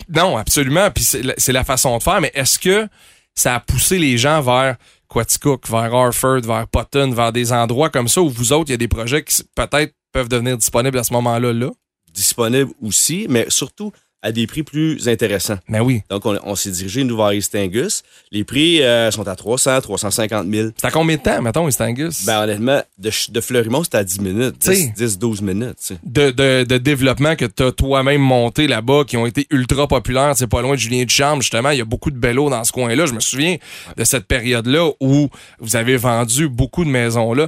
Non, 0.10 0.38
absolument. 0.38 0.90
Puis 0.92 1.04
c'est 1.04 1.52
la, 1.52 1.64
façon 1.64 1.98
de 1.98 2.04
faire. 2.04 2.22
Mais 2.22 2.32
est-ce 2.34 2.60
que 2.60 2.88
ça 3.36 3.56
a 3.56 3.60
poussé 3.60 4.00
les 4.00 4.18
gens 4.18 4.42
vers 4.42 4.78
Quaticook, 5.08 5.68
vers 5.70 5.94
Harford, 5.94 6.42
vers 6.42 6.68
Potton, 6.68 7.12
vers 7.12 7.32
des 7.32 7.52
endroits 7.52 7.90
comme 7.90 8.08
ça 8.08 8.22
où 8.22 8.30
vous 8.30 8.54
autres, 8.54 8.70
il 8.70 8.72
y 8.72 8.74
a 8.74 8.78
des 8.78 8.88
projets 8.88 9.24
qui 9.24 9.44
peut-être 9.56 9.94
peuvent 10.12 10.30
devenir 10.30 10.58
disponibles 10.58 10.98
à 10.98 11.04
ce 11.04 11.14
moment-là, 11.14 11.54
là? 11.54 11.70
Disponible 12.14 12.72
aussi, 12.82 13.28
mais 13.30 13.46
surtout 13.50 13.92
à 14.24 14.32
des 14.32 14.48
prix 14.48 14.64
plus 14.64 15.08
intéressants. 15.08 15.60
Ben 15.70 15.82
oui. 15.82 16.02
Donc, 16.10 16.26
on, 16.26 16.38
on 16.44 16.56
s'est 16.56 16.72
dirigé, 16.72 17.04
nous, 17.04 17.16
vers 17.16 17.34
East 17.34 17.54
Angus. 17.56 18.04
Les 18.32 18.44
prix 18.44 18.82
euh, 18.82 19.12
sont 19.12 19.28
à 19.28 19.36
300, 19.36 19.82
350 19.82 20.48
000. 20.52 20.70
C'est 20.76 20.88
à 20.88 20.92
combien 20.92 21.18
de 21.18 21.22
temps, 21.22 21.42
mettons, 21.42 21.68
East 21.68 21.80
Angus? 21.82 22.26
Ben, 22.26 22.42
honnêtement, 22.44 22.82
de, 22.98 23.12
de 23.30 23.42
Fleurimont, 23.42 23.84
c'est 23.84 23.96
à 23.96 24.04
10 24.04 24.22
minutes. 24.22 24.60
T'sais. 24.60 24.92
10, 24.96 25.20
12 25.20 25.42
minutes, 25.42 25.94
de, 26.04 26.32
de, 26.32 26.64
de 26.64 26.78
développement 26.78 27.36
que 27.36 27.46
tu 27.46 27.64
as 27.64 27.72
toi-même 27.72 28.22
monté 28.22 28.68
là-bas, 28.68 29.04
qui 29.06 29.18
ont 29.18 29.26
été 29.26 29.46
ultra 29.52 29.88
populaires. 29.88 30.34
C'est 30.36 30.48
pas 30.48 30.62
loin 30.62 30.74
de 30.74 30.80
Julien 30.80 31.04
Ducharme, 31.04 31.42
justement. 31.42 31.70
Il 31.70 31.78
y 31.78 31.82
a 31.82 31.86
beaucoup 31.86 32.12
de 32.12 32.18
bellos 32.18 32.50
dans 32.50 32.64
ce 32.64 32.72
coin-là. 32.72 33.06
Je 33.06 33.14
me 33.14 33.20
souviens 33.20 33.58
de 33.96 34.04
cette 34.04 34.26
période-là 34.26 34.90
où 35.00 35.30
vous 35.60 35.76
avez 35.76 35.98
vendu 35.98 36.50
beaucoup 36.50 36.84
de 36.84 36.90
maisons 36.90 37.34
là. 37.34 37.48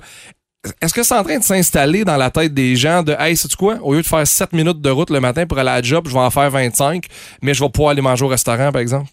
Est-ce 0.82 0.94
que 0.94 1.04
c'est 1.04 1.16
en 1.16 1.24
train 1.24 1.38
de 1.40 1.44
s'installer 1.44 2.04
dans 2.06 2.18
la 2.18 2.30
tête 2.30 2.54
des 2.54 2.76
gens 2.76 3.04
de 3.04 3.16
Hey, 3.20 3.36
sais-tu 3.38 3.56
quoi? 3.56 3.78
Au 3.82 3.94
lieu 3.94 4.02
de 4.02 4.08
faire 4.08 4.26
7 4.26 4.54
minutes 4.54 4.82
de 4.82 4.90
route 4.90 5.10
le 5.10 5.20
matin 5.20 5.46
pour 5.46 5.58
aller 5.60 5.70
à 5.70 5.76
la 5.76 5.82
job, 5.82 6.08
je 6.08 6.14
vais 6.14 6.20
en 6.20 6.30
faire 6.32 6.50
25, 6.50 7.06
mais 7.42 7.54
je 7.54 7.64
vais 7.64 7.70
pouvoir 7.70 7.92
aller 7.92 8.02
manger 8.02 8.26
au 8.26 8.28
restaurant, 8.28 8.72
par 8.72 8.82
exemple? 8.82 9.10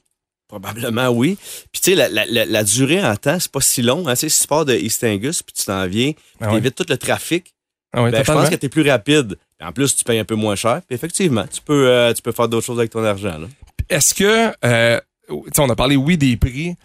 Probablement, 0.48 1.08
oui. 1.08 1.36
Puis, 1.72 1.80
tu 1.82 1.90
sais, 1.90 1.96
la, 1.96 2.08
la, 2.08 2.24
la, 2.26 2.44
la 2.44 2.64
durée 2.64 3.04
en 3.04 3.16
temps, 3.16 3.38
c'est 3.40 3.50
pas 3.50 3.60
si 3.60 3.82
long. 3.82 4.06
Hein. 4.06 4.14
Si 4.14 4.28
tu 4.28 4.46
pars 4.46 4.64
de 4.64 4.74
East 4.74 5.02
Angus, 5.02 5.42
puis 5.42 5.52
tu 5.52 5.64
t'en 5.64 5.86
viens, 5.88 6.12
puis 6.12 6.22
Ah 6.40 6.54
ouais. 6.54 6.70
tout 6.70 6.84
le 6.88 6.96
trafic, 6.96 7.52
Ah 7.92 8.02
oui, 8.04 8.10
ben, 8.12 8.24
je 8.24 8.32
pense 8.32 8.48
que 8.48 8.54
tu 8.54 8.66
es 8.66 8.68
plus 8.68 8.88
rapide. 8.88 9.36
En 9.60 9.72
plus, 9.72 9.96
tu 9.96 10.04
payes 10.04 10.18
un 10.20 10.24
peu 10.24 10.34
moins 10.36 10.54
cher. 10.54 10.82
Puis 10.86 10.94
effectivement, 10.94 11.44
tu 11.52 11.60
peux, 11.62 11.88
euh, 11.88 12.12
tu 12.12 12.22
peux 12.22 12.30
faire 12.32 12.46
d'autres 12.48 12.66
choses 12.66 12.78
avec 12.78 12.90
ton 12.90 13.02
argent. 13.04 13.38
Est-ce 13.88 14.14
que 14.14 14.52
euh, 14.64 15.00
tu 15.28 15.34
sais, 15.52 15.60
on 15.62 15.68
a 15.70 15.74
parlé, 15.76 15.96
oui, 15.96 16.16
des 16.16 16.36
prix. 16.36 16.76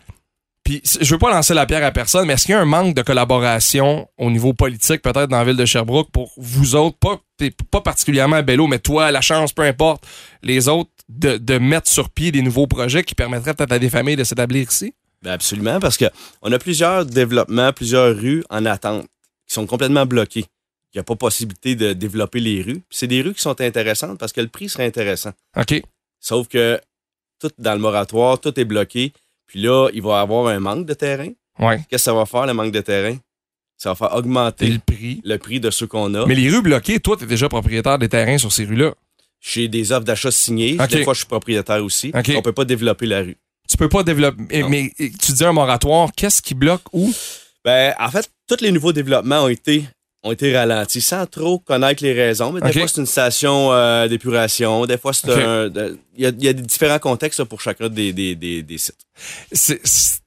Puis, 0.63 0.81
je 0.83 1.11
veux 1.13 1.17
pas 1.17 1.31
lancer 1.31 1.53
la 1.53 1.65
pierre 1.65 1.83
à 1.83 1.91
personne, 1.91 2.27
mais 2.27 2.33
est-ce 2.33 2.45
qu'il 2.45 2.53
y 2.53 2.55
a 2.55 2.61
un 2.61 2.65
manque 2.65 2.95
de 2.95 3.01
collaboration 3.01 4.07
au 4.17 4.29
niveau 4.29 4.53
politique, 4.53 5.01
peut-être 5.01 5.27
dans 5.27 5.37
la 5.37 5.43
ville 5.43 5.57
de 5.57 5.65
Sherbrooke, 5.65 6.11
pour 6.11 6.31
vous 6.37 6.75
autres, 6.75 6.97
pas, 6.99 7.81
particulièrement 7.81 8.37
à 8.37 8.41
Bello, 8.43 8.67
mais 8.67 8.79
toi, 8.79 9.11
la 9.11 9.21
chance, 9.21 9.53
peu 9.53 9.63
importe, 9.63 10.05
les 10.43 10.67
autres, 10.67 10.91
de, 11.09 11.37
de 11.37 11.57
mettre 11.57 11.89
sur 11.89 12.09
pied 12.09 12.31
des 12.31 12.41
nouveaux 12.41 12.67
projets 12.67 13.03
qui 13.03 13.15
permettraient 13.15 13.53
peut-être 13.53 13.71
à 13.71 13.79
des 13.79 13.89
familles 13.89 14.15
de 14.15 14.23
s'établir 14.23 14.69
ici? 14.69 14.93
Ben 15.23 15.31
absolument, 15.31 15.79
parce 15.79 15.97
que 15.97 16.05
on 16.41 16.51
a 16.51 16.57
plusieurs 16.57 17.05
développements, 17.05 17.73
plusieurs 17.73 18.15
rues 18.15 18.43
en 18.49 18.65
attente 18.65 19.05
qui 19.47 19.53
sont 19.53 19.67
complètement 19.67 20.05
bloquées. 20.05 20.45
Il 20.93 20.97
n'y 20.97 20.99
a 21.01 21.03
pas 21.03 21.15
possibilité 21.15 21.75
de 21.75 21.93
développer 21.93 22.39
les 22.39 22.61
rues. 22.61 22.81
C'est 22.89 23.07
des 23.07 23.21
rues 23.21 23.33
qui 23.33 23.41
sont 23.41 23.59
intéressantes 23.61 24.19
parce 24.19 24.33
que 24.33 24.41
le 24.41 24.47
prix 24.47 24.67
serait 24.67 24.85
intéressant. 24.85 25.31
OK. 25.55 25.81
Sauf 26.19 26.47
que 26.47 26.81
tout 27.39 27.51
dans 27.57 27.73
le 27.73 27.79
moratoire, 27.79 28.39
tout 28.39 28.59
est 28.59 28.65
bloqué. 28.65 29.13
Puis 29.51 29.61
là, 29.61 29.89
il 29.93 30.01
va 30.01 30.19
y 30.19 30.21
avoir 30.21 30.47
un 30.47 30.61
manque 30.61 30.85
de 30.85 30.93
terrain. 30.93 31.27
Ouais. 31.59 31.77
Qu'est-ce 31.89 31.89
que 31.89 31.97
ça 31.97 32.13
va 32.13 32.25
faire, 32.25 32.45
le 32.45 32.53
manque 32.53 32.71
de 32.71 32.79
terrain? 32.79 33.17
Ça 33.77 33.89
va 33.89 33.95
faire 33.95 34.13
Et 34.13 34.17
augmenter 34.17 34.67
le 34.69 34.79
prix. 34.79 35.19
le 35.25 35.37
prix 35.37 35.59
de 35.59 35.69
ceux 35.69 35.87
qu'on 35.87 36.13
a. 36.13 36.25
Mais 36.25 36.35
les 36.35 36.49
rues 36.49 36.61
bloquées, 36.61 37.01
toi, 37.01 37.17
t'es 37.17 37.25
déjà 37.25 37.49
propriétaire 37.49 37.99
des 37.99 38.07
terrains 38.07 38.37
sur 38.37 38.49
ces 38.53 38.63
rues-là. 38.63 38.93
J'ai 39.41 39.67
des 39.67 39.91
offres 39.91 40.05
d'achat 40.05 40.31
signées. 40.31 40.77
Des 40.89 41.03
fois, 41.03 41.13
je 41.13 41.19
suis 41.19 41.27
propriétaire 41.27 41.83
aussi. 41.83 42.13
OK. 42.15 42.31
On 42.37 42.41
peut 42.41 42.53
pas 42.53 42.63
développer 42.63 43.07
la 43.07 43.19
rue. 43.23 43.35
Tu 43.67 43.75
peux 43.75 43.89
pas 43.89 44.03
développer. 44.03 44.41
Mais, 44.49 44.61
Non. 44.61 44.69
mais 44.69 44.91
tu 44.97 45.33
dis 45.33 45.43
un 45.43 45.51
moratoire, 45.51 46.11
qu'est-ce 46.15 46.41
qui 46.41 46.53
bloque 46.53 46.83
où? 46.93 47.13
Ben, 47.65 47.93
en 47.99 48.09
fait, 48.09 48.31
tous 48.47 48.61
les 48.61 48.71
nouveaux 48.71 48.93
développements 48.93 49.43
ont 49.43 49.47
été, 49.49 49.83
ont 50.23 50.31
été 50.31 50.55
ralentis 50.55 51.01
sans 51.01 51.25
trop 51.25 51.57
connaître 51.59 52.03
les 52.03 52.13
raisons. 52.13 52.51
Mais 52.51 52.61
des 52.61 52.71
fois, 52.71 52.87
c'est 52.87 53.01
une 53.01 53.07
station 53.07 53.71
euh, 53.71 54.07
d'épuration. 54.07 54.85
Des 54.85 54.97
fois, 54.97 55.13
c'est 55.13 55.31
un. 55.31 55.69
Il 56.15 56.23
y, 56.23 56.25
a, 56.25 56.29
il 56.29 56.43
y 56.43 56.47
a 56.47 56.53
des 56.53 56.61
différents 56.61 56.99
contextes 56.99 57.39
là, 57.39 57.45
pour 57.45 57.61
chacun 57.61 57.89
des, 57.89 58.13
des, 58.13 58.35
des, 58.35 58.61
des 58.61 58.77
sites. 58.77 58.99
C'est 59.51 59.79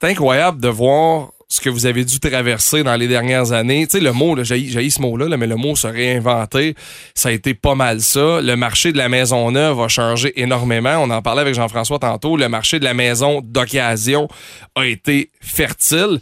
incroyable 0.03 0.61
de 0.61 0.69
voir 0.69 1.31
ce 1.47 1.61
que 1.61 1.71
vous 1.71 1.87
avez 1.87 2.05
dû 2.05 2.19
traverser 2.19 2.83
dans 2.83 2.97
les 2.97 3.07
dernières 3.07 3.53
années. 3.53 3.87
Tu 3.87 3.99
sais, 3.99 4.05
le 4.05 4.13
mot, 4.13 4.43
j'ai 4.43 4.91
ce 4.91 5.01
mot-là, 5.01 5.29
là, 5.29 5.37
mais 5.37 5.47
le 5.47 5.55
mot 5.55 5.77
se 5.77 5.87
réinventer, 5.87 6.75
ça 7.15 7.29
a 7.29 7.33
été 7.33 7.55
pas 7.55 7.77
mal 7.77 8.01
ça. 8.01 8.41
Le 8.41 8.57
marché 8.57 8.91
de 8.91 8.99
la 8.99 9.09
maison 9.09 9.53
neuve 9.53 9.81
a 9.81 9.89
changé 9.89 10.33
énormément. 10.41 10.97
On 11.01 11.11
en 11.11 11.23
parlait 11.23 11.43
avec 11.43 11.55
Jean-François 11.55 12.01
tantôt. 12.01 12.37
Le 12.37 12.49
marché 12.49 12.81
de 12.81 12.85
la 12.85 12.95
maison 12.95 13.41
d'occasion 13.45 14.27
a 14.75 14.87
été 14.87 15.31
fertile. 15.41 16.19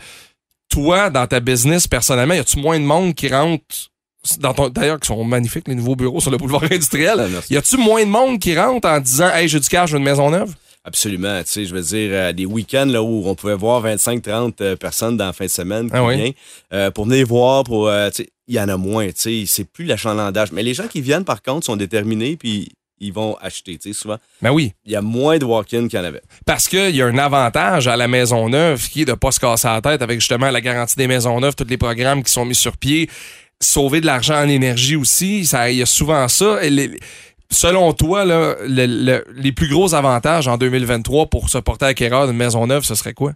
Toi, 0.72 1.10
dans 1.10 1.26
ta 1.26 1.38
business, 1.40 1.86
personnellement, 1.86 2.32
y 2.34 2.38
a-tu 2.38 2.58
moins 2.58 2.80
de 2.80 2.84
monde 2.84 3.14
qui 3.14 3.28
rentre 3.28 3.62
dans 4.38 4.54
ton, 4.54 4.68
d'ailleurs, 4.70 4.98
qui 5.00 5.08
sont 5.08 5.22
magnifiques, 5.22 5.68
les 5.68 5.74
nouveaux 5.74 5.96
bureaux 5.96 6.20
sur 6.20 6.30
le 6.30 6.38
boulevard 6.38 6.62
industriel. 6.70 7.16
Ah. 7.20 7.40
Y 7.50 7.56
a-tu 7.58 7.76
moins 7.76 8.02
de 8.04 8.08
monde 8.08 8.38
qui 8.38 8.56
rentre 8.58 8.88
en 8.88 8.98
disant, 8.98 9.28
hey, 9.34 9.48
j'ai 9.48 9.60
du 9.60 9.68
cash, 9.68 9.90
je 9.90 9.96
veux 9.96 9.98
une 9.98 10.04
maison 10.04 10.30
neuve? 10.30 10.54
Absolument. 10.84 11.42
Tu 11.42 11.50
sais, 11.50 11.64
je 11.66 11.74
veux 11.74 11.82
dire, 11.82 12.10
euh, 12.12 12.32
des 12.32 12.46
week-ends 12.46 12.86
là, 12.86 13.02
où 13.02 13.22
on 13.26 13.34
pouvait 13.34 13.54
voir 13.54 13.84
25-30 13.86 14.54
euh, 14.62 14.76
personnes 14.76 15.16
dans 15.16 15.26
la 15.26 15.32
fin 15.32 15.44
de 15.44 15.50
semaine 15.50 15.90
qui 15.90 15.96
Ah 15.96 16.04
oui. 16.04 16.16
viennent, 16.16 16.32
euh, 16.72 16.90
pour 16.90 17.04
venir 17.04 17.26
voir, 17.26 17.64
pour 17.64 17.88
tu 18.14 18.22
sais, 18.24 18.30
il 18.48 18.54
y 18.54 18.60
en 18.60 18.68
a 18.68 18.76
moins. 18.76 19.06
Tu 19.08 19.12
sais, 19.16 19.44
c'est 19.46 19.64
plus 19.64 19.84
l'achalandage. 19.84 20.52
Mais 20.52 20.62
les 20.62 20.74
gens 20.74 20.88
qui 20.88 21.00
viennent, 21.00 21.24
par 21.24 21.42
contre, 21.42 21.66
sont 21.66 21.76
déterminés 21.76 22.36
puis 22.36 22.72
ils 23.00 23.12
vont 23.12 23.36
acheter. 23.40 23.78
Tu 23.78 23.92
sais, 23.92 23.98
souvent, 24.00 24.18
Ben 24.40 24.50
oui. 24.52 24.72
il 24.84 24.92
y 24.92 24.96
a 24.96 25.02
moins 25.02 25.38
de 25.38 25.44
walk-in 25.44 25.88
qu'il 25.88 25.98
y 25.98 26.02
en 26.02 26.04
avait. 26.04 26.22
Parce 26.46 26.68
qu'il 26.68 26.94
y 26.94 27.02
a 27.02 27.06
un 27.06 27.18
avantage 27.18 27.88
à 27.88 27.96
la 27.96 28.06
maison 28.08 28.48
neuve 28.48 28.88
qui 28.88 29.02
est 29.02 29.06
de 29.06 29.14
pas 29.14 29.32
se 29.32 29.40
casser 29.40 29.68
la 29.68 29.80
tête 29.80 30.02
avec 30.02 30.20
justement 30.20 30.50
la 30.50 30.60
garantie 30.60 30.96
des 30.96 31.06
maisons 31.08 31.40
neuves, 31.40 31.54
tous 31.56 31.64
les 31.68 31.78
programmes 31.78 32.22
qui 32.22 32.32
sont 32.32 32.44
mis 32.44 32.54
sur 32.54 32.76
pied, 32.76 33.08
sauver 33.60 34.00
de 34.00 34.06
l'argent 34.06 34.36
en 34.42 34.48
énergie 34.48 34.96
aussi. 34.96 35.44
Ça, 35.46 35.70
il 35.70 35.78
y 35.78 35.82
a 35.82 35.86
souvent 35.86 36.28
ça. 36.28 36.62
Et 36.64 36.70
les- 36.70 36.98
selon 37.50 37.92
toi, 37.92 38.24
là, 38.24 38.56
le- 38.66 38.86
le- 38.86 39.24
les 39.36 39.52
plus 39.52 39.68
gros 39.68 39.94
avantages 39.94 40.48
en 40.48 40.56
2023 40.56 41.26
pour 41.26 41.48
se 41.50 41.58
porter 41.58 41.86
acquéreur 41.86 42.26
d'une 42.26 42.36
maison 42.36 42.66
neuve, 42.66 42.84
ce 42.84 42.94
serait 42.94 43.14
quoi? 43.14 43.32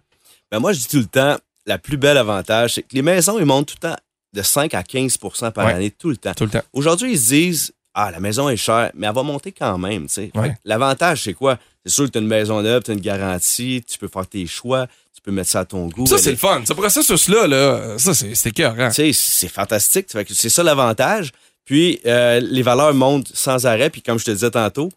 Ben 0.51 0.59
moi, 0.59 0.71
je 0.73 0.79
dis 0.79 0.87
tout 0.87 0.97
le 0.97 1.05
temps, 1.05 1.37
la 1.65 1.77
plus 1.77 1.97
belle 1.97 2.17
avantage, 2.17 2.75
c'est 2.75 2.81
que 2.83 2.93
les 2.93 3.01
maisons, 3.01 3.37
ils 3.37 3.45
montent 3.45 3.67
tout 3.67 3.75
le 3.81 3.89
temps 3.89 3.97
de 4.33 4.41
5 4.41 4.73
à 4.73 4.81
15% 4.83 5.51
par 5.51 5.65
Ouais. 5.65 5.73
année, 5.73 5.91
tout 5.91 6.09
le 6.09 6.17
temps. 6.17 6.33
Tout 6.33 6.45
le 6.45 6.49
temps. 6.49 6.61
Aujourd'hui, 6.73 7.11
ils 7.13 7.19
se 7.19 7.27
disent, 7.29 7.71
ah, 7.99 8.11
la 8.11 8.19
maison 8.19 8.47
est 8.49 8.57
chère, 8.57 8.91
mais 8.93 9.07
elle 9.07 9.13
va 9.15 9.23
monter 9.23 9.51
quand 9.51 9.77
même. 9.79 10.07
Ouais. 10.35 10.55
L'avantage, 10.65 11.23
c'est 11.23 11.33
quoi? 11.33 11.57
C'est 11.85 11.91
sûr 11.91 12.05
que 12.05 12.11
tu 12.11 12.17
as 12.19 12.21
une 12.21 12.27
maison 12.27 12.61
neuve, 12.61 12.83
tu 12.83 12.91
as 12.91 12.93
une 12.93 12.99
garantie, 13.01 13.83
tu 13.89 13.97
peux 13.97 14.07
faire 14.07 14.27
tes 14.27 14.45
choix, 14.45 14.85
tu 15.15 15.21
peux 15.23 15.31
mettre 15.31 15.49
ça 15.49 15.61
à 15.61 15.65
ton 15.65 15.87
goût. 15.87 16.05
Ça, 16.05 16.17
c'est 16.17 16.29
est- 16.29 16.31
le 16.33 16.37
fun. 16.37 16.61
Ce 16.67 16.73
processus-là, 16.73 17.47
là, 17.47 17.97
ça, 17.97 18.13
c'est 18.13 18.35
c'est 18.35 18.49
écœurant. 18.49 18.91
C'est 18.91 19.13
fantastique. 19.47 20.07
C'est 20.29 20.49
ça 20.49 20.61
l'avantage. 20.63 21.31
Puis, 21.65 21.99
euh, 22.05 22.39
les 22.39 22.61
valeurs 22.61 22.93
montent 22.93 23.31
sans 23.33 23.65
arrêt. 23.65 23.89
Puis, 23.89 24.01
comme 24.01 24.19
je 24.19 24.25
te 24.25 24.31
disais 24.31 24.51
tantôt, 24.51 24.89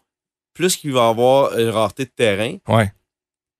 plus 0.53 0.75
qu'il 0.75 0.93
va 0.93 1.07
y 1.07 1.09
avoir 1.09 1.57
une 1.57 1.69
rareté 1.69 2.05
de 2.05 2.11
terrain, 2.15 2.55
Ouais. 2.67 2.91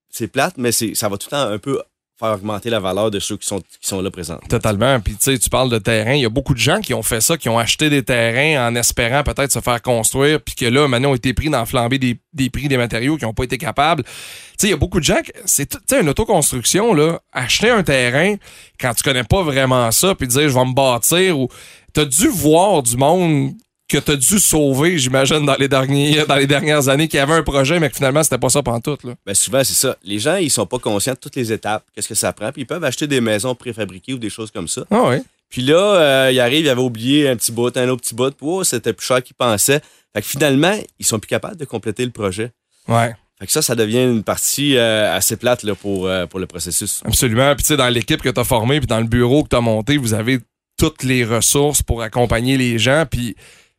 c'est 0.09 0.27
plate, 0.27 0.55
mais 0.57 0.71
ça 0.71 1.09
va 1.09 1.17
tout 1.17 1.27
le 1.31 1.31
temps 1.31 1.47
un 1.47 1.57
peu 1.57 1.81
faire 2.21 2.33
augmenter 2.33 2.69
la 2.69 2.79
valeur 2.79 3.09
de 3.09 3.19
ceux 3.19 3.35
qui 3.35 3.47
sont, 3.47 3.59
qui 3.59 3.87
sont 3.87 3.99
là 4.01 4.11
présents. 4.11 4.39
Totalement. 4.47 4.99
Puis 4.99 5.13
tu 5.13 5.31
sais, 5.31 5.39
tu 5.39 5.49
parles 5.49 5.71
de 5.71 5.79
terrain. 5.79 6.13
Il 6.13 6.21
y 6.21 6.25
a 6.25 6.29
beaucoup 6.29 6.53
de 6.53 6.59
gens 6.59 6.79
qui 6.79 6.93
ont 6.93 7.01
fait 7.01 7.19
ça, 7.19 7.35
qui 7.35 7.49
ont 7.49 7.57
acheté 7.57 7.89
des 7.89 8.03
terrains 8.03 8.67
en 8.67 8.75
espérant 8.75 9.23
peut-être 9.23 9.51
se 9.51 9.59
faire 9.59 9.81
construire, 9.81 10.39
puis 10.39 10.53
que 10.53 10.65
là, 10.65 10.87
maintenant, 10.87 11.11
ont 11.11 11.15
été 11.15 11.33
pris 11.33 11.49
dans 11.49 11.65
flamber 11.65 11.97
des, 11.97 12.19
des 12.33 12.49
prix 12.49 12.67
des 12.67 12.77
matériaux 12.77 13.17
qui 13.17 13.25
n'ont 13.25 13.33
pas 13.33 13.43
été 13.43 13.57
capables. 13.57 14.03
Tu 14.03 14.11
sais, 14.57 14.67
il 14.67 14.69
y 14.71 14.73
a 14.73 14.77
beaucoup 14.77 14.99
de 14.99 15.05
gens, 15.05 15.19
c'est 15.45 15.67
tu 15.69 15.77
sais, 15.87 16.01
une 16.01 16.09
autoconstruction, 16.09 16.93
là, 16.93 17.19
acheter 17.33 17.71
un 17.71 17.83
terrain 17.83 18.35
quand 18.79 18.93
tu 18.93 19.01
connais 19.03 19.23
pas 19.23 19.41
vraiment 19.41 19.89
ça, 19.91 20.13
puis 20.13 20.27
dire 20.27 20.47
je 20.47 20.53
vais 20.53 20.65
me 20.65 20.73
bâtir, 20.73 21.39
ou 21.39 21.49
t'as 21.93 22.05
dû 22.05 22.27
voir 22.27 22.83
du 22.83 22.97
monde 22.97 23.53
que 23.91 23.97
t'as 23.97 24.15
dû 24.15 24.39
sauver, 24.39 24.97
j'imagine, 24.97 25.45
dans 25.45 25.55
les 25.55 25.67
derniers, 25.67 26.23
dans 26.25 26.35
les 26.35 26.47
dernières 26.47 26.87
années, 26.87 27.09
qui 27.09 27.17
avait 27.17 27.33
un 27.33 27.43
projet, 27.43 27.79
mais 27.79 27.89
que 27.89 27.95
finalement, 27.95 28.23
c'était 28.23 28.37
pas 28.37 28.49
ça 28.49 28.63
pantoute, 28.63 29.03
là. 29.03 29.15
Ben 29.25 29.33
souvent, 29.33 29.63
c'est 29.63 29.73
ça. 29.73 29.97
Les 30.03 30.17
gens, 30.17 30.37
ils 30.37 30.49
sont 30.49 30.65
pas 30.65 30.79
conscients 30.79 31.13
de 31.13 31.17
toutes 31.17 31.35
les 31.35 31.51
étapes, 31.51 31.83
qu'est-ce 31.93 32.07
que 32.07 32.15
ça 32.15 32.31
prend. 32.31 32.51
Puis 32.51 32.61
ils 32.61 32.65
peuvent 32.65 32.83
acheter 32.83 33.05
des 33.05 33.19
maisons 33.19 33.53
préfabriquées 33.53 34.13
ou 34.13 34.17
des 34.17 34.29
choses 34.29 34.49
comme 34.49 34.69
ça. 34.69 34.85
Ah. 34.91 35.17
Puis 35.49 35.61
là, 35.61 35.75
euh, 35.75 36.31
ils 36.31 36.39
arrivent, 36.39 36.65
ils 36.65 36.69
avaient 36.69 36.81
oublié 36.81 37.27
un 37.27 37.35
petit 37.35 37.51
bout, 37.51 37.75
un 37.75 37.89
autre 37.89 38.01
petit 38.01 38.15
bout. 38.15 38.31
Puis 38.31 38.47
oh, 38.47 38.63
c'était 38.63 38.93
plus 38.93 39.05
cher 39.05 39.21
qu'ils 39.21 39.35
pensaient. 39.35 39.81
Fait 40.15 40.21
que 40.21 40.27
finalement, 40.27 40.73
ils 40.97 41.05
sont 41.05 41.19
plus 41.19 41.27
capables 41.27 41.57
de 41.57 41.65
compléter 41.65 42.05
le 42.05 42.11
projet. 42.11 42.51
Ouais. 42.87 43.13
Fait 43.39 43.45
que 43.47 43.51
ça, 43.51 43.61
ça 43.61 43.75
devient 43.75 44.03
une 44.03 44.23
partie 44.23 44.77
euh, 44.77 45.13
assez 45.13 45.35
plate 45.35 45.63
là, 45.63 45.75
pour, 45.75 46.07
euh, 46.07 46.27
pour 46.27 46.39
le 46.39 46.45
processus. 46.45 47.01
Absolument. 47.03 47.53
Puis 47.55 47.63
tu 47.63 47.67
sais, 47.69 47.77
dans 47.77 47.89
l'équipe 47.89 48.21
que 48.21 48.29
tu 48.29 48.39
as 48.39 48.43
formée, 48.45 48.79
puis 48.79 48.87
dans 48.87 48.99
le 48.99 49.07
bureau 49.07 49.43
que 49.43 49.49
tu 49.49 49.55
as 49.57 49.61
monté, 49.61 49.97
vous 49.97 50.13
avez 50.13 50.39
toutes 50.77 51.03
les 51.03 51.25
ressources 51.25 51.83
pour 51.83 52.01
accompagner 52.01 52.55
les 52.55 52.79
gens. 52.79 53.05
Puis 53.09 53.35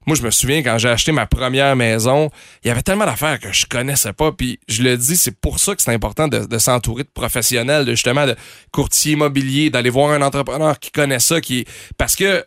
moi, 0.06 0.16
je 0.16 0.22
me 0.22 0.30
souviens 0.30 0.62
quand 0.62 0.78
j'ai 0.78 0.88
acheté 0.88 1.12
ma 1.12 1.26
première 1.26 1.76
maison, 1.76 2.30
il 2.64 2.68
y 2.68 2.70
avait 2.70 2.82
tellement 2.82 3.04
d'affaires 3.06 3.38
que 3.38 3.52
je 3.52 3.66
connaissais 3.66 4.12
pas. 4.12 4.32
Puis 4.32 4.58
je 4.68 4.82
le 4.82 4.96
dis, 4.96 5.16
c'est 5.16 5.36
pour 5.38 5.58
ça 5.58 5.74
que 5.76 5.82
c'est 5.82 5.92
important 5.92 6.28
de, 6.28 6.40
de 6.46 6.58
s'entourer 6.58 7.04
de 7.04 7.08
professionnels, 7.12 7.84
de 7.84 7.92
justement 7.92 8.26
de 8.26 8.34
courtiers 8.72 9.12
immobiliers, 9.12 9.70
d'aller 9.70 9.90
voir 9.90 10.10
un 10.12 10.22
entrepreneur 10.22 10.78
qui 10.78 10.90
connaît 10.90 11.20
ça, 11.20 11.40
qui 11.40 11.64
parce 11.98 12.16
que 12.16 12.44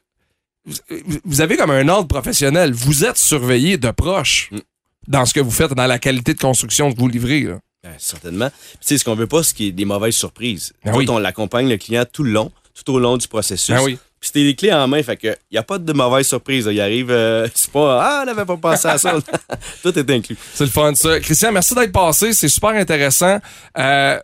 vous- 1.24 1.42
avez 1.42 1.58
comme 1.58 1.72
un 1.72 1.88
ordre 1.88 2.08
professionnel. 2.08 2.74
Vous 2.74 3.06
êtes 3.06 3.18
surveillé 3.18 3.78
de 3.78 3.92
proche 3.92 4.50
Mm. 4.52 4.60
dans 5.08 5.26
ce 5.26 5.34
que 5.34 5.40
vous 5.40 5.52
faites, 5.52 5.74
dans 5.74 5.86
la 5.88 6.00
qualité 6.00 6.34
de 6.34 6.40
construction 6.40 6.92
que 6.92 6.98
vous 7.00 7.08
livrez. 7.08 7.42
là. 7.42 7.60
Ben, 7.84 7.94
certainement. 8.00 8.50
Puis, 8.50 8.80
tu 8.82 8.88
sais, 8.88 8.98
ce 8.98 9.06
qu'on 9.06 9.14
veut 9.14 9.28
pas, 9.28 9.44
c'est 9.44 9.54
qu'il 9.56 9.66
y 9.68 9.70
ait 9.70 9.72
des 9.72 9.86
mauvaises 9.86 10.16
surprises. 10.16 10.74
Ben 10.84 10.96
oui. 10.96 11.06
on 11.08 11.20
l'accompagne 11.20 11.70
le 11.70 11.78
client 11.78 12.04
tout 12.12 12.24
le 12.24 12.32
long, 12.32 12.52
tout 12.74 12.92
au 12.92 12.98
long 12.98 13.16
du 13.18 13.28
processus. 13.28 13.76
Ben 13.76 13.84
oui. 13.84 14.00
C'était 14.26 14.44
des 14.44 14.56
clés 14.56 14.74
en 14.74 14.88
main, 14.88 15.02
fait 15.04 15.18
que 15.18 15.28
il 15.28 15.54
n'y 15.54 15.58
a 15.58 15.64
pas 15.64 15.78
de 15.78 15.94
mauvaise 15.94 16.28
surprise. 16.28 16.66
là. 16.66 16.72
Il 16.72 16.82
arrive, 16.82 17.12
euh, 17.12 17.48
c'est 17.56 17.72
pas 17.72 18.00
Ah, 18.02 18.20
on 18.24 18.26
n'avait 18.26 18.46
pas 18.46 18.58
pensé 18.58 18.88
à 18.88 18.98
ça. 18.98 19.16
tout 19.84 19.98
est 20.00 20.10
inclus. 20.10 20.38
C'est 20.54 20.66
le 20.66 20.70
fun, 20.70 20.94
ça. 20.96 21.20
Christian, 21.20 21.52
merci 21.52 21.76
d'être 21.76 21.92
passé. 21.92 22.34
C'est 22.34 22.50
super 22.50 22.72
intéressant. 22.72 23.40
Euh, 23.78 24.20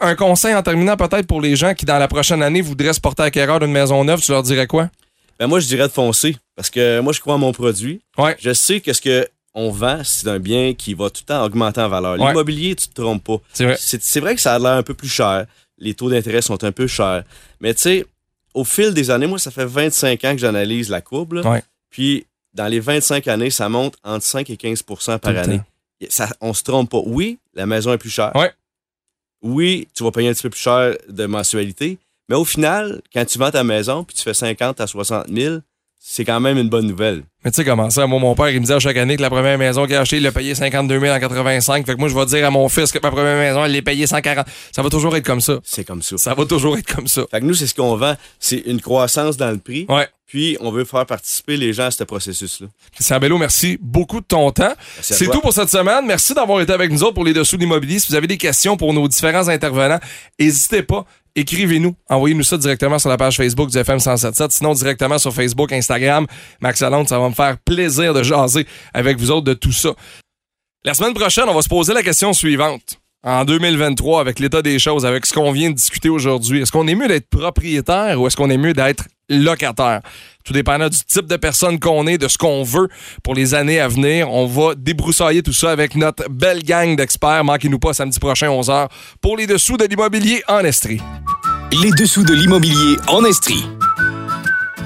un 0.00 0.14
conseil 0.16 0.54
en 0.54 0.62
terminant 0.62 0.96
peut-être 0.96 1.26
pour 1.26 1.40
les 1.40 1.54
gens 1.56 1.74
qui, 1.74 1.84
dans 1.86 1.98
la 1.98 2.08
prochaine 2.08 2.42
année, 2.42 2.60
voudraient 2.60 2.92
se 2.92 3.00
porter 3.00 3.22
acquéreur 3.22 3.60
d'une 3.60 3.70
maison 3.72 4.02
neuve, 4.04 4.20
tu 4.20 4.32
leur 4.32 4.42
dirais 4.42 4.66
quoi? 4.66 4.90
Ben 5.38 5.46
moi, 5.46 5.60
je 5.60 5.66
dirais 5.66 5.86
de 5.88 5.92
foncer. 5.92 6.36
Parce 6.56 6.70
que 6.70 7.00
moi, 7.00 7.12
je 7.12 7.20
crois 7.20 7.34
en 7.34 7.38
mon 7.38 7.52
produit. 7.52 8.00
Ouais. 8.18 8.36
Je 8.40 8.52
sais 8.52 8.80
que 8.80 8.92
ce 8.92 9.00
que 9.00 9.26
on 9.54 9.70
vend, 9.70 10.00
c'est 10.04 10.28
un 10.28 10.38
bien 10.38 10.72
qui 10.74 10.94
va 10.94 11.10
tout 11.10 11.22
le 11.26 11.34
temps 11.34 11.44
augmenter 11.44 11.80
en 11.80 11.88
valeur. 11.88 12.18
Ouais. 12.18 12.28
L'immobilier, 12.28 12.74
tu 12.74 12.88
te 12.88 13.00
trompes 13.00 13.24
pas. 13.24 13.36
C'est 13.52 13.64
vrai. 13.64 13.76
Vrai 14.20 14.34
que 14.34 14.40
ça 14.40 14.54
a 14.54 14.58
l'air 14.58 14.72
un 14.72 14.82
peu 14.82 14.94
plus 14.94 15.08
cher. 15.08 15.46
Les 15.78 15.94
taux 15.94 16.08
d'intérêt 16.10 16.42
sont 16.42 16.62
un 16.64 16.72
peu 16.72 16.86
chers. 16.86 17.24
Mais 17.60 17.74
tu 17.74 17.82
sais, 17.82 18.06
au 18.54 18.64
fil 18.64 18.94
des 18.94 19.10
années, 19.10 19.26
moi, 19.26 19.38
ça 19.38 19.50
fait 19.50 19.64
25 19.64 20.24
ans 20.24 20.32
que 20.32 20.38
j'analyse 20.38 20.90
la 20.90 21.00
courbe. 21.00 21.34
là. 21.34 21.50
Ouais. 21.50 21.62
Puis, 21.90 22.26
dans 22.54 22.66
les 22.66 22.80
25 22.80 23.26
années, 23.28 23.50
ça 23.50 23.68
monte 23.68 23.96
entre 24.04 24.24
5 24.24 24.50
et 24.50 24.56
15% 24.56 25.18
par 25.18 25.32
Tout 25.32 25.38
année. 25.38 25.60
Ça, 26.08 26.28
on 26.40 26.52
se 26.52 26.62
trompe 26.62 26.90
pas. 26.90 27.00
Oui, 27.04 27.38
la 27.54 27.66
maison 27.66 27.92
est 27.92 27.98
plus 27.98 28.10
chère. 28.10 28.34
Ouais. 28.34 28.52
Oui, 29.42 29.88
tu 29.94 30.04
vas 30.04 30.10
payer 30.10 30.28
un 30.28 30.32
petit 30.32 30.42
peu 30.42 30.50
plus 30.50 30.60
cher 30.60 30.96
de 31.08 31.26
mensualité. 31.26 31.98
Mais 32.28 32.36
au 32.36 32.44
final, 32.44 33.02
quand 33.12 33.24
tu 33.24 33.38
vends 33.38 33.50
ta 33.50 33.64
maison 33.64 34.04
puis 34.04 34.16
tu 34.16 34.22
fais 34.22 34.34
50 34.34 34.80
à 34.80 34.86
60 34.86 35.28
000, 35.28 35.58
c'est 36.04 36.24
quand 36.24 36.40
même 36.40 36.58
une 36.58 36.68
bonne 36.68 36.88
nouvelle. 36.88 37.22
Mais 37.44 37.52
tu 37.52 37.56
sais 37.56 37.64
comment 37.64 37.88
ça, 37.88 38.06
moi, 38.08 38.18
mon 38.18 38.34
père, 38.34 38.50
il 38.50 38.56
me 38.56 38.60
disait 38.60 38.74
à 38.74 38.80
chaque 38.80 38.96
année 38.96 39.16
que 39.16 39.22
la 39.22 39.30
première 39.30 39.56
maison 39.56 39.86
qu'il 39.86 39.94
a 39.94 40.00
achetée, 40.00 40.16
il 40.16 40.22
l'a 40.24 40.32
payé 40.32 40.54
52 40.54 40.98
000 40.98 41.14
en 41.14 41.18
85. 41.20 41.86
Fait 41.86 41.94
que 41.94 41.98
moi, 41.98 42.08
je 42.08 42.14
vais 42.14 42.26
dire 42.26 42.44
à 42.44 42.50
mon 42.50 42.68
fils 42.68 42.90
que 42.90 42.98
ma 43.00 43.10
première 43.12 43.36
maison, 43.36 43.64
elle 43.64 43.72
l'a 43.72 43.82
payé 43.82 44.06
140. 44.06 44.44
Ça 44.72 44.82
va 44.82 44.90
toujours 44.90 45.16
être 45.16 45.24
comme 45.24 45.40
ça. 45.40 45.60
C'est 45.62 45.84
comme 45.84 46.02
ça. 46.02 46.18
Ça 46.18 46.34
va 46.34 46.44
toujours 46.44 46.76
être 46.76 46.92
comme 46.92 47.06
ça. 47.06 47.22
Fait 47.30 47.40
que 47.40 47.44
nous, 47.44 47.54
c'est 47.54 47.68
ce 47.68 47.74
qu'on 47.74 47.96
vend. 47.96 48.16
C'est 48.40 48.58
une 48.66 48.80
croissance 48.80 49.36
dans 49.36 49.50
le 49.50 49.58
prix. 49.58 49.86
Ouais. 49.88 50.08
Puis, 50.26 50.56
on 50.60 50.72
veut 50.72 50.84
faire 50.84 51.06
participer 51.06 51.56
les 51.56 51.72
gens 51.72 51.84
à 51.84 51.90
ce 51.90 52.04
processus-là. 52.04 52.66
Christian 52.92 53.18
Bello, 53.18 53.38
merci 53.38 53.78
beaucoup 53.80 54.20
de 54.20 54.26
ton 54.26 54.50
temps. 54.50 54.72
C'est 55.00 55.28
tout 55.28 55.40
pour 55.40 55.52
cette 55.52 55.68
semaine. 55.68 56.06
Merci 56.06 56.34
d'avoir 56.34 56.60
été 56.60 56.72
avec 56.72 56.90
nous 56.90 57.02
autres 57.04 57.14
pour 57.14 57.24
les 57.24 57.34
dessous 57.34 57.56
de 57.56 57.60
l'immobilier. 57.60 57.98
Si 57.98 58.08
vous 58.08 58.14
avez 58.14 58.26
des 58.26 58.38
questions 58.38 58.76
pour 58.76 58.92
nos 58.92 59.06
différents 59.08 59.48
intervenants, 59.48 60.00
n'hésitez 60.40 60.82
pas. 60.82 61.04
Écrivez-nous. 61.34 61.94
Envoyez-nous 62.10 62.42
ça 62.42 62.58
directement 62.58 62.98
sur 62.98 63.08
la 63.08 63.16
page 63.16 63.36
Facebook 63.36 63.70
du 63.70 63.78
FM 63.78 63.96
1077. 63.96 64.52
Sinon, 64.52 64.74
directement 64.74 65.18
sur 65.18 65.32
Facebook, 65.32 65.72
Instagram. 65.72 66.26
Max 66.60 66.80
Lalonde, 66.80 67.08
ça 67.08 67.18
va 67.18 67.28
me 67.28 67.34
faire 67.34 67.56
plaisir 67.58 68.12
de 68.12 68.22
jaser 68.22 68.66
avec 68.92 69.18
vous 69.18 69.30
autres 69.30 69.46
de 69.46 69.54
tout 69.54 69.72
ça. 69.72 69.94
La 70.84 70.94
semaine 70.94 71.14
prochaine, 71.14 71.44
on 71.48 71.54
va 71.54 71.62
se 71.62 71.68
poser 71.68 71.94
la 71.94 72.02
question 72.02 72.32
suivante. 72.32 72.98
En 73.24 73.44
2023, 73.44 74.20
avec 74.20 74.40
l'état 74.40 74.62
des 74.62 74.80
choses, 74.80 75.06
avec 75.06 75.24
ce 75.26 75.32
qu'on 75.32 75.52
vient 75.52 75.70
de 75.70 75.76
discuter 75.76 76.08
aujourd'hui, 76.08 76.60
est-ce 76.60 76.72
qu'on 76.72 76.88
est 76.88 76.96
mieux 76.96 77.06
d'être 77.06 77.28
propriétaire 77.28 78.20
ou 78.20 78.26
est-ce 78.26 78.36
qu'on 78.36 78.50
est 78.50 78.56
mieux 78.56 78.72
d'être 78.72 79.04
locataire? 79.32 80.00
Tout 80.44 80.52
dépendant 80.52 80.88
du 80.88 80.98
type 81.06 81.26
de 81.26 81.36
personne 81.36 81.78
qu'on 81.78 82.06
est, 82.06 82.18
de 82.18 82.28
ce 82.28 82.36
qu'on 82.36 82.64
veut 82.64 82.88
pour 83.22 83.34
les 83.34 83.54
années 83.54 83.80
à 83.80 83.88
venir. 83.88 84.30
On 84.30 84.46
va 84.46 84.74
débroussailler 84.74 85.42
tout 85.42 85.52
ça 85.52 85.70
avec 85.70 85.94
notre 85.94 86.28
belle 86.28 86.62
gang 86.62 86.96
d'experts. 86.96 87.44
Manquez-nous 87.44 87.78
pas 87.78 87.92
samedi 87.92 88.18
prochain 88.18 88.48
11h 88.48 88.88
pour 89.20 89.36
les 89.36 89.46
dessous 89.46 89.76
de 89.76 89.84
l'immobilier 89.84 90.42
en 90.48 90.60
Estrie. 90.60 91.00
Les 91.80 91.90
dessous 91.92 92.24
de 92.24 92.34
l'immobilier 92.34 92.96
en 93.08 93.24
Estrie. 93.24 93.64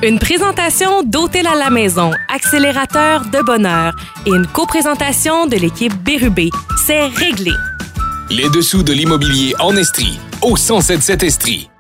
Une 0.03 0.19
présentation 0.19 1.03
d'Hôtel 1.03 1.47
à 1.47 1.55
la 1.55 1.71
maison, 1.71 2.13
accélérateur 2.29 3.25
de 3.25 3.43
bonheur 3.43 3.97
et 4.27 4.31
une 4.31 4.47
coprésentation 4.47 5.47
de 5.47 5.57
l'équipe 5.57 5.95
Bérubé. 6.05 6.51
C'est 6.85 7.07
réglé. 7.07 7.53
Les 8.29 8.51
dessous 8.51 8.83
de 8.83 8.93
l'immobilier 8.93 9.55
en 9.59 9.75
Estrie. 9.75 10.19
Au 10.43 10.55
1077 10.55 11.23
Estrie. 11.23 11.71